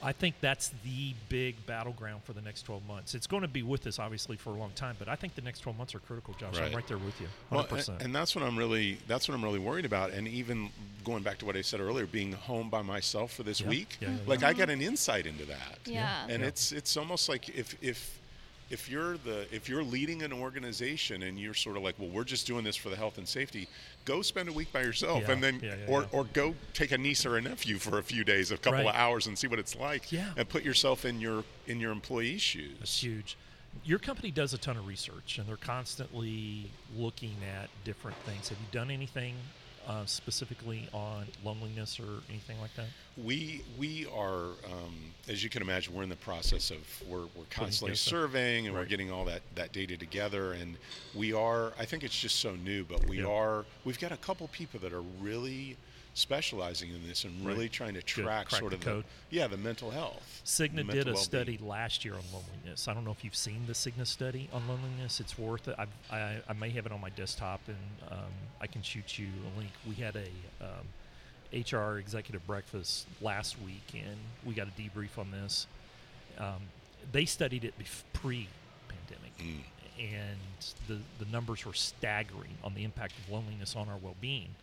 I 0.00 0.12
think 0.12 0.36
that's 0.40 0.68
the 0.84 1.12
big 1.28 1.66
battleground 1.66 2.22
for 2.22 2.32
the 2.32 2.40
next 2.40 2.62
12 2.62 2.86
months. 2.86 3.16
It's 3.16 3.26
going 3.26 3.42
to 3.42 3.48
be 3.48 3.64
with 3.64 3.84
us 3.88 3.98
obviously 3.98 4.36
for 4.36 4.50
a 4.50 4.52
long 4.52 4.70
time, 4.76 4.94
but 4.96 5.08
I 5.08 5.16
think 5.16 5.34
the 5.34 5.42
next 5.42 5.58
12 5.58 5.76
months 5.76 5.92
are 5.92 5.98
critical, 5.98 6.34
Josh. 6.38 6.54
I'm 6.56 6.62
Right. 6.62 6.74
right 6.76 6.86
there 6.86 6.98
with 6.98 7.20
you. 7.20 7.26
100%. 7.50 7.70
Well, 7.72 7.80
and, 7.96 8.02
and 8.02 8.14
that's 8.14 8.36
what 8.36 8.44
I'm 8.44 8.56
really. 8.56 8.98
That's 9.08 9.28
what 9.28 9.34
I'm 9.34 9.42
really 9.42 9.58
worried 9.58 9.84
about. 9.84 10.12
And 10.12 10.28
even 10.28 10.70
going 11.04 11.24
back 11.24 11.38
to 11.38 11.46
what 11.46 11.56
I 11.56 11.62
said 11.62 11.80
earlier, 11.80 12.06
being 12.06 12.30
home 12.32 12.70
by 12.70 12.82
myself 12.82 13.32
for 13.32 13.42
this 13.42 13.60
Yeah. 13.60 13.68
week, 13.68 13.96
Yeah, 14.00 14.10
yeah, 14.10 14.16
like 14.26 14.42
yeah. 14.42 14.48
I 14.48 14.52
got 14.52 14.70
an 14.70 14.80
insight 14.80 15.26
into 15.26 15.44
that. 15.46 15.78
Yeah. 15.84 16.26
and 16.28 16.42
Yeah. 16.42 16.48
it's 16.48 16.70
it's 16.70 16.96
almost 16.96 17.28
like 17.28 17.48
if 17.48 17.74
if 17.82 18.17
if 18.70 18.88
you're 18.90 19.16
the 19.18 19.46
if 19.54 19.68
you're 19.68 19.82
leading 19.82 20.22
an 20.22 20.32
organization 20.32 21.22
and 21.22 21.38
you're 21.38 21.54
sort 21.54 21.76
of 21.76 21.82
like 21.82 21.94
well 21.98 22.08
we're 22.10 22.24
just 22.24 22.46
doing 22.46 22.62
this 22.64 22.76
for 22.76 22.90
the 22.90 22.96
health 22.96 23.16
and 23.18 23.26
safety 23.26 23.66
go 24.04 24.20
spend 24.22 24.48
a 24.48 24.52
week 24.52 24.70
by 24.72 24.82
yourself 24.82 25.22
Yeah, 25.26 25.32
and 25.32 25.42
then 25.42 25.60
yeah, 25.62 25.74
yeah, 25.80 25.86
or 25.88 26.06
or 26.12 26.24
go 26.24 26.54
take 26.74 26.92
a 26.92 26.98
niece 26.98 27.24
or 27.24 27.36
a 27.36 27.40
nephew 27.40 27.78
for 27.78 27.98
a 27.98 28.02
few 28.02 28.24
days 28.24 28.50
a 28.50 28.56
couple 28.58 28.72
Right. 28.80 28.86
of 28.88 28.94
hours 28.94 29.26
and 29.26 29.38
see 29.38 29.46
what 29.46 29.58
it's 29.58 29.74
like 29.76 30.12
Yeah. 30.12 30.32
and 30.36 30.48
put 30.48 30.62
yourself 30.64 31.04
in 31.04 31.20
your 31.20 31.44
in 31.66 31.80
your 31.80 31.92
employee's 31.92 32.42
shoes 32.42 32.76
That's 32.78 33.02
huge. 33.02 33.36
Your 33.84 33.98
company 33.98 34.30
does 34.30 34.52
a 34.54 34.58
ton 34.58 34.76
of 34.76 34.86
research, 34.88 35.38
and 35.38 35.46
they're 35.46 35.56
constantly 35.56 36.70
looking 36.96 37.36
at 37.58 37.68
different 37.84 38.16
things. 38.18 38.48
Have 38.48 38.58
you 38.58 38.66
done 38.72 38.90
anything 38.90 39.34
uh, 39.88 40.04
specifically 40.04 40.88
on 40.92 41.24
loneliness 41.44 41.98
or 41.98 42.22
anything 42.28 42.60
like 42.60 42.74
that? 42.76 42.86
we 43.16 43.62
we 43.78 44.06
are 44.14 44.50
um, 44.66 44.94
as 45.28 45.42
you 45.42 45.50
can 45.50 45.60
imagine 45.62 45.92
we're 45.92 46.04
in 46.04 46.08
the 46.08 46.14
process 46.16 46.70
of 46.70 46.78
we're, 47.08 47.22
we're 47.34 47.44
constantly 47.50 47.96
surveying 47.96 48.66
and 48.66 48.74
we're 48.76 48.84
getting 48.84 49.10
all 49.10 49.24
that 49.24 49.42
that 49.56 49.72
data 49.72 49.96
together 49.96 50.52
and 50.52 50.76
we 51.16 51.32
are 51.32 51.72
i 51.80 51.84
think 51.84 52.04
it's 52.04 52.16
just 52.16 52.36
so 52.36 52.54
new 52.56 52.84
but 52.84 53.04
we 53.08 53.18
Yeah. 53.18 53.26
are 53.26 53.64
we've 53.84 53.98
got 53.98 54.12
a 54.12 54.16
couple 54.18 54.46
people 54.48 54.78
that 54.80 54.92
are 54.92 55.02
really 55.20 55.76
specializing 56.18 56.90
in 56.90 57.06
this 57.06 57.24
and 57.24 57.44
Right. 57.44 57.54
really 57.54 57.68
trying 57.68 57.94
to 57.94 58.02
track 58.02 58.50
sort 58.50 58.70
the 58.70 58.76
of 58.76 58.82
code. 58.82 59.04
the 59.30 59.36
yeah 59.36 59.46
the 59.46 59.56
mental 59.56 59.90
health 59.90 60.42
Cigna 60.44 60.84
the 60.86 60.92
did 60.92 61.08
a 61.08 61.16
study 61.16 61.52
well-being. 61.52 61.68
last 61.70 62.04
year 62.04 62.14
on 62.14 62.22
loneliness. 62.32 62.88
I 62.88 62.94
don't 62.94 63.04
know 63.04 63.10
if 63.12 63.22
you've 63.24 63.36
seen 63.36 63.64
the 63.66 63.72
Cigna 63.72 64.06
study 64.06 64.48
on 64.52 64.66
loneliness. 64.68 65.20
It's 65.20 65.38
worth 65.38 65.68
it. 65.68 65.74
I've, 65.78 65.88
I, 66.10 66.38
I 66.48 66.52
may 66.54 66.70
have 66.70 66.86
it 66.86 66.92
on 66.92 67.00
my 67.00 67.10
desktop, 67.10 67.60
and 67.68 67.76
um, 68.12 68.32
I 68.60 68.66
can 68.66 68.82
shoot 68.82 69.18
you 69.18 69.28
a 69.54 69.58
link. 69.58 69.70
We 69.86 69.94
had 69.94 70.16
a 70.16 70.64
um, 70.64 70.86
HR 71.52 71.98
executive 71.98 72.46
breakfast 72.46 73.06
last 73.20 73.56
week, 73.62 73.82
and 73.94 74.16
we 74.44 74.54
got 74.54 74.68
a 74.68 74.80
debrief 74.80 75.18
on 75.18 75.30
this. 75.30 75.66
Um, 76.38 76.62
they 77.12 77.24
studied 77.26 77.64
it 77.64 77.74
pre-pandemic, 78.12 79.36
Mm. 79.38 79.60
and 79.98 80.38
the 80.88 80.98
the 81.24 81.30
numbers 81.30 81.64
were 81.64 81.72
staggering 81.74 82.56
on 82.64 82.74
the 82.74 82.84
impact 82.84 83.14
of 83.18 83.30
loneliness 83.32 83.76
on 83.76 83.88
our 83.88 83.96
well-being. 83.98 84.54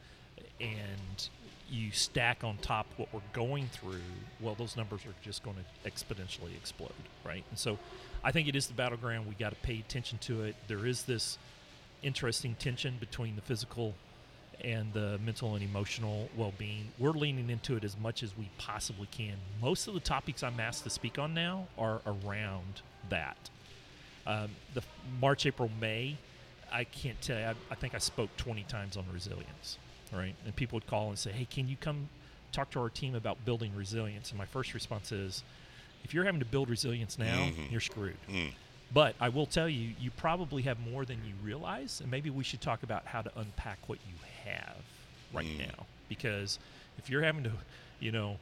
And 0.59 1.29
you 1.69 1.91
stack 1.91 2.43
on 2.43 2.57
top 2.57 2.85
what 2.97 3.09
we're 3.13 3.21
going 3.33 3.67
through, 3.67 4.01
well, 4.39 4.55
those 4.55 4.77
numbers 4.77 5.01
are 5.05 5.15
just 5.23 5.43
going 5.43 5.57
to 5.57 5.89
exponentially 5.89 6.55
explode, 6.55 6.91
right? 7.25 7.43
And 7.49 7.57
so, 7.59 7.77
I 8.23 8.31
think 8.31 8.47
it 8.47 8.55
is 8.55 8.67
the 8.67 8.73
battleground. 8.73 9.27
We 9.27 9.35
got 9.35 9.51
to 9.51 9.55
pay 9.57 9.79
attention 9.79 10.17
to 10.19 10.43
it. 10.43 10.55
There 10.67 10.85
is 10.85 11.03
this 11.03 11.37
interesting 12.01 12.55
tension 12.55 12.97
between 12.99 13.35
the 13.35 13.41
physical 13.41 13.93
and 14.63 14.93
the 14.93 15.19
mental 15.23 15.53
and 15.55 15.63
emotional 15.63 16.29
well-being. 16.35 16.87
We're 16.97 17.11
leaning 17.11 17.49
into 17.49 17.75
it 17.75 17.83
as 17.83 17.97
much 17.99 18.23
as 18.23 18.35
we 18.37 18.49
possibly 18.57 19.07
can. 19.11 19.35
Most 19.61 19.87
of 19.87 19.93
the 19.93 19.99
topics 19.99 20.43
I'm 20.43 20.59
asked 20.59 20.83
to 20.85 20.89
speak 20.89 21.19
on 21.19 21.33
now 21.33 21.67
are 21.77 22.01
around 22.05 22.81
that. 23.09 23.37
Um, 24.25 24.49
the 24.73 24.81
March, 25.21 25.45
April, 25.45 25.69
May, 25.79 26.17
I 26.71 26.83
can't 26.83 27.19
tell 27.21 27.37
you. 27.37 27.45
I, 27.45 27.53
I 27.69 27.75
think 27.75 27.93
I 27.93 27.99
spoke 27.99 28.35
20 28.37 28.63
times 28.63 28.97
on 28.97 29.05
resilience, 29.13 29.77
right? 30.15 30.35
And 30.45 30.55
people 30.55 30.77
would 30.77 30.87
call 30.87 31.09
and 31.09 31.19
say, 31.19 31.31
"Hey, 31.31 31.45
can 31.45 31.67
you 31.67 31.75
come 31.79 32.09
talk 32.51 32.71
to 32.71 32.79
our 32.79 32.89
team 32.89 33.15
about 33.15 33.43
building 33.45 33.75
resilience?" 33.75 34.29
And 34.31 34.37
my 34.37 34.45
first 34.45 34.73
response 34.73 35.11
is, 35.11 35.43
"If 36.03 36.13
you're 36.13 36.25
having 36.25 36.39
to 36.39 36.45
build 36.45 36.69
resilience 36.69 37.17
now, 37.17 37.49
Mhm. 37.51 37.71
you're 37.71 37.81
screwed." 37.81 38.17
Mm. 38.29 38.53
But 38.93 39.15
I 39.19 39.29
will 39.29 39.47
tell 39.47 39.67
you, 39.67 39.95
you 39.99 40.11
probably 40.11 40.61
have 40.63 40.79
more 40.79 41.05
than 41.05 41.25
you 41.25 41.33
realize, 41.43 41.99
and 42.01 42.09
maybe 42.11 42.29
we 42.29 42.43
should 42.43 42.61
talk 42.61 42.83
about 42.83 43.07
how 43.07 43.21
to 43.21 43.39
unpack 43.39 43.79
what 43.89 43.97
you 44.07 44.13
have 44.45 44.77
right 45.33 45.45
Mm. 45.45 45.67
now. 45.67 45.85
Because 46.07 46.59
if 46.97 47.09
you're 47.09 47.23
having 47.23 47.43
to, 47.45 47.51
you 47.99 48.11
know, 48.11 48.39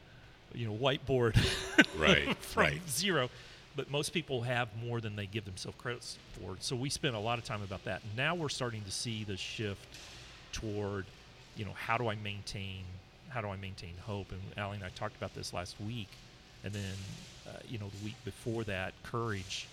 you 0.53 0.67
know, 0.67 0.75
whiteboard 0.75 1.33
Right, 1.95 2.35
from 2.37 2.63
right. 2.63 2.89
zero, 2.89 3.29
but 3.75 3.89
most 3.89 4.13
people 4.13 4.41
have 4.43 4.75
more 4.75 5.01
than 5.01 5.15
they 5.15 5.25
give 5.25 5.45
themselves 5.45 5.77
credit 5.79 6.03
for. 6.33 6.57
So 6.59 6.75
we 6.75 6.89
spent 6.91 7.15
a 7.15 7.19
lot 7.19 7.39
of 7.39 7.45
time 7.45 7.63
about 7.63 7.85
that. 7.85 8.01
Now 8.15 8.35
we're 8.35 8.49
starting 8.49 8.83
to 8.83 8.91
see 8.91 9.23
the 9.23 9.37
shift 9.37 9.83
toward, 10.51 11.05
you 11.55 11.65
know, 11.65 11.73
how 11.73 11.97
do 11.97 12.07
I 12.07 12.15
maintain, 12.15 12.83
how 13.29 13.41
do 13.41 13.47
I 13.49 13.57
maintain 13.57 13.93
hope? 14.05 14.31
And 14.31 14.41
Allie 14.57 14.77
and 14.77 14.85
I 14.85 14.89
talked 14.89 15.15
about 15.15 15.33
this 15.35 15.53
last 15.53 15.75
week, 15.85 16.09
and 16.63 16.73
then, 16.73 16.93
uh, 17.47 17.59
you 17.67 17.77
know, 17.77 17.89
the 17.89 18.05
week 18.05 18.15
before 18.25 18.63
that, 18.65 18.93
courage, 19.03 19.67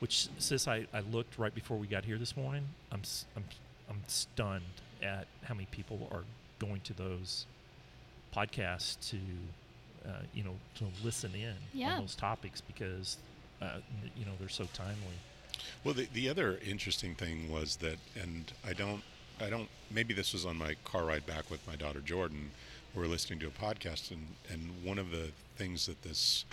which 0.00 0.28
sis, 0.38 0.68
I, 0.68 0.86
I 0.92 1.00
looked 1.00 1.38
right 1.38 1.54
before 1.54 1.76
we 1.76 1.86
got 1.86 2.04
here 2.04 2.18
this 2.18 2.36
morning. 2.36 2.64
I'm 2.92 3.00
s- 3.00 3.24
I'm 3.36 3.44
I'm 3.88 4.02
stunned 4.08 4.62
at 5.02 5.26
how 5.44 5.54
many 5.54 5.66
people 5.70 6.08
are 6.12 6.24
going 6.58 6.80
to 6.82 6.92
those 6.92 7.46
podcasts 8.34 8.96
to, 9.10 9.16
uh, 10.08 10.12
you 10.34 10.42
know, 10.42 10.54
to 10.76 10.84
listen 11.04 11.32
in 11.34 11.54
Yeah. 11.72 11.94
on 11.94 12.00
those 12.00 12.14
topics 12.14 12.60
because, 12.60 13.16
uh, 13.62 13.78
you 14.16 14.24
know, 14.24 14.32
they're 14.38 14.48
so 14.48 14.66
timely. 14.72 14.96
Well, 15.84 15.94
the, 15.94 16.08
the 16.12 16.28
other 16.28 16.58
interesting 16.66 17.14
thing 17.14 17.50
was 17.50 17.76
that, 17.76 17.96
and 18.20 18.52
I 18.66 18.72
don't, 18.72 19.02
I 19.40 19.50
don't, 19.50 19.68
maybe 19.90 20.14
this 20.14 20.32
was 20.32 20.46
on 20.46 20.56
my 20.56 20.74
car 20.84 21.04
ride 21.04 21.26
back 21.26 21.50
with 21.50 21.66
my 21.66 21.76
daughter 21.76 22.00
Jordan. 22.00 22.50
We 22.94 23.02
were 23.02 23.08
listening 23.08 23.38
to 23.40 23.46
a 23.46 23.50
podcast, 23.50 24.10
and, 24.10 24.26
and 24.50 24.70
one 24.82 24.98
of 24.98 25.10
the 25.10 25.30
things 25.56 25.86
that 25.86 26.02
this 26.02 26.44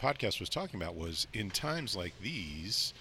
podcast 0.00 0.40
was 0.40 0.48
talking 0.48 0.80
about 0.80 0.96
was 0.96 1.26
in 1.32 1.50
times 1.50 1.96
like 1.96 2.12
these, 2.20 2.92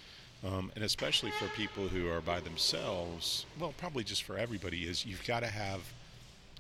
um, 0.46 0.72
and 0.76 0.84
especially 0.84 1.32
for 1.32 1.48
people 1.50 1.88
who 1.88 2.10
are 2.10 2.22
by 2.22 2.40
themselves. 2.40 3.46
Well, 3.60 3.74
probably 3.78 4.04
just 4.04 4.24
for 4.24 4.38
everybody 4.38 4.84
is 4.84 5.06
you've 5.06 5.26
got 5.26 5.42
to 5.42 5.48
have 5.48 5.82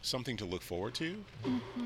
something 0.04 0.36
to 0.36 0.46
look 0.46 0.64
forward 0.64 0.96
to, 0.96 1.16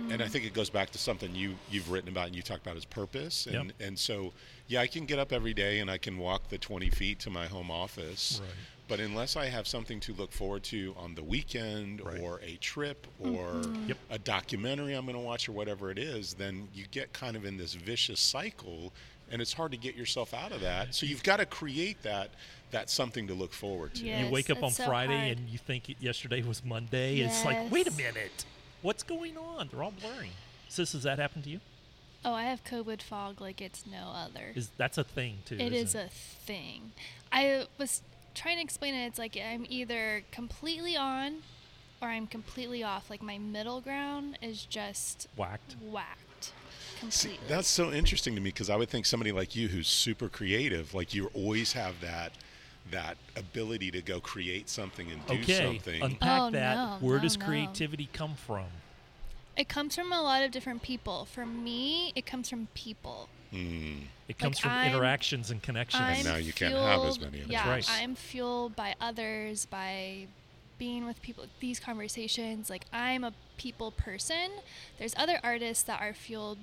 and 0.10 0.22
I 0.24 0.28
think 0.28 0.46
it 0.46 0.54
goes 0.54 0.70
back 0.70 0.90
to 0.92 0.98
something 0.98 1.36
you 1.36 1.56
you've 1.70 1.92
written 1.92 2.10
about 2.10 2.28
and 2.28 2.36
you 2.36 2.42
talked 2.42 2.66
about 2.66 2.78
as 2.78 2.86
purpose, 2.86 3.46
and 3.46 3.66
Yep. 3.68 3.76
and 3.82 4.00
so 4.00 4.32
yeah, 4.68 4.80
I 4.82 4.88
can 4.88 5.06
get 5.06 5.20
up 5.20 5.32
every 5.34 5.54
day 5.54 5.80
and 5.80 5.92
I 5.92 5.98
can 5.98 6.18
walk 6.18 6.48
the 6.50 6.58
20 6.58 6.90
feet 6.90 7.20
to 7.20 7.30
my 7.30 7.46
home 7.46 7.70
office. 7.70 8.40
Right. 8.42 8.50
But 8.88 9.00
unless 9.00 9.36
I 9.36 9.48
have 9.48 9.68
something 9.68 10.00
to 10.02 10.14
look 10.14 10.32
forward 10.32 10.64
to 10.66 10.96
on 10.98 11.16
the 11.16 11.24
weekend 11.24 12.06
Right. 12.06 12.20
or 12.20 12.40
a 12.44 12.56
trip 12.58 13.08
or 13.20 13.54
mm-hmm. 13.54 13.88
Yep. 13.88 13.98
a 14.12 14.20
documentary 14.20 14.94
I'm 14.94 15.06
going 15.06 15.18
to 15.18 15.22
watch 15.22 15.50
or 15.50 15.54
whatever 15.54 15.90
it 15.90 15.98
is, 15.98 16.36
then 16.36 16.68
you 16.74 16.86
get 16.92 17.12
kind 17.14 17.36
of 17.36 17.46
in 17.46 17.58
this 17.58 17.74
vicious 17.74 18.20
cycle 18.20 18.94
and 19.32 19.42
it's 19.42 19.54
hard 19.54 19.72
to 19.72 19.78
get 19.78 19.96
yourself 19.96 20.34
out 20.34 20.52
of 20.52 20.62
that. 20.62 20.94
So 20.94 21.06
you've 21.06 21.24
got 21.24 21.38
to 21.38 21.46
create 21.46 22.02
that 22.04 22.30
that 22.72 22.90
something 22.90 23.28
to 23.28 23.34
look 23.34 23.54
forward 23.54 23.96
to. 23.96 24.06
Yeah. 24.06 24.26
you 24.26 24.32
wake 24.32 24.50
up 24.50 24.62
on 24.62 24.72
so 24.72 24.86
Friday 24.86 25.18
hard. 25.28 25.38
and 25.38 25.50
you 25.50 25.58
think 25.58 25.96
yesterday 26.02 26.42
was 26.42 26.64
Monday. 26.66 27.20
It's 27.20 27.46
like, 27.46 27.72
wait 27.72 27.88
a 27.88 27.92
minute, 27.92 28.46
what's 28.82 29.04
going 29.04 29.38
on? 29.38 29.70
They're 29.72 29.82
all 29.82 29.94
blurring. 30.00 30.32
Sis, 30.68 30.92
has 30.94 31.04
that 31.04 31.18
happened 31.20 31.46
to 31.46 31.50
you? 31.50 31.60
Oh, 32.26 32.34
I 32.34 32.44
have 32.46 32.64
COVID 32.64 33.02
fog 33.02 33.40
like 33.40 33.62
it's 33.62 33.86
no 33.86 34.12
other. 34.14 34.52
Is 34.56 34.72
that's 34.78 34.98
a 34.98 35.04
thing 35.04 35.38
too? 35.46 35.56
It 35.56 35.74
isn't 35.74 35.74
is 35.74 35.96
a 35.96 36.10
thing. 36.10 36.92
I 37.32 37.66
was 37.78 38.02
trying 38.36 38.58
to 38.58 38.64
explain 38.64 38.94
it. 38.94 39.06
It's 39.08 39.18
like 39.20 39.38
I'm 39.38 39.66
either 39.70 40.24
completely 40.32 40.96
on 40.96 41.38
or 42.02 42.10
I'm 42.10 42.28
completely 42.28 42.84
off. 42.84 43.10
Like 43.10 43.22
my 43.24 43.38
middle 43.38 43.82
ground 43.82 44.38
is 44.42 44.66
just 44.66 45.28
whacked. 45.36 45.76
whacked 45.82 46.52
See, 47.10 47.30
completely. 47.30 47.48
that's 47.48 47.68
so 47.68 47.92
interesting 47.92 48.36
to 48.36 48.42
me 48.42 48.50
because 48.50 48.70
I 48.70 48.76
would 48.76 48.90
think 48.90 49.06
somebody 49.06 49.32
like 49.32 49.56
you 49.56 49.68
who's 49.70 49.88
super 49.88 50.30
creative, 50.30 50.94
like 50.94 51.14
you 51.14 51.30
always 51.34 51.74
have 51.74 52.00
that 52.02 52.32
that 52.92 53.18
ability 53.36 53.90
to 53.90 54.02
go 54.02 54.20
create 54.20 54.70
something 54.70 55.10
and 55.12 55.26
do 55.26 55.34
Okay, 55.34 55.66
something. 55.66 56.04
unpack 56.04 56.42
Oh, 56.42 56.52
that. 56.52 56.76
no, 56.76 56.98
Where 57.02 57.18
no, 57.18 57.24
does 57.24 57.38
no. 57.40 57.46
creativity 57.46 58.10
come 58.14 58.36
from? 58.36 58.66
it 59.58 59.70
comes 59.70 59.96
from 59.96 60.12
a 60.12 60.22
lot 60.22 60.44
of 60.44 60.52
different 60.52 60.82
people. 60.82 61.24
For 61.26 61.46
me, 61.46 62.12
it 62.14 62.26
comes 62.26 62.50
from 62.50 62.68
people. 62.74 63.30
Mm. 63.54 64.02
It 64.28 64.38
comes 64.40 64.58
from 64.60 64.72
I'm- 64.72 64.92
interactions 64.92 65.52
and 65.52 65.62
connections. 65.62 66.02
I'm 66.04 66.24
now 66.26 66.36
you 66.36 66.52
can't 66.54 66.74
have 66.74 67.02
as 67.04 67.18
fueled- 67.18 67.22
many 67.32 67.42
of 67.42 67.48
them. 67.48 67.52
Yeah, 67.52 67.66
That's 67.66 67.90
right. 67.90 68.02
I'm 68.02 68.16
fueled 68.16 68.76
by 68.76 68.96
others, 69.00 69.66
by 69.68 70.28
being 70.78 71.06
with 71.06 71.22
people, 71.22 71.46
these 71.60 71.80
conversations. 71.80 72.70
Like 72.70 72.86
I'm 72.92 73.24
a 73.24 73.34
people 73.58 73.92
person. 73.92 74.50
There's 74.98 75.14
other 75.16 75.40
artists 75.44 75.84
that 75.84 76.02
are 76.02 76.14
fueled 76.14 76.58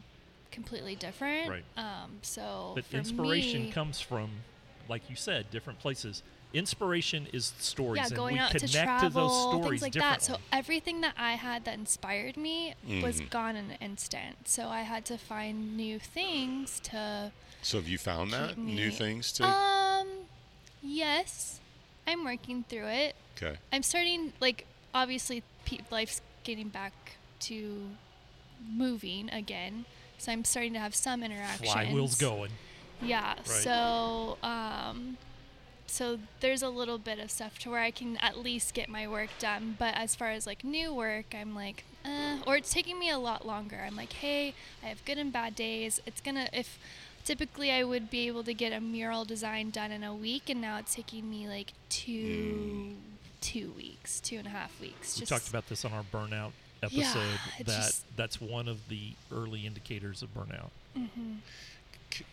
completely 0.51 0.95
different. 0.97 1.49
Right. 1.51 1.65
Um, 1.77 2.19
so 2.23 2.73
but 2.75 2.85
for 2.85 2.97
inspiration 2.97 3.63
me, 3.65 3.71
comes 3.73 4.01
from, 4.01 4.31
like 4.89 5.09
you 5.09 5.17
said, 5.17 5.51
different 5.51 5.79
places. 5.79 6.23
Inspiration 6.53 7.27
is 7.33 7.55
stories, 7.59 7.97
yeah, 8.01 8.07
and 8.09 8.15
going 8.15 8.35
we 8.35 8.39
out 8.41 8.51
connect 8.51 8.73
to 8.73 8.83
travel, 8.83 9.29
those 9.29 9.63
stories 9.63 9.81
things 9.81 9.95
like 9.95 10.03
that. 10.03 10.21
So 10.23 10.37
everything 10.53 11.01
that 11.01 11.15
I 11.17 11.33
had 11.37 11.65
that 11.65 11.79
inspired 11.79 12.37
me 12.37 12.75
was 13.03 13.23
Mhm. 13.23 13.31
gone 13.31 13.57
in 13.57 13.71
an 13.71 13.79
instant. 13.81 14.47
So 14.49 14.69
I 14.69 14.83
had 14.83 15.07
to 15.07 15.17
find 15.17 15.75
new 15.77 15.99
things 15.99 16.79
to. 16.81 17.33
So 17.63 17.79
have 17.79 17.89
you 17.89 17.99
found 17.99 18.33
that 18.33 18.51
Keep 18.57 18.59
new 18.59 18.91
things 18.91 19.33
to? 19.33 19.45
Um, 19.45 20.09
yes, 20.83 21.61
I'm 22.07 22.25
working 22.25 22.65
through 22.69 22.89
it. 22.89 23.15
okay. 23.37 23.57
I'm 23.73 23.83
starting 23.83 24.33
like 24.41 24.67
obviously 24.93 25.43
pe- 25.65 25.79
life's 25.91 26.21
getting 26.45 26.69
back 26.69 26.93
to 27.41 27.89
moving 28.77 29.31
again, 29.31 29.85
so 30.19 30.33
I'm 30.33 30.45
starting 30.45 30.73
to 30.75 30.81
have 30.81 30.95
some 30.95 31.23
interactions. 31.23 31.71
Flywheels 31.71 32.19
going. 32.21 32.51
Yeah. 33.01 33.35
So 33.45 34.39
um, 34.43 35.17
so 35.87 36.19
there's 36.41 36.63
a 36.63 36.69
little 36.69 36.99
bit 36.99 37.19
of 37.21 37.31
stuff 37.31 37.59
to 37.61 37.71
where 37.71 37.81
I 37.81 37.91
can 37.93 38.17
at 38.19 38.39
least 38.39 38.75
get 38.75 38.89
my 38.89 39.07
work 39.07 39.31
done. 39.39 39.77
But 39.79 39.95
as 39.97 40.15
far 40.17 40.31
as 40.31 40.47
like 40.47 40.65
new 40.65 40.93
work, 40.93 41.27
I'm 41.33 41.55
like, 41.55 41.85
uh, 42.05 42.39
or 42.47 42.57
it's 42.57 42.73
taking 42.73 42.99
me 42.99 43.09
a 43.11 43.19
lot 43.19 43.47
longer. 43.47 43.81
I'm 43.87 43.95
like, 43.97 44.15
hey, 44.15 44.55
I 44.83 44.87
have 44.87 45.05
good 45.05 45.19
and 45.19 45.33
bad 45.33 45.55
days. 45.55 46.01
It's 46.07 46.21
gonna 46.21 46.49
if. 46.53 46.77
Typically, 47.25 47.71
I 47.71 47.85
would 47.85 48.11
be 48.11 48.27
able 48.27 48.43
to 48.45 48.55
get 48.55 48.73
a 48.73 48.81
mural 48.81 49.25
design 49.25 49.71
done 49.71 49.93
in 49.93 50.03
a 50.03 50.15
week, 50.15 50.51
and 50.51 50.61
now 50.61 50.79
it's 50.79 50.95
taking 50.95 51.31
me 51.31 51.47
like 51.47 51.73
two, 51.89 52.13
mm. 52.13 52.95
two 53.41 53.73
weeks, 53.77 54.21
two 54.21 54.39
and 54.39 54.47
a 54.47 54.51
half 54.51 54.79
weeks. 54.81 55.17
We 55.17 55.21
Just 55.21 55.31
talked 55.31 55.49
about 55.49 55.69
this 55.69 55.85
on 55.85 55.93
our 55.93 56.05
burnout 56.13 56.51
episode. 56.83 57.39
Yeah, 57.59 57.65
that 57.65 58.01
that's 58.17 58.41
one 58.41 58.67
of 58.69 58.89
the 58.89 59.13
early 59.31 59.67
indicators 59.67 60.23
of 60.23 60.35
burnout. 60.35 60.71
C- 60.95 61.09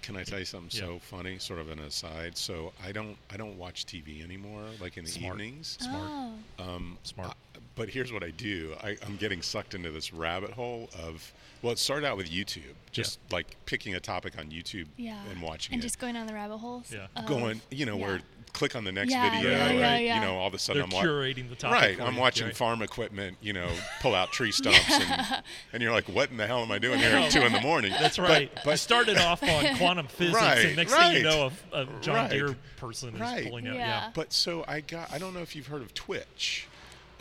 can 0.01 0.15
I 0.17 0.23
tell 0.23 0.39
you 0.39 0.45
something 0.45 0.69
Yeah. 0.71 0.87
so 0.87 0.99
funny? 0.99 1.37
Sort 1.39 1.59
of 1.59 1.69
an 1.69 1.79
aside. 1.79 2.37
So 2.37 2.73
I 2.83 2.91
don't 2.91 3.17
I 3.31 3.37
don't 3.37 3.57
watch 3.57 3.85
TV 3.85 4.23
anymore, 4.23 4.63
like 4.81 4.97
in 4.97 5.05
the 5.05 5.11
Smart. 5.11 5.35
evenings. 5.39 5.77
Smart. 5.81 6.09
Oh, 6.59 6.63
Um, 6.63 6.97
Smart. 7.03 7.29
I- 7.31 7.33
but 7.75 7.87
here's 7.89 8.11
what 8.11 8.23
I 8.25 8.31
do. 8.31 8.75
I, 8.83 8.97
I'm 9.05 9.15
getting 9.15 9.41
sucked 9.41 9.73
into 9.73 9.89
this 9.89 10.11
rabbit 10.11 10.51
hole 10.51 10.89
of. 11.01 11.31
Well, 11.61 11.71
it 11.71 11.79
started 11.79 12.05
out 12.05 12.17
with 12.17 12.29
YouTube, 12.29 12.73
just 12.91 13.19
like 13.31 13.55
picking 13.65 13.95
a 13.95 14.01
topic 14.01 14.37
on 14.37 14.49
YouTube 14.49 14.87
yeah. 14.97 15.17
and 15.31 15.41
watching 15.41 15.71
it. 15.71 15.75
and 15.75 15.81
it. 15.83 15.87
just 15.87 15.97
going 15.97 16.13
down 16.15 16.27
the 16.27 16.33
rabbit 16.33 16.57
holes. 16.57 16.91
Yeah. 16.91 17.07
of- 17.15 17.25
going, 17.25 17.61
you 17.71 17.85
know, 17.85 17.97
yeah. 17.97 18.05
where 18.05 18.21
click 18.53 18.75
on 18.75 18.83
the 18.83 18.91
next 18.91 19.11
Yeah, 19.11 19.29
video, 19.31 19.49
yeah, 19.51 19.65
and, 19.67 19.79
yeah, 19.79 19.97
yeah. 19.97 20.15
you 20.15 20.21
know, 20.21 20.37
all 20.37 20.47
of 20.47 20.53
a 20.53 20.59
sudden 20.59 20.79
They're 20.89 20.99
I'm 20.99 21.07
wa- 21.07 21.21
the 21.49 21.55
topic. 21.55 21.81
Right, 21.81 22.01
I'm 22.01 22.15
watching 22.15 22.47
right? 22.47 22.55
farm 22.55 22.81
equipment, 22.81 23.37
you 23.41 23.53
know, 23.53 23.69
pull 24.01 24.15
out 24.15 24.31
tree 24.31 24.51
stumps, 24.53 24.79
and, 24.89 25.43
and 25.73 25.81
you're 25.83 25.91
like, 25.91 26.05
"What 26.09 26.29
in 26.31 26.37
the 26.37 26.47
hell 26.47 26.61
am 26.61 26.71
I 26.71 26.79
doing 26.79 26.99
here 26.99 27.11
at 27.15 27.31
two 27.31 27.41
in 27.41 27.51
the 27.53 27.61
morning?" 27.61 27.91
That's 27.99 28.19
right. 28.19 28.51
But, 28.63 28.67
I 28.71 28.75
started 28.75 29.17
off 29.19 29.41
on 29.43 29.75
quantum 29.77 30.07
physics, 30.07 30.35
Right, 30.37 30.65
and 30.65 30.75
next 30.75 30.93
thing 30.93 31.13
you 31.17 31.23
know, 31.23 31.51
a, 31.73 31.81
a 31.81 31.85
John 32.01 32.15
Right. 32.15 32.31
Deere 32.31 32.55
person 32.77 33.13
is 33.15 33.19
Right. 33.19 33.45
pulling 33.47 33.67
out. 33.67 33.75
Yeah. 33.75 34.11
but 34.13 34.33
so 34.33 34.63
I 34.67 34.81
got. 34.81 35.11
I 35.13 35.17
don't 35.17 35.33
know 35.33 35.41
if 35.41 35.55
you've 35.55 35.67
heard 35.67 35.81
of 35.81 35.93
Twitch. 35.93 36.67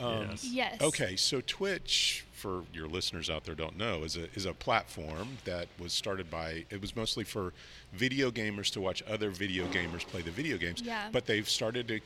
Um, 0.01 0.29
Yes. 0.31 0.45
Yes. 0.45 0.81
Okay, 0.81 1.17
so 1.17 1.41
Twitch, 1.45 2.25
for 2.39 2.63
your 2.73 2.87
listeners 2.89 3.29
out 3.29 3.45
there 3.45 3.55
don't 3.55 3.77
know, 3.77 4.05
is 4.05 4.17
a 4.17 4.29
is 4.35 4.47
a 4.47 4.55
platform 4.55 5.39
that 5.45 5.67
was 5.79 5.93
started 5.93 6.31
by. 6.31 6.65
It 6.71 6.81
was 6.81 6.95
mostly 6.97 7.25
for 7.25 7.53
video 7.93 8.31
gamers 8.31 8.71
to 8.73 8.81
watch 8.81 9.03
other 9.11 9.31
video 9.31 9.67
gamers 9.67 10.07
play 10.07 10.23
the 10.23 10.31
video 10.31 10.57
games. 10.57 10.81
Yeah. 10.83 11.09
But 11.13 11.27
they've 11.27 11.49
started 11.49 11.89
to 11.89 12.01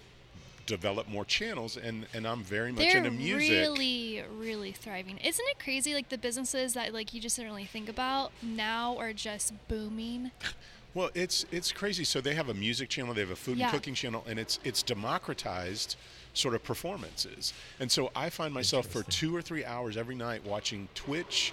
develop 0.66 1.08
more 1.08 1.24
channels, 1.24 1.76
and 1.76 2.06
and 2.14 2.26
I'm 2.26 2.42
very 2.42 2.72
much 2.72 2.84
They're 2.84 2.98
into 2.98 3.10
music. 3.10 3.50
really, 3.50 4.22
really 4.32 4.72
thriving. 4.72 5.18
Isn't 5.18 5.44
it 5.50 5.58
crazy? 5.58 5.94
Like 5.94 6.08
the 6.08 6.18
businesses 6.18 6.74
that 6.74 6.92
like 6.94 7.12
you 7.14 7.20
just 7.20 7.36
didn't 7.36 7.50
really 7.50 7.64
think 7.66 7.88
about 7.88 8.32
now 8.42 8.96
are 8.98 9.12
just 9.12 9.52
booming. 9.68 10.30
Well, 10.94 11.08
it's 11.14 11.46
it's 11.50 11.72
crazy. 11.72 12.04
So 12.04 12.20
they 12.20 12.34
have 12.34 12.50
a 12.50 12.54
music 12.54 12.90
channel, 12.90 13.14
they 13.14 13.22
have 13.22 13.30
a 13.30 13.34
food 13.34 13.56
Yeah. 13.56 13.64
and 13.68 13.72
cooking 13.72 13.94
channel, 13.94 14.22
and 14.28 14.38
it's 14.38 14.58
it's 14.62 14.82
democratized 14.82 15.96
sort 16.34 16.54
of 16.54 16.62
performances. 16.64 17.52
And 17.80 17.90
so 17.90 18.10
I 18.16 18.30
find 18.30 18.52
myself 18.54 18.86
for 18.86 19.02
two 19.04 19.34
or 19.34 19.42
three 19.42 19.64
hours 19.64 19.96
every 19.96 20.14
night 20.14 20.44
watching 20.44 20.88
Twitch 20.94 21.52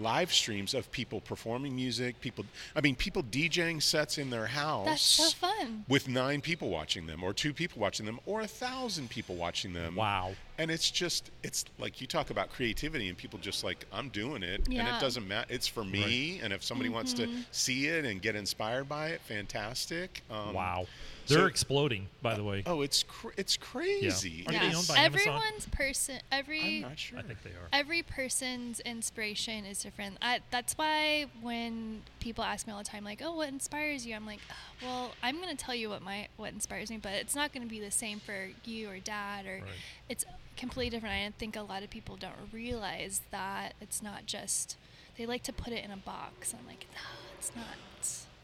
live 0.00 0.32
streams 0.32 0.74
of 0.74 0.90
people 0.90 1.20
performing 1.20 1.76
music, 1.76 2.20
people 2.20 2.44
I 2.74 2.80
mean 2.80 2.96
people 2.96 3.22
DJing 3.22 3.80
sets 3.80 4.18
in 4.18 4.28
their 4.30 4.46
house 4.46 4.86
That's 4.86 5.02
so 5.02 5.28
fun. 5.30 5.84
with 5.88 6.08
nine 6.08 6.40
people 6.40 6.68
watching 6.68 7.06
them 7.06 7.22
or 7.22 7.32
two 7.32 7.52
people 7.52 7.80
watching 7.80 8.04
them 8.04 8.18
or 8.26 8.40
a 8.40 8.46
thousand 8.48 9.08
people 9.10 9.36
watching 9.36 9.72
them. 9.72 9.94
Wow. 9.94 10.32
And 10.58 10.70
it's 10.70 10.90
just 10.90 11.30
it's 11.42 11.64
like 11.78 12.00
you 12.00 12.06
talk 12.06 12.30
about 12.30 12.50
creativity 12.50 13.08
and 13.08 13.18
people 13.18 13.38
just 13.38 13.64
like 13.64 13.84
I'm 13.92 14.08
doing 14.08 14.42
it 14.42 14.68
and 14.68 14.88
it 14.88 15.00
doesn't 15.00 15.26
matter 15.26 15.46
it's 15.50 15.66
for 15.66 15.84
me 15.84 16.40
and 16.42 16.52
if 16.52 16.62
somebody 16.62 16.90
wants 16.90 17.12
to 17.14 17.28
see 17.50 17.86
it 17.86 18.04
and 18.04 18.22
get 18.22 18.36
inspired 18.36 18.88
by 18.88 19.08
it 19.08 19.20
fantastic. 19.22 20.22
Um, 20.30 20.54
Wow. 20.54 20.86
They're 21.26 21.46
exploding, 21.46 22.08
by 22.20 22.34
the 22.34 22.44
way. 22.44 22.62
Oh, 22.66 22.82
it's 22.82 23.02
cr- 23.02 23.30
it's 23.36 23.56
crazy. 23.56 24.44
Are 24.46 24.52
yeah. 24.52 24.68
they 24.68 24.74
owned 24.74 24.86
by 24.86 24.96
Amazon? 24.96 25.04
Everyone's 25.04 25.66
person, 25.66 26.20
every 26.30 26.76
I'm 26.76 26.82
not 26.82 26.98
sure. 26.98 27.18
I 27.18 27.22
think 27.22 27.42
they 27.42 27.50
are. 27.50 27.68
every 27.72 28.02
person's 28.02 28.80
inspiration 28.80 29.64
is 29.64 29.82
different. 29.82 30.18
I, 30.20 30.40
that's 30.50 30.74
why 30.74 31.26
when 31.40 32.02
people 32.20 32.44
ask 32.44 32.66
me 32.66 32.72
all 32.72 32.78
the 32.78 32.84
time, 32.84 33.04
like, 33.04 33.22
"Oh, 33.24 33.36
what 33.36 33.48
inspires 33.48 34.06
you?" 34.06 34.14
I'm 34.14 34.26
like, 34.26 34.40
"Oh, 34.50 34.86
"Well, 34.86 35.12
I'm 35.22 35.40
gonna 35.40 35.54
tell 35.54 35.74
you 35.74 35.88
what 35.88 36.02
my 36.02 36.28
what 36.36 36.52
inspires 36.52 36.90
me, 36.90 36.98
but 36.98 37.12
it's 37.12 37.34
not 37.34 37.52
gonna 37.52 37.66
be 37.66 37.80
the 37.80 37.90
same 37.90 38.20
for 38.20 38.50
you 38.64 38.90
or 38.90 38.98
Dad, 38.98 39.46
or 39.46 39.60
Right. 39.62 39.70
It's 40.08 40.24
completely 40.56 40.90
different." 40.90 41.14
I 41.14 41.30
think 41.38 41.56
a 41.56 41.62
lot 41.62 41.82
of 41.82 41.90
people 41.90 42.16
don't 42.16 42.34
realize 42.52 43.20
that 43.30 43.74
it's 43.80 44.02
not 44.02 44.26
just 44.26 44.76
they 45.16 45.26
like 45.26 45.42
to 45.44 45.52
put 45.52 45.72
it 45.72 45.84
in 45.84 45.90
a 45.92 45.96
box. 45.96 46.52
I'm 46.58 46.66
like, 46.66 46.86
no, 46.94 47.00
it's 47.38 47.52
not. 47.54 47.64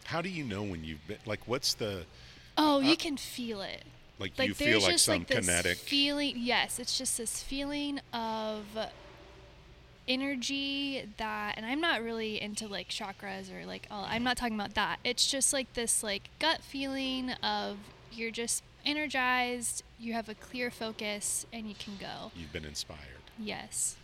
How 0.05 0.21
do 0.23 0.29
you 0.29 0.43
know 0.45 0.63
when 0.63 0.83
you've 0.85 1.07
been 1.07 1.19
like 1.27 1.47
what's 1.47 1.75
the 1.75 2.05
Oh, 2.57 2.81
you 2.81 2.93
Uh, 2.93 2.97
can 2.97 3.17
feel 3.17 3.61
it. 3.63 3.85
like, 4.19 4.33
like 4.39 4.49
you 4.49 4.55
feel 4.55 4.81
like 4.81 4.93
just 4.93 5.05
some 5.05 5.19
like 5.19 5.29
this 5.29 5.47
kinetic 5.47 5.79
feeling 5.79 6.35
yes 6.37 6.79
it's 6.79 6.99
just 6.99 7.17
this 7.17 7.43
feeling 7.43 8.01
of 8.13 8.65
energy 10.09 11.09
that 11.19 11.55
and 11.57 11.65
i'm 11.65 11.81
not 11.81 12.03
really 12.03 12.41
into 12.41 12.67
like 12.67 12.89
chakras 12.89 13.51
or 13.55 13.65
like 13.65 13.87
all, 13.91 14.05
i'm 14.09 14.25
not 14.25 14.37
talking 14.37 14.55
about 14.55 14.75
that 14.75 14.99
it's 15.05 15.31
just 15.31 15.53
like 15.53 15.73
this 15.75 16.03
like 16.03 16.29
gut 16.41 16.61
feeling 16.63 17.31
of 17.43 17.77
you're 18.11 18.31
just 18.33 18.63
energized 18.87 19.83
you 19.99 20.13
have 20.13 20.29
a 20.29 20.35
clear 20.35 20.71
focus 20.71 21.47
and 21.53 21.67
you 21.69 21.75
can 21.79 21.95
go 22.01 22.31
you've 22.37 22.53
been 22.53 22.65
inspired. 22.65 23.01
yes 23.39 23.97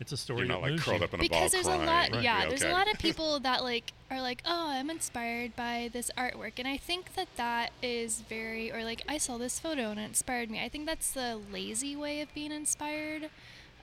It's 0.00 0.12
a 0.12 0.16
story 0.16 0.40
You're 0.40 0.48
not 0.48 0.62
like 0.62 0.78
curled 0.80 1.00
you. 1.00 1.04
up 1.04 1.14
in 1.14 1.20
a 1.20 1.22
because 1.22 1.38
ball 1.38 1.48
there's 1.50 1.66
crying. 1.66 1.82
a 1.82 1.86
lot 1.86 2.10
Right. 2.12 2.22
yeah 2.22 2.42
Yeah, 2.42 2.48
there's 2.48 2.62
a 2.62 2.70
lot 2.72 2.90
of 2.92 2.98
people 3.06 3.40
that 3.40 3.62
like 3.62 3.92
are 4.10 4.20
like 4.20 4.42
oh 4.46 4.68
i'm 4.70 4.90
inspired 4.90 5.54
by 5.56 5.90
this 5.92 6.10
artwork 6.16 6.52
and 6.58 6.66
i 6.68 6.76
think 6.76 7.14
that 7.14 7.28
that 7.36 7.70
is 7.82 8.20
very 8.22 8.72
or 8.72 8.82
like 8.84 9.02
i 9.08 9.18
saw 9.18 9.36
this 9.38 9.58
photo 9.60 9.90
and 9.90 10.00
it 10.00 10.04
inspired 10.04 10.50
me 10.50 10.62
i 10.64 10.68
think 10.68 10.86
that's 10.86 11.10
the 11.12 11.38
lazy 11.52 11.94
way 11.96 12.20
of 12.20 12.32
being 12.34 12.52
inspired 12.52 13.30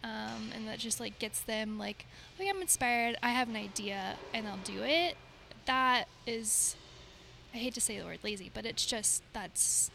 um, 0.03 0.51
and 0.55 0.67
that 0.67 0.77
just 0.79 0.99
like 0.99 1.17
gets 1.19 1.41
them 1.41 1.77
like 1.79 2.05
oh 2.39 2.43
yeah 2.43 2.51
i'm 2.51 2.61
inspired 2.61 3.15
i 3.23 3.29
have 3.29 3.49
an 3.49 3.55
idea 3.55 4.15
and 4.33 4.47
i'll 4.47 4.57
do 4.63 4.83
it 4.83 5.15
that 5.65 6.05
is 6.25 6.75
i 7.53 7.57
hate 7.57 7.73
to 7.73 7.81
say 7.81 7.99
the 7.99 8.05
word 8.05 8.19
lazy 8.23 8.49
but 8.53 8.65
it's 8.65 8.85
just 8.85 9.21
that's 9.33 9.89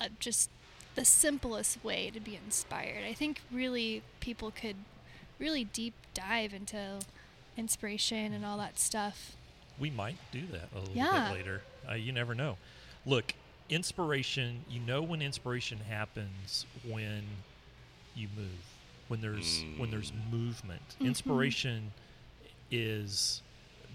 uh, 0.00 0.08
just 0.18 0.50
the 0.94 1.04
simplest 1.04 1.82
way 1.84 2.10
to 2.10 2.20
be 2.20 2.36
inspired 2.36 3.04
i 3.04 3.12
think 3.12 3.40
really 3.52 4.02
people 4.20 4.50
could 4.50 4.76
really 5.38 5.64
deep 5.64 5.92
dive 6.14 6.54
into 6.54 6.98
inspiration 7.58 8.32
and 8.32 8.44
all 8.44 8.56
that 8.58 8.78
stuff. 8.78 9.32
We 9.78 9.90
might 9.90 10.16
do 10.32 10.46
that 10.52 10.68
a 10.74 10.78
little 10.80 10.94
Yeah. 10.94 11.28
bit 11.28 11.38
later. 11.38 11.62
Uh, 11.88 11.92
you 11.94 12.10
never 12.12 12.34
know. 12.34 12.56
Look, 13.04 13.34
inspiration. 13.68 14.64
You 14.70 14.80
know 14.80 15.02
when 15.02 15.20
inspiration 15.20 15.78
happens 15.88 16.64
when 16.88 17.22
you 18.14 18.28
move. 18.34 18.48
When 19.08 19.20
there's 19.20 19.62
when 19.76 19.90
there's 19.90 20.12
movement. 20.30 20.96
Mhm. 21.00 21.06
Inspiration 21.06 21.92
is 22.70 23.42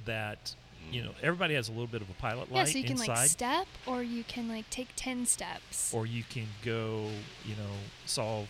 that 0.06 0.56
you 0.92 1.04
know 1.04 1.12
everybody 1.22 1.54
has 1.56 1.68
a 1.70 1.72
little 1.72 1.88
bit 1.88 2.02
of 2.02 2.10
a 2.10 2.14
pilot 2.14 2.52
light. 2.52 2.60
yeah, 2.60 2.64
so 2.66 2.78
you 2.78 2.84
can 2.84 2.92
inside. 2.94 3.08
like 3.08 3.30
step 3.30 3.68
or 3.86 4.02
you 4.04 4.24
can 4.24 4.48
like 4.48 4.70
take 4.70 4.90
10 4.96 5.26
steps. 5.26 5.94
or 5.94 6.06
you 6.06 6.24
can 6.30 6.48
go, 6.64 7.10
you 7.46 7.56
know, 7.56 7.74
solve 8.06 8.50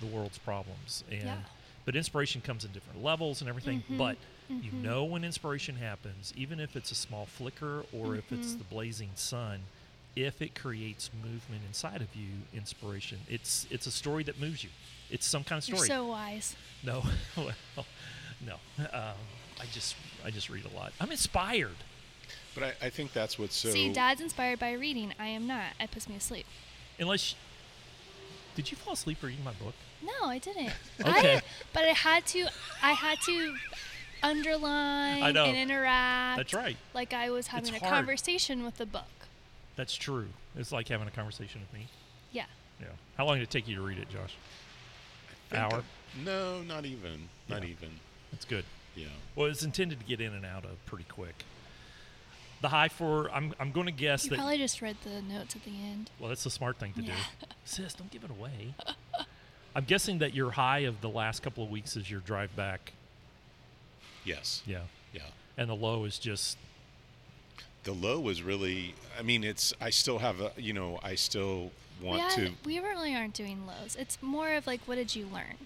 the 0.00 0.06
world's 0.06 0.38
problems. 0.38 1.04
And 1.10 1.22
Yeah. 1.24 1.36
but 1.84 1.94
inspiration 1.96 2.40
comes 2.40 2.64
in 2.64 2.72
different 2.72 3.02
levels 3.02 3.40
and 3.40 3.48
everything. 3.48 3.82
Mhm, 3.90 3.96
But 3.98 4.16
you 4.48 4.70
mhm. 4.72 4.82
know 4.82 5.04
when 5.04 5.24
inspiration 5.24 5.76
happens, 5.76 6.32
even 6.36 6.60
if 6.60 6.76
it's 6.76 6.90
a 6.90 6.94
small 6.94 7.26
flicker 7.26 7.84
or 7.92 8.14
if 8.16 8.30
it's 8.32 8.52
Mhm. 8.54 8.58
the 8.58 8.64
blazing 8.64 9.10
sun, 9.16 9.62
if 10.14 10.40
it 10.40 10.54
creates 10.54 11.10
movement 11.14 11.62
inside 11.66 12.00
of 12.00 12.14
you, 12.16 12.42
inspiration, 12.54 13.20
it's 13.28 13.66
it's 13.70 13.86
a 13.86 13.90
story 13.90 14.22
that 14.24 14.40
moves 14.40 14.62
you. 14.64 14.70
It's 15.10 15.26
some 15.26 15.44
kind 15.44 15.62
of 15.62 15.68
You're 15.68 15.76
story. 15.78 15.88
so 15.88 16.06
wise. 16.06 16.56
no, 16.82 17.04
well, 17.36 17.86
no. 18.40 18.54
Um, 18.92 19.14
I 19.60 19.64
just 19.72 19.96
I 20.24 20.30
just 20.30 20.50
read 20.50 20.64
a 20.64 20.76
lot. 20.76 20.92
I'm 21.00 21.10
inspired. 21.10 21.76
But 22.54 22.64
I, 22.64 22.86
I 22.86 22.90
think 22.90 23.12
that's 23.12 23.38
what's 23.38 23.54
so. 23.54 23.68
See, 23.68 23.92
dad's 23.92 24.20
inspired 24.20 24.58
by 24.58 24.72
reading. 24.72 25.12
I 25.18 25.26
am 25.28 25.46
not. 25.46 25.64
It 25.78 25.90
puts 25.90 26.08
me 26.08 26.16
asleep. 26.16 26.46
Unless, 26.98 27.34
did 28.54 28.70
you 28.70 28.76
fall 28.76 28.94
asleep 28.94 29.22
reading 29.22 29.44
my 29.44 29.52
book? 29.52 29.74
No, 30.02 30.28
I 30.28 30.38
didn't. 30.38 30.72
Okay. 31.00 31.36
I, 31.36 31.42
but 31.74 31.84
I 31.84 31.88
had 31.88 32.24
to. 32.26 32.46
I 32.82 32.92
had 32.92 33.18
to 33.26 33.54
underline 34.22 35.22
I 35.22 35.32
know. 35.32 35.44
and 35.44 35.56
interact. 35.56 36.38
That's 36.38 36.54
right. 36.54 36.76
Like 36.94 37.12
I 37.12 37.30
was 37.30 37.48
having 37.48 37.74
a 37.74 37.78
hard. 37.78 37.92
conversation 37.92 38.64
with 38.64 38.78
the 38.78 38.86
book. 38.86 39.04
That's 39.76 39.94
true. 39.94 40.28
It's 40.56 40.72
like 40.72 40.88
having 40.88 41.06
a 41.06 41.10
conversation 41.10 41.60
with 41.60 41.72
me. 41.78 41.88
Yeah. 42.32 42.46
Yeah. 42.80 42.86
How 43.18 43.26
long 43.26 43.36
did 43.36 43.42
it 43.42 43.50
take 43.50 43.68
you 43.68 43.76
to 43.76 43.82
read 43.82 43.98
it, 43.98 44.08
Josh? 44.08 44.34
think 45.50 45.62
Hour. 45.62 45.80
I- 45.80 46.24
no, 46.24 46.62
not 46.62 46.86
even. 46.86 47.28
Not 47.48 47.62
Yeah. 47.62 47.68
even. 47.68 47.90
That's 48.32 48.44
good. 48.46 48.64
Yeah. 48.96 49.06
Well, 49.34 49.46
it's 49.46 49.62
intended 49.62 50.00
to 50.00 50.06
get 50.06 50.20
in 50.20 50.32
and 50.32 50.44
out 50.44 50.64
of 50.64 50.84
pretty 50.86 51.04
quick. 51.04 51.44
The 52.62 52.68
high 52.68 52.88
for 52.88 53.30
I'm 53.30 53.54
I'm 53.60 53.70
going 53.70 53.86
to 53.86 53.92
guess 53.92 54.22
that 54.22 54.24
You 54.24 54.30
that. 54.30 54.36
probably 54.38 54.58
just 54.58 54.80
read 54.80 54.96
the 55.04 55.20
notes 55.22 55.54
at 55.54 55.64
the 55.64 55.70
end. 55.70 56.10
well, 56.18 56.30
that's 56.30 56.42
the 56.44 56.50
smart 56.50 56.78
thing 56.78 56.92
to 56.94 57.02
do. 57.02 57.08
Yeah. 57.08 57.14
Sis, 57.66 57.92
don't 57.94 58.10
give 58.10 58.24
it 58.24 58.30
away. 58.30 58.74
I'm 59.74 59.84
guessing 59.84 60.18
that 60.18 60.32
your 60.34 60.52
high 60.52 60.80
of 60.80 61.02
the 61.02 61.10
last 61.10 61.42
couple 61.42 61.62
of 61.62 61.70
weeks 61.70 61.96
is 61.96 62.10
your 62.10 62.20
drive 62.20 62.56
back. 62.56 62.92
Yes. 64.24 64.62
Yeah. 64.66 64.80
Yeah. 65.12 65.20
And 65.58 65.68
the 65.68 65.74
low 65.76 66.04
is 66.04 66.18
just 66.18 66.56
The 67.84 67.92
low 67.92 68.18
was 68.20 68.42
really. 68.42 68.94
I 69.18 69.22
mean, 69.22 69.44
it's. 69.44 69.74
I 69.80 69.90
still 69.90 70.18
have 70.18 70.40
a. 70.40 70.52
You 70.56 70.72
know, 70.72 70.98
I 71.02 71.14
still 71.14 71.70
want 72.02 72.22
yeah, 72.22 72.44
to. 72.46 72.50
we 72.64 72.78
really 72.80 73.14
aren't 73.14 73.34
doing 73.34 73.66
lows. 73.66 73.96
It's 73.98 74.18
more 74.22 74.52
of 74.54 74.66
like, 74.66 74.80
what 74.86 74.96
did 74.96 75.14
you 75.14 75.26
learn? 75.26 75.56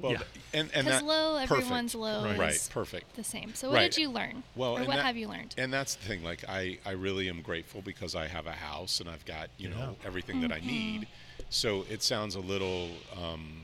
Well, 0.00 0.12
Yeah. 0.12 0.18
and 0.54 0.70
and 0.74 0.86
that 0.86 1.04
low, 1.04 1.34
perfect. 1.40 1.52
everyone's 1.62 1.94
low 1.94 2.24
Right. 2.24 2.32
is 2.34 2.38
Right. 2.38 2.68
Perfect. 2.70 3.16
the 3.16 3.24
same. 3.24 3.54
So 3.54 3.68
what 3.68 3.74
Right. 3.76 3.90
did 3.90 4.00
you 4.00 4.10
learn? 4.10 4.44
Well, 4.54 4.76
or 4.78 4.84
what 4.84 4.96
that- 4.96 5.04
have 5.06 5.16
you 5.16 5.28
learned? 5.28 5.54
And 5.58 5.72
that's 5.72 5.96
the 5.96 6.04
thing. 6.06 6.22
Like, 6.22 6.44
I, 6.48 6.78
I 6.86 6.92
really 6.92 7.28
am 7.28 7.42
grateful 7.42 7.82
because 7.82 8.14
I 8.14 8.28
have 8.28 8.46
a 8.46 8.52
house 8.52 9.00
and 9.00 9.08
I've 9.10 9.24
got, 9.24 9.50
you 9.58 9.68
know, 9.68 9.96
Yeah. 10.00 10.06
everything 10.06 10.40
that 10.42 10.52
I 10.52 10.58
Mm-hmm. 10.60 10.68
need. 10.68 11.08
So 11.50 11.84
it 11.90 12.02
sounds 12.02 12.36
a 12.36 12.40
little, 12.40 12.90
um, 13.16 13.62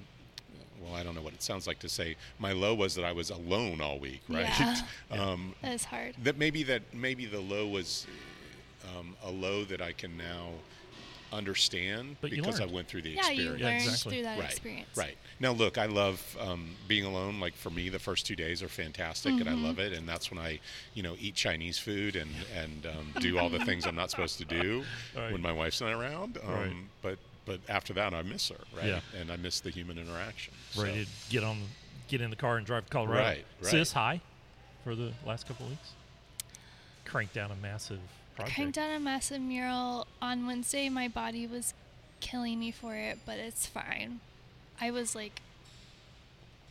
well, 0.80 0.94
I 0.94 1.02
don't 1.04 1.14
know 1.14 1.22
what 1.22 1.34
it 1.34 1.42
sounds 1.42 1.66
like 1.68 1.78
to 1.80 1.88
say. 1.88 2.16
My 2.38 2.52
low 2.52 2.74
was 2.74 2.94
that 2.96 3.04
I 3.04 3.12
was 3.12 3.30
alone 3.30 3.80
all 3.80 3.98
week, 4.00 4.22
right? 4.28 4.48
Yeah. 4.58 4.80
um, 5.12 5.54
that 5.62 5.72
is 5.74 5.84
hard. 5.84 6.14
that 6.22 6.36
maybe 6.36 6.62
that 6.64 6.82
maybe 6.92 7.26
the 7.26 7.40
low 7.40 7.68
was 7.68 8.06
um, 8.96 9.16
a 9.22 9.30
low 9.30 9.64
that 9.64 9.80
I 9.80 9.92
can 9.92 10.16
now 10.16 10.50
understand 11.34 12.16
But 12.20 12.30
because 12.30 12.60
I 12.60 12.66
went 12.66 12.88
through 12.88 13.02
the 13.02 13.10
Yeah, 13.10 13.30
you 13.30 13.52
experience. 13.52 13.60
Yeah, 13.60 13.66
learned 13.66 13.82
exactly. 13.82 14.12
through 14.16 14.22
that 14.24 14.38
right, 14.38 14.50
experience. 14.50 14.96
Right. 14.96 15.18
Now, 15.40 15.52
look, 15.52 15.76
I 15.78 15.86
love 15.86 16.36
um, 16.40 16.70
being 16.88 17.04
alone. 17.04 17.40
Like 17.40 17.54
for 17.54 17.70
me, 17.70 17.88
the 17.88 17.98
first 17.98 18.26
two 18.26 18.36
days 18.36 18.62
are 18.62 18.68
fantastic, 18.68 19.32
and 19.40 19.48
I 19.48 19.52
Mm-hmm. 19.52 19.64
love 19.64 19.78
it. 19.78 19.92
And 19.92 20.08
that's 20.08 20.30
when 20.30 20.38
I, 20.38 20.60
you 20.94 21.02
know, 21.02 21.16
eat 21.18 21.34
Chinese 21.34 21.78
food 21.78 22.16
and 22.16 22.30
and 22.56 22.86
um, 22.86 23.14
do 23.20 23.38
all 23.38 23.50
the 23.50 23.58
things 23.64 23.86
I'm 23.86 23.96
not 23.96 24.10
supposed 24.10 24.38
to 24.38 24.44
do 24.44 24.84
Right. 25.16 25.32
when 25.32 25.42
my 25.42 25.52
wife's 25.52 25.80
not 25.80 25.92
around. 25.92 26.38
Um, 26.46 26.52
Right. 26.54 26.72
But 27.02 27.18
but 27.46 27.60
after 27.68 27.92
that, 27.92 28.14
I 28.14 28.22
miss 28.22 28.48
her, 28.48 28.56
right? 28.74 28.86
Yeah. 28.86 29.00
And 29.20 29.30
I 29.30 29.36
miss 29.36 29.60
the 29.60 29.70
human 29.70 29.98
interaction. 29.98 30.54
ready 30.78 31.04
So, 31.04 31.04
to 31.04 31.10
get 31.30 31.44
on, 31.44 31.58
get 32.08 32.20
in 32.22 32.30
the 32.30 32.36
car 32.36 32.56
and 32.56 32.64
drive 32.66 32.84
to 32.86 32.90
Colorado. 32.90 33.20
Right, 33.22 33.44
right. 33.60 33.70
Sis, 33.70 33.92
high 33.92 34.20
for 34.82 34.94
the 34.94 35.12
last 35.26 35.46
couple 35.46 35.66
of 35.66 35.72
weeks. 35.72 35.90
Cranked 37.04 37.34
down 37.34 37.50
a 37.50 37.56
massive 37.56 37.98
project. 38.34 38.54
Cranked 38.56 38.78
out 38.78 38.90
a 38.90 38.98
massive 39.00 39.40
mural 39.40 40.06
on 40.20 40.46
Wednesday. 40.46 40.88
My 40.88 41.08
body 41.08 41.46
was 41.46 41.74
killing 42.20 42.58
me 42.60 42.70
for 42.70 42.94
it, 42.94 43.18
but 43.26 43.38
it's 43.38 43.66
fine. 43.66 44.20
I 44.80 44.90
was 44.90 45.14
like 45.14 45.40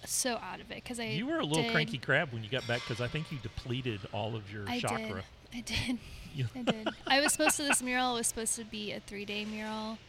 so 0.06 0.34
out 0.36 0.60
of 0.60 0.70
it 0.72 0.76
because 0.84 1.00
I 1.00 1.06
You 1.06 1.26
were 1.28 1.40
a 1.40 1.46
little 1.46 1.64
did- 1.64 1.72
cranky 1.72 1.98
crab 1.98 2.34
when 2.34 2.44
you 2.44 2.50
got 2.50 2.68
back 2.68 2.82
because 2.82 3.00
I 3.02 3.08
think 3.08 3.32
you 3.32 3.38
depleted 3.42 4.02
all 4.12 4.36
of 4.36 4.52
your 4.52 4.68
I 4.68 4.80
chakra. 4.80 5.24
did. 5.52 5.58
I 5.58 5.62
did. 5.62 5.98
You- 6.36 6.48
I 6.56 6.64
did. 6.64 6.90
I 7.06 7.22
was 7.22 7.32
supposed 7.34 7.58
to. 7.58 7.64
This 7.64 7.84
mural 7.84 8.16
was 8.16 8.26
supposed 8.26 8.56
to 8.56 8.64
be 8.66 8.92
a 8.92 9.00
three-day 9.00 9.46
mural, 9.46 10.00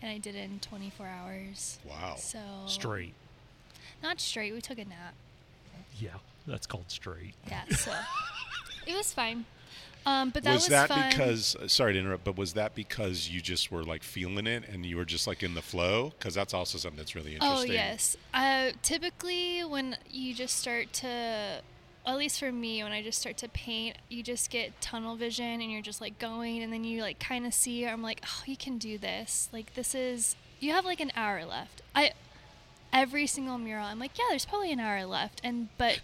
and 0.00 0.10
I 0.10 0.16
did 0.16 0.34
it 0.34 0.38
in 0.50 0.58
24 0.60 1.06
hours. 1.06 1.78
wow. 1.84 2.14
So 2.16 2.38
Straight. 2.66 3.12
Not 4.02 4.18
straight. 4.18 4.54
We 4.54 4.62
took 4.62 4.78
a 4.78 4.86
nap. 4.86 5.12
Yeah, 6.00 6.14
that's 6.46 6.66
called 6.66 6.86
straight. 6.90 7.34
Yeah. 7.48 7.64
So 7.76 7.92
it 8.86 8.96
was 8.96 9.12
fine. 9.12 9.44
Um, 10.06 10.30
but 10.30 10.42
that 10.44 10.52
was 10.52 10.62
was, 10.64 10.68
that 10.68 10.88
fun. 10.88 11.10
because 11.10 11.56
uh, 11.56 11.68
sorry 11.68 11.94
to 11.94 11.98
interrupt 11.98 12.24
but 12.24 12.36
was 12.36 12.52
that 12.54 12.74
because 12.74 13.28
you 13.28 13.40
just 13.40 13.72
were 13.72 13.82
like 13.82 14.02
feeling 14.02 14.46
it 14.46 14.64
and 14.70 14.84
you 14.84 14.96
were 14.96 15.04
just 15.04 15.26
like 15.26 15.42
in 15.42 15.54
the 15.54 15.62
flow 15.62 16.12
because 16.18 16.34
that's 16.34 16.52
also 16.52 16.78
something 16.78 16.98
that's 16.98 17.14
really 17.14 17.34
interesting. 17.34 17.70
Oh 17.70 17.72
yes. 17.72 18.16
Uh, 18.32 18.70
typically, 18.82 19.62
when 19.62 19.96
you 20.10 20.34
just 20.34 20.56
start 20.56 20.92
to, 20.94 21.60
at 22.06 22.16
least 22.16 22.38
for 22.38 22.52
me, 22.52 22.82
when 22.82 22.92
I 22.92 23.02
just 23.02 23.20
start 23.20 23.36
to 23.38 23.48
paint, 23.48 23.96
you 24.08 24.22
just 24.22 24.50
get 24.50 24.80
tunnel 24.80 25.16
vision, 25.16 25.60
and 25.60 25.70
you're 25.70 25.82
just 25.82 26.00
like 26.00 26.18
going, 26.18 26.62
and 26.62 26.72
then 26.72 26.84
you 26.84 27.00
like 27.02 27.18
kind 27.18 27.46
of 27.46 27.54
see. 27.54 27.86
I'm 27.86 28.02
like, 28.02 28.22
oh, 28.24 28.42
you 28.46 28.56
can 28.56 28.78
do 28.78 28.98
this. 28.98 29.48
Like 29.52 29.74
this 29.74 29.94
is. 29.94 30.36
You 30.60 30.72
have 30.72 30.84
like 30.84 31.00
an 31.00 31.12
hour 31.16 31.44
left. 31.44 31.82
I. 31.94 32.12
Every 32.92 33.26
single 33.26 33.58
mural, 33.58 33.86
I'm 33.86 33.98
like, 33.98 34.16
yeah, 34.16 34.26
there's 34.30 34.44
probably 34.44 34.70
an 34.70 34.78
hour 34.80 35.04
left, 35.04 35.40
and 35.42 35.68
but. 35.78 36.00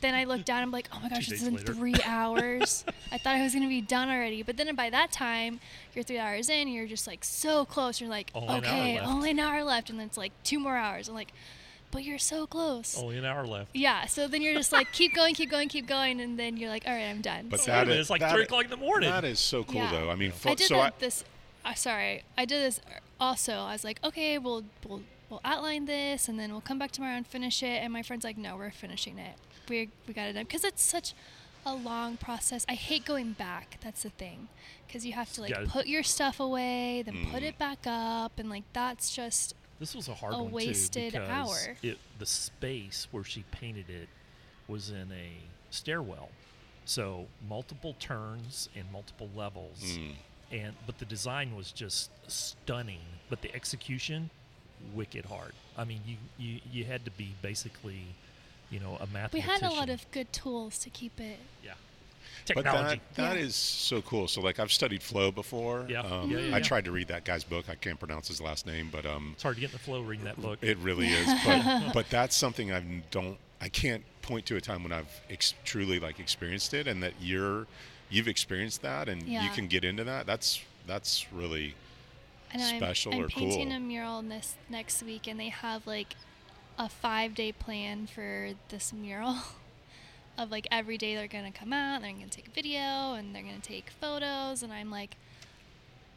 Then 0.00 0.14
I 0.14 0.24
look 0.24 0.44
down. 0.44 0.62
I'm 0.62 0.70
like, 0.70 0.88
oh 0.92 1.00
my 1.02 1.08
gosh, 1.08 1.26
Two 1.26 1.32
it's 1.34 1.42
days 1.42 1.48
in 1.48 1.56
later. 1.56 1.74
three 1.74 1.94
hours. 2.06 2.84
I 3.12 3.18
thought 3.18 3.34
I 3.36 3.42
was 3.42 3.52
gonna 3.54 3.68
be 3.68 3.80
done 3.80 4.08
already, 4.08 4.42
but 4.42 4.56
then 4.56 4.74
by 4.74 4.90
that 4.90 5.12
time, 5.12 5.60
you're 5.94 6.04
three 6.04 6.18
hours 6.18 6.48
in. 6.48 6.68
You're 6.68 6.86
just 6.86 7.06
like 7.06 7.24
so 7.24 7.64
close. 7.64 8.00
You're 8.00 8.10
like, 8.10 8.30
Only 8.34 8.54
okay, 8.58 8.94
left. 9.00 9.08
only 9.08 9.30
an 9.30 9.38
hour 9.38 9.62
left, 9.64 9.90
and 9.90 9.98
then 9.98 10.06
it's 10.06 10.16
like 10.16 10.32
two 10.44 10.58
more 10.58 10.76
hours. 10.76 11.08
I'm 11.08 11.14
like, 11.14 11.32
but 11.90 12.04
you're 12.04 12.18
so 12.18 12.46
close. 12.46 12.96
Only 12.96 13.18
an 13.18 13.24
hour 13.24 13.44
left. 13.46 13.70
Yeah, 13.74 14.06
so 14.06 14.28
then 14.28 14.42
you're 14.42 14.54
just 14.54 14.70
like, 14.72 14.92
keep 14.92 15.12
going, 15.14 15.34
keep 15.34 15.50
going, 15.50 15.68
keep 15.68 15.86
going, 15.88 16.20
and 16.20 16.38
then 16.38 16.56
you're 16.56 16.70
like, 16.70 16.84
all 16.86 16.92
right, 16.94 17.06
I'm 17.06 17.20
done. 17.20 17.48
but 17.48 17.58
So 17.60 17.66
that 17.72 17.78
Wait 17.78 17.82
a 17.82 17.86
minute, 17.86 17.94
is 18.00 18.04
it's 18.04 18.10
like 18.10 18.20
that 18.20 18.32
three 18.32 18.44
o'clock 18.44 18.64
in 18.64 18.70
the 18.70 18.76
morning. 18.76 19.10
that 19.10 19.24
is 19.24 19.40
so 19.40 19.64
cool 19.64 19.74
Yeah. 19.76 19.90
though 19.90 20.10
i 20.10 20.14
mean 20.14 20.32
I 20.44 20.54
did 20.54 20.68
so 20.68 20.76
that 20.76 20.94
I, 20.94 20.98
this. 21.00 21.24
Uh, 21.64 21.74
sorry, 21.74 22.22
I 22.38 22.44
did 22.44 22.62
this 22.62 22.80
also. 23.20 23.52
I 23.54 23.72
was 23.72 23.82
like, 23.84 23.98
okay, 24.04 24.38
we'll 24.38 24.64
we'll 24.88 25.02
we'll 25.28 25.40
outline 25.44 25.84
this, 25.86 26.26
and 26.28 26.38
then 26.38 26.52
we'll 26.52 26.60
come 26.62 26.78
back 26.78 26.90
tomorrow 26.92 27.16
and 27.16 27.26
finish 27.26 27.62
it. 27.62 27.82
And 27.82 27.92
my 27.92 28.02
friend's 28.02 28.24
like, 28.24 28.38
no, 28.38 28.56
we're 28.56 28.70
finishing 28.70 29.18
it. 29.18 29.34
We 29.70 29.88
we 30.06 30.12
got 30.12 30.28
it 30.28 30.34
done 30.34 30.44
because 30.44 30.64
it's 30.64 30.82
such 30.82 31.14
a 31.64 31.74
long 31.74 32.16
process. 32.16 32.66
I 32.68 32.74
hate 32.74 33.04
going 33.04 33.32
back. 33.32 33.78
That's 33.82 34.02
the 34.02 34.10
thing, 34.10 34.48
because 34.86 35.06
you 35.06 35.12
have 35.12 35.32
to 35.34 35.40
like 35.42 35.50
Yeah. 35.50 35.64
put 35.68 35.86
your 35.86 36.02
stuff 36.02 36.40
away, 36.40 37.02
then 37.02 37.26
put 37.30 37.42
Mm. 37.42 37.48
it 37.48 37.58
back 37.58 37.86
up, 37.86 38.38
and 38.38 38.50
like 38.50 38.64
that's 38.72 39.14
just 39.14 39.54
This 39.78 39.94
was 39.94 40.08
a 40.08 40.14
hard 40.14 40.34
a 40.34 40.38
one 40.42 40.50
wasted 40.52 41.12
too 41.14 41.20
hour. 41.20 41.76
It, 41.82 41.98
the 42.18 42.26
space 42.26 43.08
where 43.10 43.24
she 43.24 43.44
painted 43.50 43.88
it 43.88 44.08
was 44.68 44.90
in 44.90 45.10
a 45.12 45.32
stairwell, 45.70 46.30
so 46.84 47.28
multiple 47.48 47.94
turns 47.98 48.68
and 48.74 48.90
multiple 48.92 49.30
levels, 49.34 49.80
Mm. 49.82 50.14
and 50.50 50.76
but 50.86 50.98
the 50.98 51.04
design 51.06 51.54
was 51.56 51.70
just 51.72 52.10
stunning, 52.26 53.00
but 53.28 53.40
the 53.42 53.54
execution 53.54 54.30
wicked 54.94 55.26
hard. 55.26 55.52
I 55.76 55.84
mean, 55.84 56.00
you 56.06 56.16
you 56.38 56.60
you 56.72 56.84
had 56.86 57.04
to 57.04 57.10
be 57.10 57.34
basically 57.42 58.14
you 58.70 58.80
know 58.80 58.96
a 59.00 59.06
mathematician. 59.06 59.32
We 59.32 59.40
had 59.40 59.62
a 59.62 59.70
lot 59.74 59.88
of 59.90 60.10
good 60.10 60.32
tools 60.32 60.78
to 60.78 60.90
keep 60.90 61.18
it. 61.20 61.38
yeah 61.64 61.72
But 62.48 62.62
technology. 62.64 63.00
that 63.14 63.14
that 63.16 63.36
Yeah. 63.36 63.42
is 63.46 63.54
so 63.56 64.00
cool. 64.02 64.28
So 64.28 64.40
like 64.40 64.58
I've 64.58 64.72
studied 64.72 65.02
flow 65.02 65.30
before. 65.30 65.86
Yeah. 65.88 66.00
Um, 66.02 66.30
Yeah, 66.30 66.38
yeah, 66.38 66.56
I 66.56 66.60
tried 66.60 66.84
to 66.86 66.92
read 66.92 67.08
that 67.08 67.24
guy's 67.24 67.44
book. 67.44 67.68
I 67.68 67.74
can't 67.74 67.98
pronounce 67.98 68.28
his 68.28 68.40
last 68.40 68.66
name, 68.66 68.88
but 68.92 69.04
um, 69.06 69.30
it's 69.34 69.42
hard 69.42 69.56
to 69.56 69.60
get 69.60 69.70
in 69.70 69.72
the 69.72 69.78
flow 69.78 70.00
reading 70.02 70.24
that 70.24 70.40
book. 70.40 70.58
it 70.62 70.78
really 70.78 71.08
is. 71.08 71.26
But 71.44 71.92
but 71.92 72.10
that's 72.10 72.36
something 72.36 72.72
I 72.72 72.80
don't. 73.10 73.38
I 73.60 73.68
can't 73.68 74.04
point 74.22 74.46
to 74.46 74.56
a 74.56 74.60
time 74.60 74.82
when 74.82 74.92
I've 74.92 75.20
ex- 75.28 75.54
truly 75.64 76.00
like 76.00 76.18
experienced 76.20 76.72
it, 76.74 76.86
and 76.86 77.02
that 77.02 77.14
you're 77.20 77.66
you've 78.08 78.28
experienced 78.28 78.82
that, 78.82 79.08
and 79.08 79.22
you 79.28 79.50
can 79.50 79.66
get 79.66 79.84
into 79.84 80.04
that. 80.04 80.26
That's 80.26 80.60
that's 80.86 81.26
really 81.32 81.74
And 82.52 82.62
Special 82.62 83.12
I'm, 83.12 83.18
I'm 83.18 83.24
or 83.24 83.28
painting 83.28 83.68
cool? 83.68 83.76
a 83.76 83.80
mural 83.80 84.22
this 84.22 84.56
next 84.68 85.02
week, 85.02 85.26
and 85.28 85.38
they 85.38 85.50
have 85.50 85.86
like 85.86 86.14
a 86.80 86.88
five 86.88 87.34
day 87.34 87.52
plan 87.52 88.06
for 88.06 88.50
this 88.70 88.92
mural. 88.92 89.36
Of 90.38 90.50
like 90.50 90.66
every 90.70 90.96
day 90.96 91.14
they're 91.16 91.26
gonna 91.26 91.52
come 91.52 91.70
out, 91.72 91.96
and 91.96 92.04
they're 92.04 92.12
gonna 92.12 92.28
take 92.28 92.46
a 92.46 92.50
video, 92.50 93.12
and 93.12 93.34
they're 93.34 93.42
gonna 93.42 93.58
take 93.60 93.90
photos, 94.00 94.62
and 94.62 94.72
I'm 94.72 94.90
like, 94.90 95.16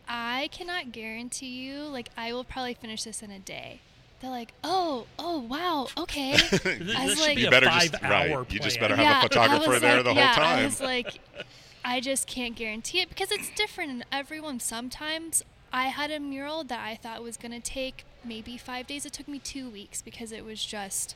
I 0.08 0.48
cannot 0.52 0.94
guarantee 0.94 1.48
you, 1.66 1.80
like 1.84 2.10
I 2.16 2.32
will 2.32 2.46
probably 2.46 2.74
finish 2.76 3.04
this 3.04 3.22
in 3.22 3.32
a 3.32 3.40
day. 3.40 3.82
They're 4.22 4.30
like, 4.30 4.54
oh, 4.64 5.08
oh, 5.20 5.40
wow, 5.40 5.88
okay. 5.98 6.38
This- 6.52 6.96
I 6.96 7.06
was 7.06 7.16
should 7.16 7.20
like- 7.28 7.36
be 7.36 7.42
you 7.42 7.48
a 7.48 7.52
better 7.52 7.66
just 7.66 7.92
five-hour 7.98 8.38
right. 8.44 8.54
You 8.54 8.60
just 8.60 8.80
better 8.80 8.96
have 8.96 9.26
a 9.26 9.28
photographer 9.28 9.70
was 9.72 9.82
there 9.82 9.96
like- 9.98 10.06
the 10.06 10.14
yeah, 10.14 10.34
whole 10.36 10.44
I 10.44 10.48
time. 10.56 10.64
was 10.66 10.80
like, 10.80 11.20
I 11.84 12.00
just 12.00 12.26
can't 12.26 12.56
guarantee 12.56 13.02
it 13.02 13.10
because 13.10 13.30
it's 13.32 13.50
different 13.56 13.92
in 13.92 14.06
everyone. 14.10 14.62
Sometimes 14.62 15.44
I 15.74 15.88
had 15.88 16.12
a 16.12 16.20
mural 16.22 16.64
that 16.66 16.80
I 16.80 16.96
thought 16.96 17.22
was 17.24 17.36
going 17.36 17.52
to 17.52 17.60
take 17.60 18.06
maybe 18.26 18.58
five 18.58 18.88
days. 18.88 19.06
It 19.06 19.14
took 19.14 19.28
me 19.28 19.40
two 19.40 19.70
weeks 19.70 20.02
because 20.02 20.32
it 20.32 20.44
was 20.46 20.64
just 20.64 21.16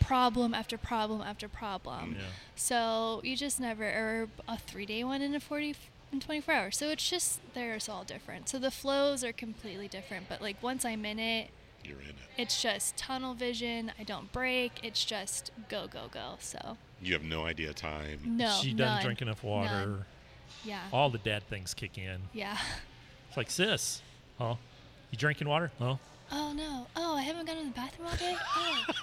problem 0.00 0.54
after 0.54 0.78
problem 0.78 1.20
after 1.22 1.48
problem. 1.48 2.16
Yeah. 2.18 2.26
So 2.54 3.20
you 3.24 3.36
just 3.36 3.58
never, 3.60 3.84
or 3.84 4.28
a 4.48 4.56
three 4.58 4.86
day 4.86 5.02
one 5.04 5.22
in 5.22 5.34
a 5.34 5.40
40 5.40 5.74
in 6.12 6.20
24 6.20 6.54
hours. 6.54 6.76
So 6.78 6.88
it's 6.90 7.08
just, 7.08 7.40
they're 7.54 7.76
all 7.88 8.04
different. 8.04 8.48
So 8.48 8.58
the 8.58 8.70
flows 8.70 9.24
are 9.24 9.32
completely 9.32 9.88
different. 9.88 10.28
But 10.28 10.40
like 10.40 10.62
once 10.62 10.84
I'm 10.84 11.04
in 11.04 11.18
it, 11.18 11.50
You're 11.84 12.00
in 12.00 12.10
it. 12.10 12.14
it's 12.36 12.62
just 12.62 12.96
tunnel 12.96 13.34
vision. 13.34 13.92
I 13.98 14.04
don't 14.04 14.30
break. 14.32 14.80
It's 14.82 15.04
just 15.04 15.50
go, 15.68 15.86
go, 15.88 16.02
go. 16.10 16.34
So 16.38 16.76
You 17.02 17.12
have 17.14 17.24
no 17.24 17.44
idea 17.44 17.72
time. 17.72 18.20
no. 18.24 18.50
she 18.62 18.72
doesn't 18.72 18.78
none, 18.78 19.02
drink 19.02 19.22
enough 19.22 19.42
water. 19.42 19.68
none. 19.70 20.04
Yeah. 20.64 20.82
All 20.92 21.10
the 21.10 21.18
dad 21.18 21.42
things 21.48 21.74
kick 21.74 21.98
in. 21.98 22.22
Yeah. 22.32 22.56
It's 23.28 23.36
like 23.36 23.50
sis, 23.50 24.02
huh? 24.38 24.54
You 25.10 25.18
drinking 25.18 25.48
water? 25.48 25.70
Huh? 25.78 25.96
Oh 26.32 26.52
no. 26.52 26.86
Oh, 26.96 27.16
I 27.16 27.22
haven't 27.22 27.46
gone 27.46 27.56
to 27.56 27.64
the 27.64 27.70
bathroom 27.70 28.08
all 28.08 28.16
day. 28.16 28.36
Oh. 28.56 28.84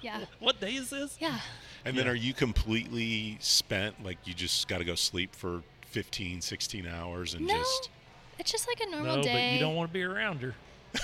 Yeah. 0.00 0.20
What 0.38 0.60
day 0.60 0.74
is 0.74 0.90
this? 0.90 1.16
Yeah. 1.18 1.40
And 1.84 1.96
then 1.98 2.04
Yeah. 2.04 2.12
are 2.12 2.14
you 2.14 2.32
completely 2.32 3.36
spent? 3.40 4.04
Like 4.04 4.18
you 4.24 4.32
just 4.32 4.68
got 4.68 4.78
to 4.78 4.84
go 4.84 4.94
sleep 4.94 5.34
for 5.34 5.62
15, 5.88 6.40
16 6.40 6.86
hours 6.86 7.34
and 7.34 7.44
No. 7.48 7.54
just. 7.54 7.90
It's 8.38 8.52
just 8.52 8.68
like 8.68 8.80
a 8.80 8.88
normal 8.88 9.16
no, 9.16 9.22
day. 9.24 9.32
but 9.32 9.52
you 9.54 9.58
don't 9.58 9.74
want 9.74 9.90
to 9.90 9.92
be 9.92 10.04
around 10.04 10.40
her. 10.42 10.54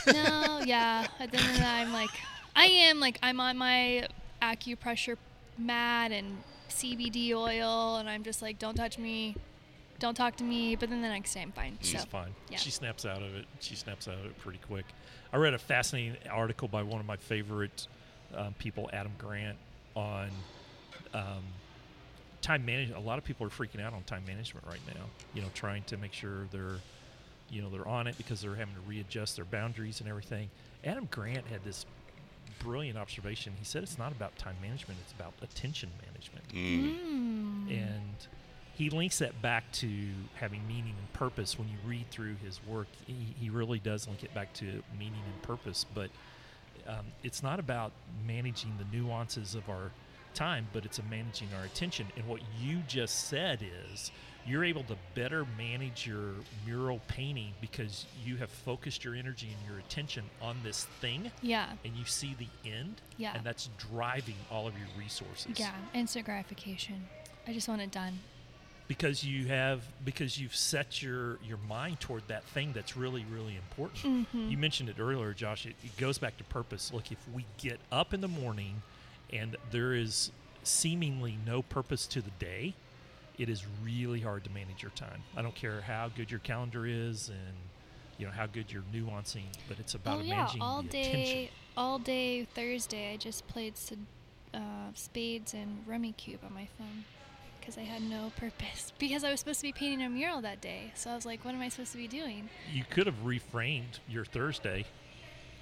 No. 0.07 0.61
Yeah. 0.65 1.09
At 1.19 1.33
the 1.33 1.39
end 1.39 1.51
of 1.51 1.57
that, 1.59 1.81
I'm 1.81 1.93
like, 1.93 2.11
I 2.55 2.67
am 2.67 3.01
like 3.01 3.19
I'm 3.21 3.41
on 3.41 3.59
my 3.59 4.07
acupressure 4.41 5.17
mat 5.59 6.13
and 6.13 6.39
CBD 6.71 7.33
oil, 7.35 7.97
and 7.97 8.09
I'm 8.09 8.23
just 8.23 8.43
like, 8.43 8.61
don't 8.61 8.77
touch 8.77 8.97
me, 8.97 9.35
don't 9.99 10.15
talk 10.15 10.37
to 10.37 10.45
me. 10.45 10.77
But 10.77 10.91
then 10.91 11.03
the 11.03 11.09
next 11.09 11.33
day, 11.35 11.43
I'm 11.43 11.53
fine. 11.53 11.79
She's 11.81 12.01
so 12.01 12.07
fine. 12.07 12.35
yeah. 12.51 12.59
She 12.59 12.71
snaps 12.71 13.05
out 13.05 13.23
of 13.23 13.35
it. 13.35 13.47
She 13.61 13.75
snaps 13.77 14.09
out 14.09 14.15
of 14.15 14.25
it 14.27 14.39
pretty 14.39 14.59
quick. 14.67 14.85
I 15.33 15.37
read 15.37 15.55
a 15.55 15.59
fascinating 15.59 16.17
article 16.31 16.69
by 16.69 16.83
one 16.83 17.01
of 17.01 17.07
my 17.07 17.17
favorite 17.17 17.87
um, 18.37 18.55
people, 18.59 18.91
Adam 18.93 19.13
Grant, 19.19 19.57
on 19.97 20.29
um, 21.13 21.43
time 22.43 22.65
management. 22.67 23.03
A 23.03 23.07
lot 23.07 23.19
of 23.19 23.25
people 23.25 23.47
are 23.47 23.51
freaking 23.51 23.81
out 23.81 23.93
on 23.95 24.03
time 24.05 24.23
management 24.27 24.67
right 24.67 24.81
now. 24.89 25.05
You 25.35 25.43
know, 25.43 25.49
trying 25.55 25.83
to 25.85 25.97
make 25.97 26.13
sure 26.13 26.47
they're, 26.53 26.79
you 27.51 27.63
know, 27.63 27.71
they're 27.71 27.89
on 27.89 28.07
it 28.07 28.17
because 28.17 28.41
they're 28.41 28.55
having 28.57 28.75
to 28.75 28.81
readjust 28.89 29.37
their 29.37 29.45
boundaries 29.45 30.01
and 30.01 30.09
everything. 30.09 30.51
Adam 30.85 31.09
Grant 31.11 31.47
had 31.47 31.65
this 31.65 31.87
brilliant 32.59 32.99
observation. 32.99 33.53
He 33.59 33.65
said 33.65 33.83
it's 33.83 33.99
not 33.99 34.13
about 34.13 34.37
time 34.37 34.57
management; 34.63 34.99
it's 35.03 35.13
about 35.13 35.33
attention 35.43 35.91
management 36.07 36.49
Mm. 36.53 36.99
Mm. 37.69 37.71
and 37.71 38.27
he 38.77 38.91
links 38.91 39.19
that 39.19 39.41
back 39.41 39.71
to 39.73 39.89
having 40.35 40.67
meaning 40.67 40.95
and 40.99 41.13
purpose 41.13 41.59
when 41.59 41.69
you 41.69 41.77
read 41.87 42.09
through 42.11 42.35
his 42.45 42.61
work 42.67 42.87
he, 43.07 43.15
he 43.41 43.51
really 43.51 43.79
does 43.79 44.07
link 44.09 44.23
it 44.25 44.35
back 44.35 44.53
to 44.53 44.65
meaning 44.99 45.23
and 45.33 45.43
purpose 45.43 45.85
but 45.95 46.11
um, 46.87 47.07
it's 47.23 47.43
not 47.43 47.59
about 47.59 47.93
managing 48.27 48.73
the 48.79 48.97
nuances 48.97 49.55
of 49.55 49.69
our 49.69 49.91
time 50.35 50.67
but 50.73 50.85
it's 50.85 50.99
a 50.99 51.03
managing 51.05 51.49
our 51.59 51.65
attention 51.65 52.07
and 52.17 52.27
what 52.27 52.41
you 52.61 52.79
just 52.89 53.29
said 53.29 53.61
is 53.93 54.11
you're 54.47 54.65
able 54.65 54.83
to 54.83 54.95
better 55.15 55.47
manage 55.57 56.07
your 56.07 56.33
mural 56.67 57.01
painting 57.09 57.53
because 57.63 58.05
you 58.27 58.37
have 58.37 58.51
focused 58.51 59.03
your 59.03 59.15
energy 59.15 59.49
and 59.57 59.71
your 59.71 59.79
attention 59.79 60.23
on 60.43 60.55
this 60.63 60.85
thing 61.01 61.31
Yeah. 61.41 61.67
and 61.85 61.97
you 61.97 62.05
see 62.05 62.37
the 62.39 62.49
end 62.71 63.01
Yeah. 63.17 63.35
and 63.37 63.45
that's 63.45 63.71
driving 63.91 64.35
all 64.51 64.67
of 64.67 64.75
your 64.77 64.89
resources 64.99 65.59
Yeah. 65.59 65.71
Instant 65.95 66.27
gratification. 66.27 67.07
I 67.47 67.53
just 67.55 67.69
want 67.69 67.81
it 67.81 67.91
done. 67.91 68.19
Because 68.87 69.25
you 69.25 69.47
have 69.47 69.83
because 70.05 70.39
you've 70.39 70.55
set 70.55 71.03
your 71.03 71.39
your 71.43 71.57
mind 71.69 72.01
toward 72.01 72.29
that 72.29 72.45
thing 72.45 72.73
that's 72.75 72.97
really 72.97 73.25
really 73.33 73.57
important. 73.57 74.29
Mhm. 74.33 74.51
you 74.51 74.59
mentioned 74.59 74.89
it 74.91 74.97
earlier 74.99 75.33
josh. 75.33 75.65
It, 75.67 75.75
it 75.83 75.97
goes 75.97 76.19
back 76.19 76.37
to 76.39 76.45
purpose. 76.45 76.93
Look 76.93 77.11
if 77.11 77.19
we 77.33 77.47
get 77.57 77.81
up 77.91 78.13
in 78.13 78.21
the 78.21 78.29
morning 78.29 78.83
and 79.33 79.57
there 79.71 79.95
is 79.95 80.31
seemingly 80.63 81.39
no 81.47 81.63
purpose 81.63 82.07
to 82.09 82.21
the 82.21 82.31
day 82.39 82.75
it 83.39 83.49
is 83.49 83.65
really 83.83 84.21
hard 84.21 84.45
to 84.45 84.51
manage 84.51 84.83
your 84.83 84.93
time. 84.93 85.23
I 85.37 85.43
don't 85.43 85.55
care 85.55 85.81
how 85.81 86.09
good 86.15 86.31
your 86.31 86.41
calendar 86.41 86.87
is 86.87 87.29
and 87.29 87.57
you 88.19 88.27
know 88.27 88.33
how 88.33 88.47
good 88.47 88.71
you're 88.71 88.85
nuancing 88.95 89.47
but 89.69 89.81
it's 89.81 89.95
about 89.95 90.19
oh 90.19 90.23
yeah, 90.23 90.37
managing 90.37 90.63
all 90.63 90.83
the 90.83 90.89
day, 90.89 91.03
attention. 91.11 91.49
all 91.77 91.99
day 91.99 92.45
Thursday. 92.55 93.13
I 93.13 93.17
just 93.17 93.49
played 93.49 93.75
uh, 94.53 94.59
spades 94.95 95.53
and 95.55 95.85
Rummikub 95.89 96.45
on 96.45 96.55
my 96.55 96.69
phone 96.79 97.05
because 97.65 97.79
I 97.79 97.83
had 97.83 98.03
no 98.03 98.31
purpose 98.37 98.93
because 98.99 99.25
I 99.25 99.31
was 99.31 99.41
supposed 99.41 99.61
to 99.61 99.67
be 99.67 99.73
painting 99.73 100.03
a 100.05 100.11
mural 100.11 100.41
that 100.43 100.61
day. 100.61 100.93
So 100.95 101.11
I 101.11 101.15
was 101.15 101.25
like, 101.25 101.45
what 101.45 101.55
am 101.55 101.61
I 101.63 101.69
supposed 101.71 101.93
to 101.93 101.99
be 101.99 102.09
doing? 102.09 102.49
you 102.73 102.85
could 102.91 103.07
have 103.07 103.25
reframed 103.25 104.01
your 104.09 104.25
thursday 104.25 104.85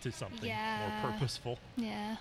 to 0.02 0.10
something 0.10 0.48
Yeah. 0.48 1.00
more 1.02 1.12
purposeful 1.12 1.58
Yeah. 1.76 2.16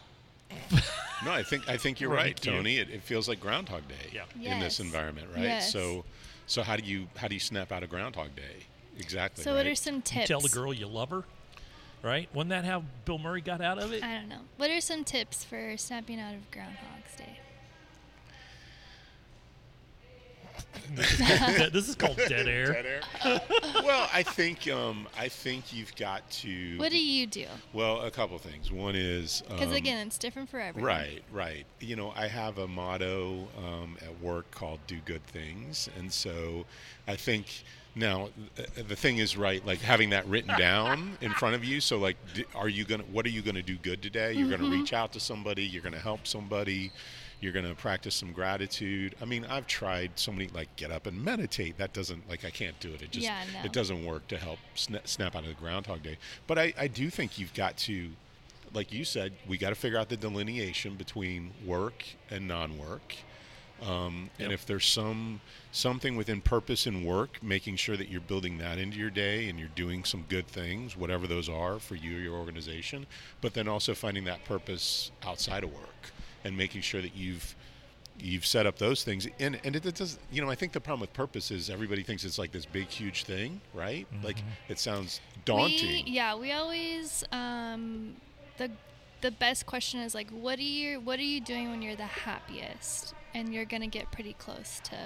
No, 1.25 1.32
I 1.32 1.43
think 1.43 1.69
I 1.69 1.77
think 1.77 2.01
you're 2.01 2.09
Right, 2.09 2.25
right, 2.34 2.45
you. 2.45 2.51
Tony. 2.51 2.77
It, 2.77 2.89
it 2.89 3.03
feels 3.03 3.27
like 3.29 3.39
Groundhog 3.39 3.88
Day 3.88 4.19
Yeah. 4.39 4.53
in 4.53 4.59
this 4.59 4.79
environment, 4.79 5.27
right? 5.34 5.43
Yes. 5.43 5.71
So, 5.71 6.03
so 6.47 6.61
how 6.63 6.75
do 6.75 6.84
you 6.84 7.07
how 7.15 7.27
do 7.27 7.36
you 7.36 7.39
snap 7.39 7.71
out 7.71 7.84
of 7.84 7.89
Groundhog 7.89 8.36
Day? 8.36 8.65
Exactly. 8.99 9.43
So 9.43 9.51
right? 9.51 9.57
what 9.57 9.67
are 9.67 9.75
some 9.75 9.95
You 9.95 10.01
tips? 10.01 10.27
tell 10.27 10.41
the 10.41 10.49
girl 10.49 10.73
you 10.73 10.88
love 10.88 11.09
her, 11.11 11.23
right? 12.03 12.27
Wasn't 12.34 12.49
that 12.49 12.65
how 12.65 12.84
Bill 13.05 13.17
Murray 13.19 13.41
got 13.41 13.61
out 13.61 13.77
of 13.79 13.93
it? 13.93 14.03
I 14.03 14.15
don't 14.15 14.29
know. 14.29 14.41
What 14.57 14.69
are 14.71 14.82
some 14.82 15.03
tips 15.03 15.43
for 15.43 15.77
snapping 15.77 16.19
out 16.19 16.34
of 16.34 16.49
Groundhog's 16.51 17.15
Day? 17.17 17.38
This 20.95 21.88
is 21.88 21.95
called 21.95 22.17
dead 22.17 22.47
air. 22.47 22.74
Dead 22.74 22.86
air? 22.86 23.41
well, 23.84 24.09
I 24.13 24.24
think 24.24 24.67
um, 24.69 25.07
I 25.17 25.28
think 25.28 25.74
you've 25.74 25.95
got 25.95 26.30
to. 26.32 26.78
What 26.78 26.91
do 26.91 26.97
you 27.01 27.28
do? 27.28 27.45
Well, 27.74 28.01
a 28.01 28.11
couple 28.11 28.38
things. 28.38 28.72
One 28.72 28.95
is 28.95 29.43
Because 29.49 29.67
um, 29.69 29.74
again, 29.74 30.05
it's 30.07 30.17
different 30.17 30.49
for 30.49 30.59
everyone. 30.59 30.88
Right, 30.88 31.24
right. 31.32 31.65
You 31.80 31.95
know, 31.95 32.13
I 32.15 32.28
have 32.28 32.57
a 32.57 32.67
motto 32.67 33.47
um, 33.57 33.97
at 34.01 34.22
work 34.22 34.49
called 34.51 34.80
"Do 34.88 34.97
good 35.05 35.26
things," 35.28 35.89
and 35.97 36.11
so 36.11 36.65
I 37.07 37.15
think 37.15 37.63
now 37.95 38.30
the 38.88 38.95
thing 38.95 39.17
is 39.17 39.36
right, 39.36 39.65
like 39.65 39.80
having 39.80 40.11
that 40.11 40.26
written 40.28 40.57
down 40.57 41.17
in 41.22 41.32
front 41.34 41.55
of 41.55 41.63
you. 41.65 41.82
So, 41.82 41.97
like, 41.97 42.17
are 42.55 42.69
you 42.69 42.86
gonna? 42.86 43.03
What 43.03 43.26
are 43.26 43.30
you 43.30 43.41
gonna 43.41 43.61
do 43.61 43.76
good 43.78 44.01
today? 44.01 44.34
You're 44.34 44.47
Mm-hmm. 44.47 44.63
gonna 44.63 44.76
reach 44.78 44.93
out 44.93 45.11
to 45.13 45.19
somebody. 45.19 45.63
You're 45.63 45.84
gonna 45.84 45.99
help 45.99 46.26
somebody. 46.28 46.91
You're 47.42 47.52
gonna 47.52 47.74
practice 47.76 48.16
some 48.16 48.32
gratitude. 48.32 49.16
I 49.22 49.26
mean, 49.26 49.46
I've 49.46 49.68
tried 49.68 50.12
so 50.16 50.32
many 50.32 50.48
like 50.54 50.74
get 50.76 50.92
up 50.92 51.08
and 51.08 51.24
meditate. 51.26 51.78
That 51.78 51.92
doesn't 51.92 52.30
like 52.30 52.46
I 52.46 52.52
can't 52.52 52.80
do 52.80 52.94
it. 52.94 53.02
It 53.02 53.12
just 53.12 53.26
Yeah, 53.26 53.44
no. 53.54 53.66
it 53.66 53.74
doesn't 53.74 54.06
work 54.06 54.28
to 54.30 54.38
help 54.38 54.60
sna- 54.76 55.06
snap 55.08 55.36
out 55.36 55.44
of 55.44 55.50
the 55.50 55.56
Groundhog 55.56 56.04
Day. 56.04 56.18
But 56.48 56.60
I, 56.60 56.74
I 56.78 56.88
do 56.88 57.10
think 57.10 57.38
you've 57.39 57.54
got 57.54 57.78
to 57.80 58.12
like 58.74 58.94
you 58.94 59.04
said, 59.04 59.34
we 59.48 59.58
got 59.58 59.70
to 59.70 59.76
figure 59.76 59.98
out 59.98 60.08
the 60.08 60.16
delineation 60.16 60.96
between 60.96 61.52
work 61.66 62.06
and 62.30 62.48
non-work. 62.48 63.16
Um, 63.82 64.30
And 64.39 64.54
if 64.54 64.66
there's 64.66 64.86
some 64.86 65.42
something 65.72 66.16
within 66.16 66.39
purpose 66.42 66.86
and 66.86 67.04
work, 67.06 67.42
making 67.42 67.78
sure 67.78 67.98
that 67.98 68.08
you're 68.10 68.22
building 68.22 68.60
that 68.60 68.78
into 68.78 68.98
your 69.00 69.10
day 69.10 69.50
and 69.50 69.60
you're 69.60 69.70
doing 69.76 70.04
some 70.04 70.26
good 70.30 70.48
things, 70.48 70.96
whatever 70.96 71.26
those 71.26 71.50
are 71.50 71.80
for 71.80 71.96
you 71.96 72.18
or 72.18 72.20
your 72.20 72.36
organization. 72.36 73.08
But 73.42 73.56
then 73.56 73.68
also 73.68 73.96
finding 73.96 74.26
that 74.26 74.46
purpose 74.46 75.12
outside 75.24 75.64
of 75.64 75.74
work 75.74 76.12
and 76.44 76.56
making 76.56 76.82
sure 76.82 77.02
that 77.02 77.16
you've 77.16 77.56
you've 78.20 78.46
set 78.46 78.66
up 78.66 78.78
those 78.78 79.04
things. 79.04 79.28
And 79.39 79.60
and 79.64 79.76
it, 79.76 79.86
it 79.86 79.96
does. 79.96 80.20
You 80.32 80.42
know, 80.42 80.50
I 80.50 80.56
think 80.56 80.72
the 80.72 80.80
problem 80.80 81.02
with 81.02 81.14
purpose 81.14 81.52
is 81.52 81.70
everybody 81.70 82.04
thinks 82.04 82.24
it's 82.24 82.38
like 82.38 82.52
this 82.52 82.66
big, 82.66 82.88
huge 82.88 83.24
thing, 83.24 83.62
right? 83.74 84.08
Like 84.24 84.38
it 84.68 84.80
sounds 84.80 85.22
daunting. 85.46 86.06
We, 86.06 86.12
yeah, 86.12 86.36
we 86.36 86.52
always 86.52 87.24
um, 87.32 88.16
the 88.58 88.70
the 89.22 89.32
best 89.32 89.66
question 89.66 90.00
is 90.02 90.14
like, 90.16 90.30
what 90.30 90.60
are 90.60 90.64
you 90.64 91.00
what 91.00 91.20
are 91.20 91.24
you 91.24 91.42
doing 91.42 91.70
when 91.70 91.82
you're 91.82 91.96
the 91.96 92.04
happiest? 92.04 93.14
And 93.34 93.54
you're 93.54 93.66
gonna 93.66 93.88
get 93.88 94.12
pretty 94.12 94.34
close 94.34 94.82
to 94.86 94.98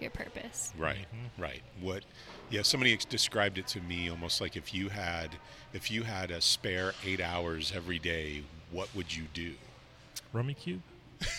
your 0.00 0.10
purpose. 0.10 0.72
Right, 0.78 1.06
right. 1.38 1.62
What? 1.80 2.04
Yeah, 2.50 2.62
somebody 2.62 2.92
ex- 2.92 3.04
described 3.04 3.58
it 3.58 3.66
to 3.68 3.80
me 3.80 4.08
almost 4.10 4.40
like 4.40 4.56
if 4.56 4.72
you 4.72 4.88
had 4.88 5.30
if 5.72 5.90
you 5.90 6.02
had 6.02 6.30
a 6.30 6.40
spare 6.40 6.92
eight 7.04 7.20
hours 7.20 7.72
every 7.74 7.98
day, 7.98 8.42
what 8.70 8.88
would 8.94 9.14
you 9.14 9.24
do? 9.34 9.54
Rummikub. 10.34 10.80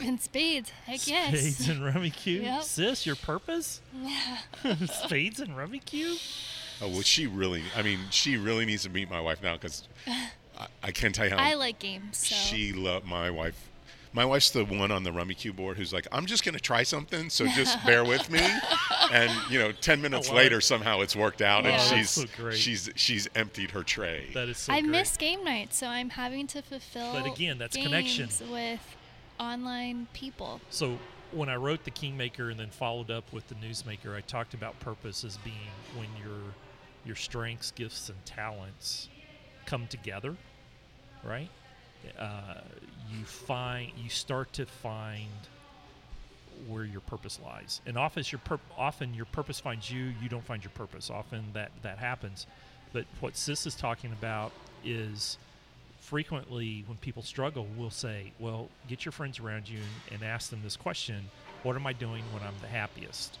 And 0.00 0.20
spades, 0.20 0.70
heck 0.86 1.06
yes. 1.06 1.28
Spades 1.28 1.68
and 1.68 1.84
rummy 1.84 2.10
cube. 2.10 2.42
Yep. 2.42 2.62
Sis, 2.62 3.06
your 3.06 3.16
purpose? 3.16 3.80
Yeah. 3.94 4.36
Spades 4.86 5.40
and 5.40 5.50
Rummikub. 5.56 6.18
Oh, 6.82 6.88
well, 6.88 7.02
she 7.02 7.26
really. 7.26 7.62
I 7.76 7.82
mean, 7.82 7.98
she 8.10 8.36
really 8.36 8.64
needs 8.64 8.84
to 8.84 8.88
meet 8.88 9.10
my 9.10 9.20
wife 9.20 9.42
now 9.42 9.54
because 9.54 9.86
I, 10.58 10.66
I 10.82 10.90
can't 10.92 11.14
tell 11.14 11.26
you 11.26 11.32
how 11.32 11.36
I 11.38 11.54
like 11.54 11.78
games, 11.78 12.18
so 12.18 12.34
she 12.34 12.72
loved 12.72 13.06
my 13.06 13.30
wife. 13.30 13.69
My 14.12 14.24
wife's 14.24 14.50
the 14.50 14.64
one 14.64 14.90
on 14.90 15.04
the 15.04 15.10
Rummikub 15.10 15.54
board 15.54 15.76
who's 15.76 15.92
like, 15.92 16.08
I'm 16.10 16.26
just 16.26 16.44
going 16.44 16.54
to 16.56 16.60
try 16.60 16.82
something, 16.82 17.30
so 17.30 17.46
just 17.46 17.84
bear 17.86 18.04
with 18.04 18.28
me. 18.28 18.40
And 19.12 19.30
you 19.48 19.58
know, 19.60 19.70
ten 19.72 20.02
minutes 20.02 20.28
love 20.28 20.36
later, 20.36 20.60
somehow 20.60 21.00
it's 21.00 21.14
worked 21.14 21.40
out, 21.42 21.62
Yeah. 21.64 21.70
and 21.70 21.80
Oh, 21.80 21.96
she's 21.96 22.10
so 22.10 22.24
great. 22.36 22.56
she's 22.58 22.90
she's 22.96 23.28
emptied 23.36 23.70
her 23.70 23.82
tray. 23.84 24.30
That 24.34 24.48
is 24.48 24.58
so 24.58 24.72
I 24.72 24.80
great. 24.80 24.90
miss 24.90 25.16
game 25.16 25.44
night, 25.44 25.72
so 25.72 25.86
I'm 25.86 26.10
having 26.10 26.46
to 26.48 26.62
fulfill. 26.62 27.12
But 27.12 27.26
again, 27.26 27.56
that's 27.58 27.76
connection. 27.76 28.26
games 28.26 28.42
with 28.50 28.96
online 29.38 30.08
people. 30.12 30.60
So 30.70 30.98
when 31.32 31.48
I 31.48 31.54
wrote 31.56 31.84
the 31.84 31.90
Kingmaker 31.92 32.50
and 32.50 32.58
then 32.58 32.70
followed 32.70 33.10
up 33.12 33.32
with 33.32 33.46
the 33.48 33.54
Newsmaker, 33.54 34.16
I 34.16 34.20
talked 34.22 34.54
about 34.54 34.78
purpose 34.80 35.22
as 35.24 35.36
being 35.38 35.56
when 35.96 36.08
your 36.20 36.38
your 37.04 37.16
strengths, 37.16 37.70
gifts, 37.70 38.08
and 38.08 38.18
talents 38.26 39.08
come 39.66 39.86
together, 39.86 40.36
right? 41.24 41.48
Uh, 42.18 42.54
you 43.16 43.24
find 43.24 43.92
you 43.96 44.08
start 44.08 44.52
to 44.54 44.66
find 44.66 45.28
where 46.66 46.84
your 46.84 47.00
purpose 47.00 47.38
lies. 47.44 47.80
And 47.86 47.96
often 47.96 48.24
your 48.26 48.40
pur- 48.40 48.60
often 48.76 49.14
your 49.14 49.24
purpose 49.26 49.60
finds 49.60 49.90
you. 49.90 50.12
You 50.22 50.28
don't 50.28 50.44
find 50.44 50.62
your 50.62 50.72
purpose. 50.72 51.10
Often 51.10 51.44
that 51.54 51.70
that 51.82 51.98
happens. 51.98 52.46
But 52.92 53.06
what 53.20 53.36
Sis 53.36 53.66
is 53.66 53.74
talking 53.74 54.12
about 54.12 54.52
is 54.84 55.38
frequently 56.00 56.84
when 56.86 56.98
people 56.98 57.22
struggle, 57.22 57.66
we'll 57.76 57.90
say, 57.90 58.32
"Well, 58.38 58.68
get 58.88 59.04
your 59.04 59.12
friends 59.12 59.38
around 59.38 59.68
you 59.68 59.78
and, 59.78 60.20
and 60.20 60.30
ask 60.30 60.50
them 60.50 60.60
this 60.62 60.76
question: 60.76 61.30
What 61.62 61.76
am 61.76 61.86
I 61.86 61.92
doing 61.92 62.24
when 62.32 62.42
I'm 62.42 62.54
the 62.60 62.68
happiest?" 62.68 63.38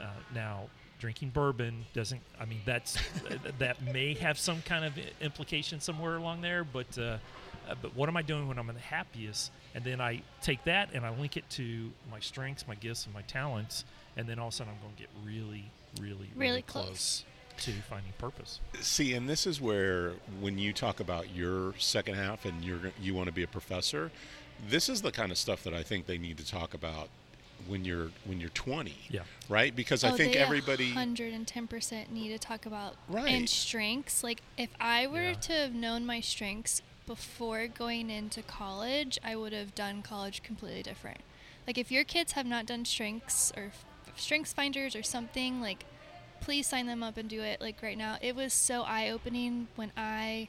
Uh, 0.00 0.06
now, 0.34 0.64
drinking 0.98 1.30
bourbon 1.30 1.84
doesn't. 1.92 2.20
I 2.40 2.46
mean, 2.46 2.60
that's 2.64 2.98
that 3.58 3.82
may 3.82 4.14
have 4.14 4.38
some 4.38 4.62
kind 4.62 4.84
of 4.84 4.92
implication 5.20 5.80
somewhere 5.80 6.16
along 6.16 6.40
there, 6.40 6.64
but. 6.64 6.98
Uh, 6.98 7.18
uh, 7.68 7.74
but 7.80 7.94
what 7.96 8.08
am 8.08 8.16
I 8.16 8.22
doing 8.22 8.48
when 8.48 8.58
I'm 8.58 8.66
the 8.66 8.74
happiest? 8.74 9.50
And 9.74 9.84
then 9.84 10.00
I 10.00 10.22
take 10.42 10.64
that 10.64 10.90
and 10.94 11.04
I 11.04 11.10
link 11.10 11.36
it 11.36 11.48
to 11.50 11.90
my 12.10 12.20
strengths, 12.20 12.66
my 12.68 12.74
gifts, 12.74 13.04
and 13.06 13.14
my 13.14 13.22
talents, 13.22 13.84
and 14.16 14.26
then 14.28 14.38
all 14.38 14.48
of 14.48 14.54
a 14.54 14.56
sudden 14.56 14.72
I'm 14.74 14.80
going 14.82 14.94
to 14.96 15.00
get 15.02 15.10
really, 15.24 15.70
really, 16.00 16.14
really, 16.14 16.30
Really 16.36 16.62
close. 16.62 16.86
close. 16.86 17.24
to 17.58 17.72
finding 17.88 18.12
purpose. 18.18 18.60
See, 18.80 19.14
and 19.14 19.28
this 19.28 19.46
is 19.46 19.60
where 19.60 20.12
when 20.40 20.58
you 20.58 20.72
talk 20.72 20.98
about 21.00 21.34
your 21.34 21.74
second 21.78 22.14
half 22.16 22.44
and 22.44 22.64
you're 22.64 22.80
you 23.00 23.14
want 23.14 23.26
to 23.26 23.32
be 23.32 23.42
a 23.44 23.48
professor, 23.48 24.10
this 24.68 24.88
is 24.88 25.02
the 25.02 25.12
kind 25.12 25.30
of 25.30 25.38
stuff 25.38 25.62
that 25.64 25.72
I 25.74 25.82
think 25.82 26.06
they 26.06 26.18
need 26.18 26.36
to 26.38 26.46
talk 26.46 26.74
about 26.74 27.08
when 27.68 27.84
you're 27.84 28.08
when 28.24 28.40
you're 28.40 28.50
20. 28.50 28.94
Yeah. 29.08 29.20
Right? 29.48 29.74
Because 29.74 30.02
I 30.04 30.10
oh, 30.10 30.16
think 30.16 30.32
they 30.34 30.38
everybody 30.38 30.92
110% 30.92 32.10
need 32.10 32.28
to 32.30 32.38
talk 32.38 32.66
about 32.66 32.96
Right. 33.08 33.28
and 33.32 33.48
strengths. 33.48 34.22
Like 34.24 34.42
if 34.58 34.70
I 34.80 35.06
were 35.06 35.22
Yeah. 35.30 35.34
to 35.34 35.52
have 35.52 35.74
known 35.74 36.04
my 36.04 36.20
strengths 36.20 36.82
before 37.06 37.66
going 37.66 38.10
into 38.10 38.42
college, 38.42 39.18
I 39.24 39.36
would 39.36 39.52
have 39.52 39.74
done 39.74 40.02
college 40.02 40.42
completely 40.42 40.82
different. 40.82 41.18
Like 41.66 41.78
if 41.78 41.90
your 41.90 42.04
kids 42.04 42.32
have 42.32 42.46
not 42.46 42.66
done 42.66 42.84
strengths 42.84 43.52
or 43.56 43.64
f- 43.64 43.84
strengths 44.16 44.52
finders 44.52 44.94
or 44.94 45.02
something, 45.02 45.60
like 45.60 45.84
please 46.40 46.66
sign 46.66 46.86
them 46.86 47.02
up 47.02 47.16
and 47.16 47.28
do 47.28 47.40
it 47.40 47.60
like 47.60 47.82
right 47.82 47.96
now. 47.96 48.18
It 48.20 48.36
was 48.36 48.52
so 48.52 48.82
eye-opening 48.82 49.68
when 49.76 49.92
I 49.96 50.48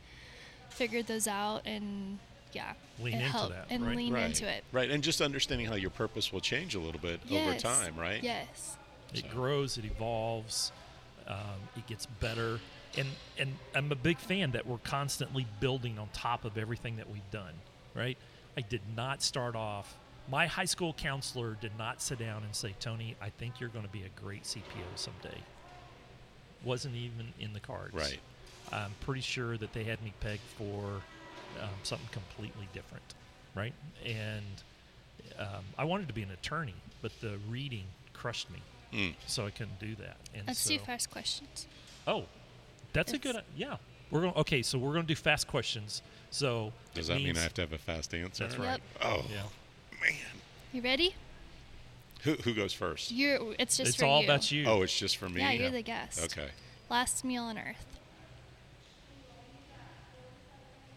figured 0.69 1.07
those 1.07 1.27
out 1.27 1.61
and 1.65 2.19
yeah, 2.51 2.73
Lean 2.99 3.15
it 3.15 3.17
into 3.17 3.29
helped 3.29 3.53
that, 3.53 3.65
and 3.69 3.85
right? 3.85 3.95
lean 3.97 4.13
right. 4.13 4.25
into 4.25 4.47
it. 4.47 4.63
Right. 4.71 4.89
And 4.89 5.03
just 5.03 5.21
understanding 5.21 5.67
how 5.67 5.75
your 5.75 5.89
purpose 5.89 6.31
will 6.31 6.39
change 6.39 6.75
a 6.75 6.79
little 6.79 7.01
bit 7.01 7.19
over 7.29 7.55
time, 7.57 7.95
right? 7.97 8.23
Yes. 8.23 8.77
It 9.13 9.29
grows, 9.29 9.77
it 9.77 9.85
evolves, 9.85 10.71
um, 11.27 11.37
it 11.75 11.85
gets 11.87 12.05
better, 12.05 12.59
and 12.97 13.07
and 13.37 13.55
I'm 13.73 13.91
a 13.91 13.95
big 13.95 14.17
fan 14.17 14.51
that 14.51 14.65
we're 14.65 14.77
constantly 14.79 15.45
building 15.59 15.97
on 15.99 16.09
top 16.13 16.45
of 16.45 16.57
everything 16.57 16.97
that 16.97 17.09
we've 17.09 17.29
done. 17.31 17.53
Right? 17.93 18.17
I 18.57 18.61
did 18.61 18.81
not 18.95 19.21
start 19.21 19.55
off. 19.55 19.95
My 20.29 20.47
high 20.47 20.65
school 20.65 20.93
counselor 20.93 21.55
did 21.61 21.71
not 21.77 22.01
sit 22.01 22.19
down 22.19 22.43
and 22.43 22.55
say, 22.55 22.73
"Tony, 22.79 23.15
I 23.21 23.29
think 23.29 23.59
you're 23.59 23.69
going 23.69 23.85
to 23.85 23.91
be 23.91 24.03
a 24.03 24.21
great 24.21 24.43
CPO 24.43 24.85
someday." 24.95 25.37
Wasn't 26.63 26.95
even 26.95 27.33
in 27.39 27.53
the 27.53 27.59
cards. 27.59 27.93
Right. 27.93 28.19
I'm 28.71 28.91
pretty 29.01 29.21
sure 29.21 29.57
that 29.57 29.73
they 29.73 29.83
had 29.83 30.01
me 30.01 30.13
pegged 30.19 30.41
for 30.57 31.01
um, 31.61 31.69
something 31.83 32.07
completely 32.11 32.67
different, 32.73 33.03
right? 33.53 33.73
And 34.03 34.43
um, 35.37 35.63
I 35.77 35.83
wanted 35.83 36.07
to 36.07 36.13
be 36.15 36.23
an 36.23 36.31
attorney, 36.31 36.73
but 37.03 37.11
the 37.21 37.37
reading 37.49 37.85
crushed 38.13 38.49
me, 38.49 38.59
Mm. 38.93 39.13
so 39.27 39.45
I 39.45 39.51
couldn't 39.51 39.79
do 39.79 39.93
that. 39.95 40.17
And 40.33 40.47
Let's 40.47 40.59
so, 40.59 40.69
do 40.71 40.79
fast 40.79 41.11
questions. 41.11 41.67
Oh, 42.07 42.25
that's 42.95 43.13
a 43.13 43.17
good. 43.17 43.35
It's- 43.35 43.43
Yeah, 43.55 43.77
we're 44.11 44.21
going. 44.21 44.33
Okay, 44.35 44.61
so 44.61 44.77
we're 44.77 44.93
going 44.93 45.03
to 45.03 45.07
do 45.07 45.15
fast 45.15 45.47
questions. 45.47 46.01
So 46.31 46.73
Does 46.93 47.09
it 47.09 47.13
that 47.13 47.19
mean 47.21 47.37
I 47.37 47.41
have 47.41 47.53
to 47.55 47.61
have 47.61 47.73
a 47.73 47.77
fast 47.77 48.13
answer? 48.13 48.43
That's 48.45 48.57
Yep. 48.57 48.65
right. 48.65 48.81
Oh, 49.01 49.23
Yeah, 49.31 49.43
man. 50.01 50.13
You 50.73 50.81
ready? 50.81 51.15
Who, 52.23 52.33
who 52.33 52.53
goes 52.53 52.73
first? 52.73 53.11
You're. 53.11 53.53
It's 53.59 53.77
just 53.77 53.89
it's 53.89 53.97
for 53.97 54.05
all 54.05 54.19
you. 54.21 54.25
about 54.25 54.51
you. 54.51 54.65
Oh, 54.65 54.81
it's 54.81 54.97
just 54.97 55.17
for 55.17 55.29
me? 55.29 55.41
Yeah, 55.41 55.51
you're 55.51 55.69
the 55.71 55.81
guest. 55.83 56.19
Okay. 56.23 56.49
Last 56.89 57.23
meal 57.23 57.43
on 57.43 57.57
earth. 57.57 57.85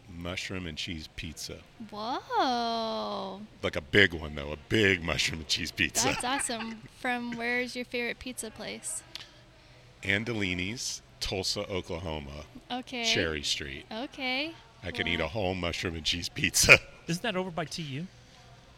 Mushroom 0.08 0.66
and 0.66 0.76
cheese 0.76 1.08
pizza. 1.16 1.58
Whoa, 1.90 3.40
Like 3.62 3.76
a 3.76 3.80
big 3.80 4.14
one, 4.14 4.34
though. 4.34 4.52
A 4.52 4.56
big 4.68 5.02
mushroom 5.04 5.40
and 5.40 5.48
cheese 5.48 5.70
pizza. 5.70 6.06
that's 6.08 6.24
awesome. 6.24 6.82
From 6.98 7.36
where's 7.36 7.76
your 7.76 7.84
favorite 7.84 8.18
pizza 8.18 8.50
place? 8.50 9.02
Andolini's, 10.02 11.02
Tulsa, 11.20 11.60
Oklahoma, 11.70 12.44
Okay. 12.70 13.04
Cherry 13.04 13.42
Street. 13.42 13.84
Okay. 13.92 14.52
I 14.84 14.90
can 14.90 15.08
eat 15.08 15.20
a 15.20 15.26
whole 15.28 15.54
mushroom 15.54 15.94
and 15.96 16.04
cheese 16.04 16.28
pizza. 16.28 16.78
Isn't 17.08 17.22
that 17.22 17.36
over 17.36 17.50
by 17.50 17.64
TU, 17.64 18.06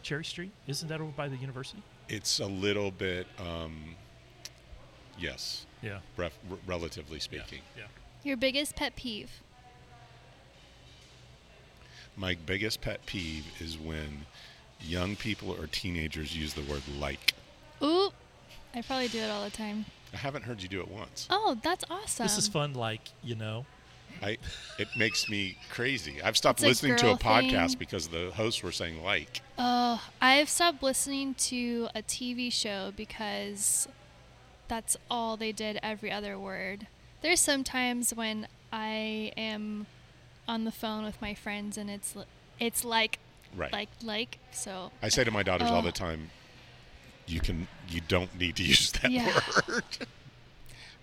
Cherry 0.02 0.24
Street? 0.24 0.50
Isn't 0.66 0.88
that 0.88 1.00
over 1.00 1.10
by 1.10 1.28
the 1.28 1.36
university? 1.36 1.82
It's 2.08 2.38
a 2.40 2.46
little 2.46 2.90
bit, 2.90 3.26
um, 3.38 3.94
yes, 5.18 5.66
Yeah. 5.82 5.98
ref, 6.16 6.32
r- 6.50 6.56
relatively 6.66 7.20
speaking. 7.20 7.60
Yeah. 7.76 7.84
Your 8.22 8.36
biggest 8.36 8.76
pet 8.76 8.96
peeve. 8.96 9.30
My 12.16 12.34
biggest 12.34 12.80
pet 12.80 13.04
peeve 13.06 13.46
is 13.60 13.78
when 13.78 14.26
young 14.80 15.16
people 15.16 15.50
or 15.52 15.66
teenagers 15.66 16.36
use 16.36 16.54
the 16.54 16.62
word 16.62 16.82
like. 16.98 17.34
Ooh, 17.82 18.10
I 18.74 18.82
probably 18.82 19.08
do 19.08 19.18
it 19.20 19.30
all 19.30 19.44
the 19.44 19.50
time. 19.50 19.86
I 20.12 20.16
haven't 20.16 20.42
heard 20.44 20.62
you 20.62 20.68
do 20.68 20.80
it 20.80 20.88
once. 20.90 21.26
Oh, 21.30 21.58
that's 21.62 21.84
awesome. 21.90 22.24
This 22.24 22.36
is 22.38 22.48
fun. 22.48 22.74
Like 22.74 23.00
you 23.22 23.34
know, 23.36 23.64
I 24.22 24.38
it 24.78 24.88
makes 24.96 25.28
me 25.28 25.56
crazy. 25.70 26.20
I've 26.22 26.36
stopped 26.36 26.60
It's 26.60 26.64
a 26.64 26.68
listening 26.68 26.96
to 26.96 27.12
a 27.12 27.16
podcast 27.16 27.70
thing. 27.70 27.78
because 27.78 28.08
the 28.08 28.30
hosts 28.34 28.62
were 28.62 28.72
saying 28.72 29.02
like. 29.04 29.40
Oh, 29.58 30.02
I've 30.20 30.48
stopped 30.48 30.82
listening 30.82 31.34
to 31.34 31.88
a 31.94 32.02
TV 32.02 32.52
show 32.52 32.92
because 32.96 33.86
that's 34.68 34.96
all 35.10 35.36
they 35.36 35.52
did 35.52 35.78
every 35.82 36.10
other 36.10 36.38
word. 36.38 36.86
There's 37.22 37.40
sometimes 37.40 38.14
when 38.14 38.48
I 38.72 39.32
am 39.36 39.86
on 40.48 40.64
the 40.64 40.72
phone 40.72 41.04
with 41.04 41.20
my 41.20 41.34
friends 41.34 41.76
and 41.76 41.90
it's 41.90 42.16
li- 42.16 42.24
it's 42.58 42.84
like 42.84 43.18
Right. 43.56 43.72
like 43.72 43.88
like 44.02 44.38
so 44.52 44.92
I 45.02 45.08
say 45.08 45.24
to 45.24 45.30
my 45.30 45.42
daughters 45.42 45.70
all 45.70 45.78
Oh. 45.80 45.82
the 45.82 45.92
time, 45.92 46.30
you 47.30 47.40
can 47.40 47.68
you 47.88 48.00
don't 48.08 48.38
need 48.38 48.56
to 48.56 48.62
use 48.74 48.90
that 48.92 49.10
Yeah. 49.10 49.40
word. 49.68 49.84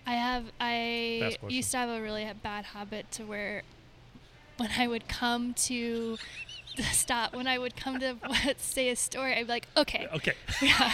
I 0.06 0.12
have 0.12 0.44
I 0.60 1.36
used 1.48 1.70
to 1.72 1.76
have 1.78 1.88
a 1.90 2.00
really 2.00 2.30
bad 2.42 2.66
habit 2.66 3.10
to 3.12 3.24
where 3.24 3.62
when 4.56 4.70
I 4.76 4.86
would 4.86 5.08
come 5.08 5.54
to 5.54 6.18
the 6.76 6.82
stop 6.84 7.34
when 7.34 7.46
I 7.46 7.58
would 7.58 7.76
come 7.76 7.98
to 8.00 8.16
say 8.58 8.88
a 8.90 8.96
story 8.96 9.34
I'd 9.34 9.46
be 9.46 9.52
like 9.52 9.66
okay 9.76 10.06
okay. 10.14 10.32
yeah 10.62 10.92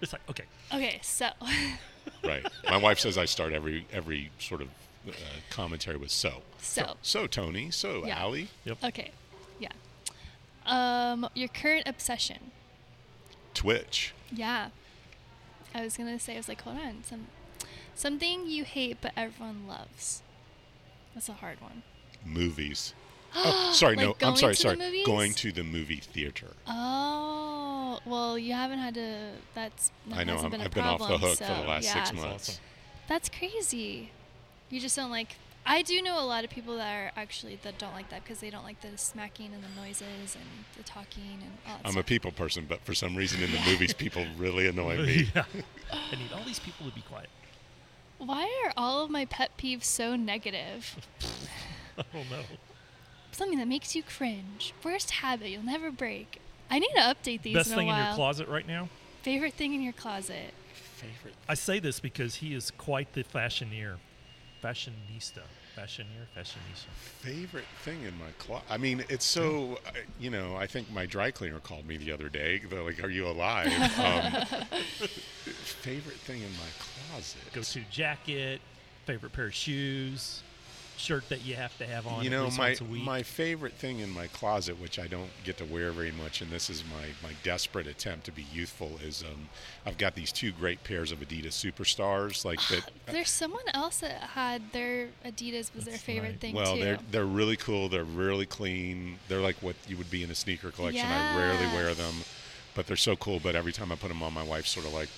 it's 0.00 0.12
like 0.12 0.22
okay. 0.28 0.44
okay 0.74 0.98
so 1.02 1.28
right. 2.24 2.44
My 2.68 2.76
wife 2.76 2.98
says 2.98 3.16
I 3.16 3.24
start 3.24 3.52
every 3.52 3.86
every 3.92 4.30
sort 4.38 4.60
of 4.60 4.68
uh, 5.08 5.12
commentary 5.50 5.96
with 5.96 6.10
so. 6.10 6.42
so 6.60 6.96
So 7.02 7.26
Tony, 7.26 7.70
so 7.70 8.04
Yeah. 8.06 8.18
Allie, 8.20 8.48
Yep. 8.64 8.78
Okay. 8.84 9.10
Yeah. 9.58 9.68
Um, 10.66 11.28
your 11.34 11.48
current 11.48 11.86
obsession. 11.88 12.50
Twitch. 13.54 14.14
Yeah. 14.30 14.68
I 15.74 15.82
was 15.82 15.96
gonna 15.96 16.18
say, 16.18 16.34
I 16.34 16.36
was 16.38 16.48
like, 16.48 16.60
hold 16.62 16.76
on, 16.78 17.02
some 17.04 17.26
something 17.94 18.46
you 18.46 18.64
hate 18.64 18.98
but 19.00 19.12
everyone 19.16 19.66
loves. 19.68 20.22
That's 21.14 21.28
a 21.28 21.34
hard 21.34 21.60
one. 21.60 21.82
movies. 22.24 22.94
Oh, 23.34 23.72
sorry, 23.72 23.96
Like 23.96 24.20
no, 24.20 24.28
I'm 24.28 24.36
sorry, 24.36 24.54
sorry. 24.54 24.76
Going 25.06 25.32
to 25.34 25.52
the 25.52 25.62
movie 25.62 25.96
theater. 25.96 26.48
Oh, 26.66 27.98
well, 28.04 28.38
you 28.38 28.52
haven't 28.52 28.78
had 28.78 28.92
to. 28.94 29.30
That's. 29.54 29.90
That 30.08 30.18
I 30.18 30.24
know, 30.24 30.34
hasn't 30.34 30.52
I'm- 30.52 30.60
been 30.64 30.70
been 30.70 30.84
off 30.84 30.98
the 30.98 31.16
hook 31.16 31.38
for 31.38 31.44
the 31.44 31.66
last 31.66 31.84
yeah. 31.84 32.04
six 32.04 32.12
months. 32.12 32.48
awesome. 32.50 32.62
That's 33.08 33.30
crazy. 33.30 34.10
You 34.68 34.80
just 34.80 34.96
don't 34.96 35.10
like. 35.10 35.36
I 35.64 35.82
do 35.82 36.02
know 36.02 36.18
a 36.20 36.26
lot 36.26 36.44
of 36.44 36.50
people 36.50 36.76
that 36.76 36.92
are 36.92 37.12
actually 37.16 37.58
that 37.62 37.78
don't 37.78 37.94
like 37.94 38.10
that 38.10 38.24
because 38.24 38.40
they 38.40 38.50
don't 38.50 38.64
like 38.64 38.80
the 38.80 38.98
smacking 38.98 39.50
and 39.54 39.62
the 39.62 39.80
noises 39.80 40.34
and 40.34 40.44
the 40.76 40.82
talking 40.82 41.38
and 41.40 41.52
all 41.66 41.78
that 41.82 41.88
I'm 41.88 41.96
a 41.96 42.02
people 42.02 42.32
person, 42.32 42.66
but 42.68 42.80
for 42.80 42.94
some 42.94 43.14
reason 43.14 43.42
in 43.42 43.52
the 43.52 43.60
movies, 43.64 43.92
people 43.92 44.24
really 44.36 44.66
annoy 44.66 44.98
me. 44.98 45.30
yeah. 45.34 45.44
I 45.92 46.16
need 46.16 46.32
all 46.34 46.44
these 46.44 46.58
people 46.58 46.88
to 46.88 46.94
be 46.94 47.02
quiet. 47.02 47.28
Why 48.18 48.44
are 48.64 48.72
all 48.76 49.04
of 49.04 49.10
my 49.10 49.24
pet 49.24 49.52
peeves 49.56 49.84
so 49.84 50.16
negative? 50.16 51.06
I 51.98 52.04
don't 52.12 52.30
know. 52.30 52.42
Something 53.30 53.58
that 53.58 53.68
makes 53.68 53.94
you 53.94 54.02
cringe. 54.02 54.74
Worst 54.84 55.10
habit 55.10 55.48
you'll 55.48 55.62
never 55.62 55.90
break. 55.90 56.40
I 56.70 56.78
need 56.78 56.92
to 56.94 57.00
update 57.00 57.42
these 57.42 57.54
Best 57.54 57.68
in 57.68 57.74
a 57.74 57.76
thing 57.76 57.88
in 57.88 57.96
your 57.96 58.14
closet 58.14 58.48
right 58.48 58.66
now? 58.66 58.88
Favorite 59.22 59.54
thing 59.54 59.74
in 59.74 59.82
your 59.82 59.92
closet. 59.92 60.54
Favorite. 60.96 61.34
I 61.48 61.54
say 61.54 61.78
this 61.78 62.00
because 62.00 62.36
he 62.36 62.54
is 62.54 62.70
quite 62.70 63.12
the 63.12 63.22
fashioneer, 63.22 63.98
fashionista, 64.62 65.40
fashioneer, 65.74 66.26
fashionista. 66.36 66.86
Favorite 67.20 67.64
thing 67.82 68.02
in 68.02 68.16
my 68.18 68.30
closet. 68.38 68.64
I 68.70 68.76
mean, 68.78 69.04
it's 69.08 69.24
so. 69.24 69.78
uh, 69.86 69.90
You 70.20 70.30
know, 70.30 70.56
I 70.56 70.66
think 70.66 70.90
my 70.92 71.06
dry 71.06 71.30
cleaner 71.30 71.58
called 71.58 71.86
me 71.86 71.96
the 71.96 72.12
other 72.12 72.28
day. 72.28 72.60
They're 72.68 72.82
like, 72.82 73.02
"Are 73.02 73.10
you 73.10 73.26
alive?" 73.26 73.66
um, 73.98 74.46
favorite 75.82 76.16
thing 76.16 76.42
in 76.42 76.50
my 76.52 77.10
closet. 77.10 77.40
Go-to 77.52 77.80
jacket, 77.90 78.60
favorite 79.06 79.32
pair 79.32 79.46
of 79.46 79.54
shoes, 79.54 80.42
shirt 81.02 81.28
that 81.28 81.44
you 81.44 81.56
have 81.56 81.76
to 81.78 81.84
have 81.84 82.06
on 82.06 82.22
you 82.22 82.30
at 82.30 82.32
know 82.32 82.44
least 82.44 82.58
my 82.58 82.68
once 82.68 82.80
a 82.80 82.84
week. 82.84 83.02
my 83.02 83.22
favorite 83.22 83.72
thing 83.72 83.98
in 83.98 84.08
my 84.08 84.28
closet 84.28 84.80
which 84.80 85.00
i 85.00 85.06
don't 85.08 85.30
get 85.42 85.56
to 85.56 85.64
wear 85.64 85.90
very 85.90 86.12
much 86.12 86.40
and 86.40 86.50
this 86.50 86.70
is 86.70 86.84
my 86.84 87.06
my 87.28 87.34
desperate 87.42 87.88
attempt 87.88 88.24
to 88.24 88.30
be 88.30 88.46
youthful 88.52 88.92
is 89.04 89.24
um 89.24 89.48
i've 89.84 89.98
got 89.98 90.14
these 90.14 90.30
two 90.30 90.52
great 90.52 90.82
pairs 90.84 91.10
of 91.10 91.18
adidas 91.18 91.54
superstars 91.54 92.44
like 92.44 92.60
that 92.68 92.88
There's 93.06 93.30
someone 93.30 93.64
else 93.74 93.98
that 93.98 94.12
had 94.20 94.62
their 94.72 95.08
Adidas 95.24 95.74
was 95.74 95.84
their 95.84 95.98
favorite 95.98 96.28
right. 96.28 96.40
thing 96.40 96.54
well 96.54 96.76
too. 96.76 96.80
they're 96.84 96.98
they're 97.10 97.24
really 97.24 97.56
cool 97.56 97.88
they're 97.88 98.04
really 98.04 98.46
clean 98.46 99.18
they're 99.28 99.40
like 99.40 99.56
what 99.56 99.74
you 99.88 99.96
would 99.96 100.10
be 100.10 100.22
in 100.22 100.30
a 100.30 100.34
sneaker 100.36 100.70
collection 100.70 101.04
i 101.04 101.36
rarely 101.36 101.66
wear 101.74 101.94
them 101.94 102.14
but 102.74 102.86
they're 102.86 102.96
so 102.96 103.16
cool 103.16 103.40
but 103.42 103.56
every 103.56 103.72
time 103.72 103.90
i 103.90 103.96
put 103.96 104.08
them 104.08 104.22
on 104.22 104.32
my 104.32 104.42
wife's 104.44 104.70
sort 104.70 104.86
of 104.86 104.92
like 104.92 105.08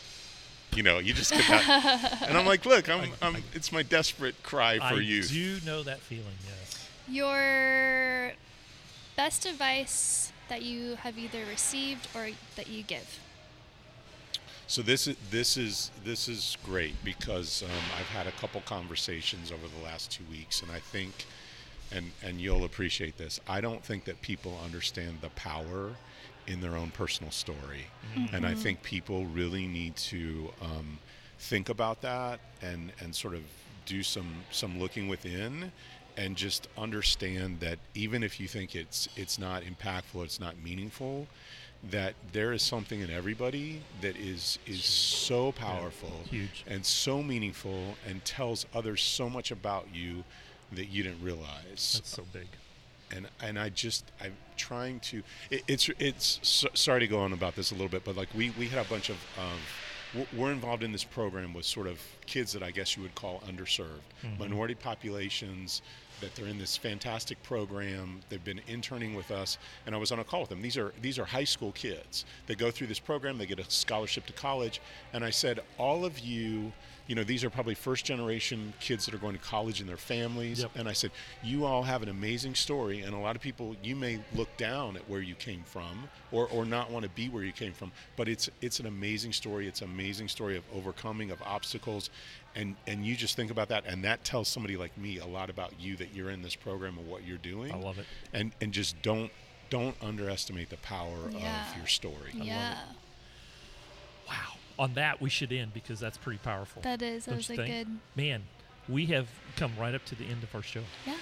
you 0.74 0.82
know 0.82 0.98
you 0.98 1.14
just 1.14 1.30
get 1.30 1.46
that 1.46 2.22
and 2.28 2.36
i'm 2.36 2.46
like 2.46 2.66
look 2.66 2.88
i'm, 2.88 3.10
I'm 3.22 3.36
it's 3.54 3.70
my 3.72 3.82
desperate 3.82 4.42
cry 4.42 4.78
for 4.90 5.00
you. 5.00 5.16
I 5.16 5.16
youth 5.16 5.30
do 5.30 5.66
know 5.66 5.82
that 5.82 6.00
feeling. 6.00 6.24
Yes. 6.44 6.88
Your 7.08 8.32
best 9.16 9.46
advice 9.46 10.32
that 10.48 10.62
you 10.62 10.96
have 10.96 11.18
either 11.18 11.44
received 11.50 12.08
or 12.14 12.28
that 12.56 12.68
you 12.68 12.82
give. 12.82 13.18
So 14.66 14.82
this 14.82 15.06
is 15.06 15.16
this 15.30 15.56
is 15.56 15.90
this 16.04 16.28
is 16.28 16.56
great 16.64 16.94
because 17.04 17.62
um, 17.62 17.70
I've 17.98 18.08
had 18.08 18.26
a 18.26 18.32
couple 18.32 18.60
conversations 18.62 19.52
over 19.52 19.66
the 19.68 19.84
last 19.84 20.10
two 20.10 20.24
weeks, 20.30 20.62
and 20.62 20.70
I 20.70 20.78
think, 20.78 21.26
and 21.92 22.12
and 22.22 22.40
you'll 22.40 22.64
appreciate 22.64 23.18
this. 23.18 23.40
I 23.46 23.60
don't 23.60 23.84
think 23.84 24.04
that 24.04 24.22
people 24.22 24.58
understand 24.64 25.18
the 25.20 25.30
power 25.30 25.90
in 26.46 26.60
their 26.60 26.76
own 26.76 26.90
personal 26.90 27.32
story, 27.32 27.86
and 28.32 28.46
I 28.46 28.54
think 28.54 28.82
people 28.82 29.26
really 29.26 29.66
need 29.66 29.96
to 29.96 30.50
um, 30.60 30.98
think 31.38 31.68
about 31.68 32.00
that 32.02 32.40
and 32.62 32.92
and 33.00 33.14
sort 33.14 33.34
of 33.34 33.42
do 33.86 34.02
some 34.02 34.44
some 34.50 34.78
looking 34.78 35.08
within 35.08 35.72
and 36.16 36.36
just 36.36 36.68
understand 36.78 37.58
that 37.60 37.78
even 37.94 38.22
if 38.22 38.38
you 38.38 38.46
think 38.46 38.74
it's 38.74 39.08
it's 39.16 39.38
not 39.38 39.62
impactful 39.62 40.24
it's 40.24 40.38
not 40.38 40.54
meaningful 40.62 41.26
that 41.90 42.14
there 42.32 42.52
is 42.52 42.62
something 42.62 43.00
in 43.00 43.10
everybody 43.10 43.82
that 44.00 44.16
is 44.16 44.58
is 44.66 44.84
so 44.84 45.52
powerful 45.52 46.22
Huge. 46.30 46.64
and 46.66 46.84
so 46.86 47.22
meaningful 47.22 47.96
and 48.08 48.24
tells 48.24 48.64
others 48.74 49.02
so 49.02 49.28
much 49.28 49.50
about 49.50 49.86
you 49.92 50.24
that 50.72 50.86
you 50.86 51.02
didn't 51.02 51.22
realize. 51.22 51.92
That's 51.94 52.08
so 52.08 52.24
big. 52.32 52.46
And 53.14 53.26
and 53.42 53.58
I 53.58 53.68
just 53.70 54.10
I'm 54.20 54.34
trying 54.56 55.00
to 55.00 55.22
it, 55.50 55.62
it's 55.68 55.88
it's 55.98 56.38
so, 56.42 56.68
sorry 56.74 57.00
to 57.00 57.06
go 57.06 57.18
on 57.20 57.32
about 57.32 57.56
this 57.56 57.70
a 57.70 57.74
little 57.74 57.88
bit 57.88 58.04
but 58.04 58.16
like 58.16 58.28
we 58.34 58.50
we 58.58 58.68
had 58.68 58.84
a 58.84 58.88
bunch 58.88 59.08
of 59.10 59.16
um, 59.38 59.58
we're- 60.14 60.26
we're 60.36 60.52
involved 60.52 60.82
in 60.84 60.92
this 60.92 61.02
program 61.04 61.52
with 61.52 61.64
sort 61.66 61.86
of 61.88 61.98
kids 62.26 62.52
that 62.52 62.62
I 62.62 62.70
guess 62.70 62.96
you 62.96 63.02
would 63.02 63.14
call 63.16 63.40
underserved. 63.48 64.04
Minority 64.38 64.74
populations 64.76 65.82
that 66.20 66.32
they're 66.36 66.46
in 66.46 66.58
this 66.58 66.76
fantastic 66.76 67.42
program. 67.42 68.20
They've 68.28 68.42
been 68.44 68.60
interning 68.68 69.14
with 69.14 69.30
us 69.32 69.58
and 69.86 69.94
I 69.94 69.98
was 69.98 70.12
on 70.12 70.20
a 70.20 70.24
call 70.24 70.40
with 70.42 70.50
them. 70.50 70.62
These 70.62 70.76
are 70.78 70.92
these 71.02 71.18
are 71.18 71.24
high 71.24 71.44
school 71.44 71.72
kids. 71.72 72.24
They 72.46 72.54
go 72.54 72.70
through 72.70 72.86
this 72.86 73.00
program 73.00 73.38
they 73.38 73.46
get 73.46 73.58
a 73.58 73.68
scholarship 73.68 74.24
to 74.26 74.32
college 74.32 74.80
and 75.12 75.24
I 75.24 75.30
said 75.30 75.60
all 75.78 76.04
of 76.04 76.20
you 76.20 76.72
you 77.06 77.14
know 77.14 77.22
these 77.24 77.44
are 77.44 77.50
probably 77.50 77.74
first 77.74 78.04
generation 78.04 78.72
kids 78.80 79.04
that 79.04 79.14
are 79.14 79.18
going 79.18 79.34
to 79.36 79.42
college 79.42 79.80
in 79.80 79.86
their 79.86 79.96
families 79.98 80.62
Yep. 80.62 80.70
and 80.76 80.88
I 80.88 80.92
said, 80.94 81.10
You 81.42 81.66
all 81.66 81.82
have 81.82 82.02
an 82.02 82.08
amazing 82.08 82.54
story, 82.54 83.00
and 83.00 83.14
a 83.14 83.18
lot 83.18 83.36
of 83.36 83.42
people 83.42 83.76
you 83.82 83.94
may 83.94 84.20
look 84.34 84.56
down 84.56 84.96
at 84.96 85.08
where 85.08 85.20
you 85.20 85.34
came 85.34 85.62
from 85.64 86.08
or, 86.32 86.46
or 86.48 86.64
not 86.64 86.90
want 86.90 87.02
to 87.04 87.10
be 87.10 87.28
where 87.28 87.44
you 87.44 87.52
came 87.52 87.72
from, 87.72 87.92
but 88.16 88.26
it's 88.28 88.48
it's 88.62 88.80
an 88.80 88.86
amazing 88.86 89.32
story. 89.34 89.68
It's 89.68 89.82
an 89.82 89.90
amazing 89.90 90.28
story 90.28 90.56
of 90.56 90.64
overcoming 90.74 91.30
of 91.30 91.42
obstacles. 91.42 92.08
And 92.56 92.76
and 92.86 93.04
you 93.04 93.16
just 93.16 93.36
think 93.36 93.50
about 93.50 93.68
that 93.68 93.84
and 93.86 94.04
that 94.04 94.24
tells 94.24 94.48
somebody 94.48 94.76
like 94.76 94.96
me 94.96 95.18
a 95.18 95.26
lot 95.26 95.50
about 95.50 95.72
you 95.80 95.96
that 95.96 96.14
you're 96.14 96.30
in 96.30 96.40
this 96.42 96.54
program 96.54 96.96
and 96.98 97.08
what 97.08 97.26
you're 97.26 97.36
doing. 97.36 97.72
I 97.72 97.76
love 97.76 97.98
it. 97.98 98.06
And 98.32 98.52
and 98.60 98.72
just 98.72 99.00
don't 99.02 99.30
don't 99.70 99.96
underestimate 100.02 100.70
the 100.70 100.76
power 100.78 101.28
Yeah. 101.32 101.70
of 101.70 101.76
your 101.76 101.86
story. 101.88 102.30
yeah, 102.34 102.78
Wow. 104.28 104.53
On 104.78 104.94
that, 104.94 105.20
we 105.20 105.30
should 105.30 105.52
end 105.52 105.72
because 105.72 106.00
that's 106.00 106.18
pretty 106.18 106.38
powerful. 106.38 106.82
that 106.82 107.00
is. 107.02 107.26
That 107.26 107.36
was 107.36 107.50
a 107.50 107.56
think? 107.56 107.68
good. 107.68 107.88
Man, 108.16 108.42
we 108.88 109.06
have 109.06 109.28
come 109.56 109.72
right 109.78 109.94
up 109.94 110.04
to 110.06 110.14
the 110.14 110.24
end 110.24 110.42
of 110.42 110.52
our 110.54 110.62
show. 110.62 110.82
Yeah, 111.06 111.16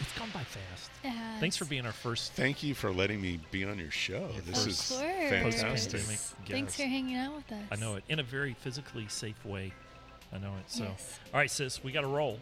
It's 0.00 0.12
gone 0.18 0.28
by 0.34 0.44
fast. 0.44 0.90
it 1.02 1.08
has. 1.08 1.40
Thanks 1.40 1.56
for 1.56 1.64
being 1.64 1.86
our 1.86 1.92
first. 1.92 2.32
Thank 2.34 2.62
you 2.62 2.74
for 2.74 2.92
letting 2.92 3.20
me 3.20 3.40
be 3.50 3.64
on 3.64 3.78
your 3.78 3.90
show. 3.90 4.28
This 4.46 4.62
Of 4.62 4.68
is 4.68 4.88
course. 4.90 5.00
fantastic. 5.30 5.92
Post-pandemic 6.00 6.18
Thanks 6.48 6.76
for 6.76 6.82
hanging 6.82 7.16
out 7.16 7.34
with 7.36 7.50
us. 7.50 7.64
I 7.72 7.76
know 7.76 7.96
it 7.96 8.04
in 8.08 8.18
a 8.18 8.22
very 8.22 8.54
physically 8.54 9.06
safe 9.08 9.42
way. 9.44 9.72
I 10.32 10.38
know 10.38 10.52
it. 10.60 10.70
So, 10.70 10.84
Yes. 10.84 11.18
all 11.32 11.40
right, 11.40 11.50
sis, 11.50 11.82
we 11.82 11.90
got 11.92 12.02
to 12.02 12.06
roll. 12.08 12.38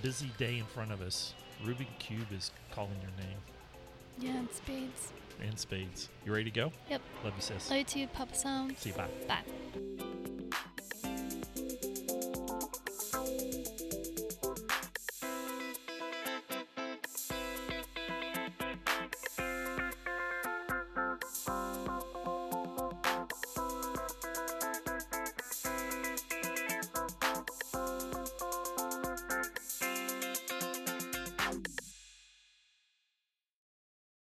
Busy 0.00 0.30
day 0.38 0.58
in 0.58 0.64
front 0.66 0.92
of 0.92 1.00
us. 1.02 1.34
Rubik 1.64 1.86
Cube 1.98 2.32
is 2.32 2.50
calling 2.72 2.96
your 3.02 3.10
name 3.26 3.38
Yeah, 4.18 4.38
and 4.38 4.48
spades 4.52 5.12
and 5.40 5.58
Spades. 5.58 6.08
You 6.24 6.32
ready 6.32 6.44
to 6.44 6.50
go? 6.50 6.72
Yep. 6.90 7.00
Love 7.24 7.32
you, 7.36 7.42
sis. 7.42 7.70
Love 7.70 7.78
you 7.78 7.84
too, 7.84 8.06
Papa 8.08 8.34
Sam. 8.34 8.74
See 8.76 8.90
you. 8.90 8.96
Bye. 8.96 9.08
Bye. 9.28 9.42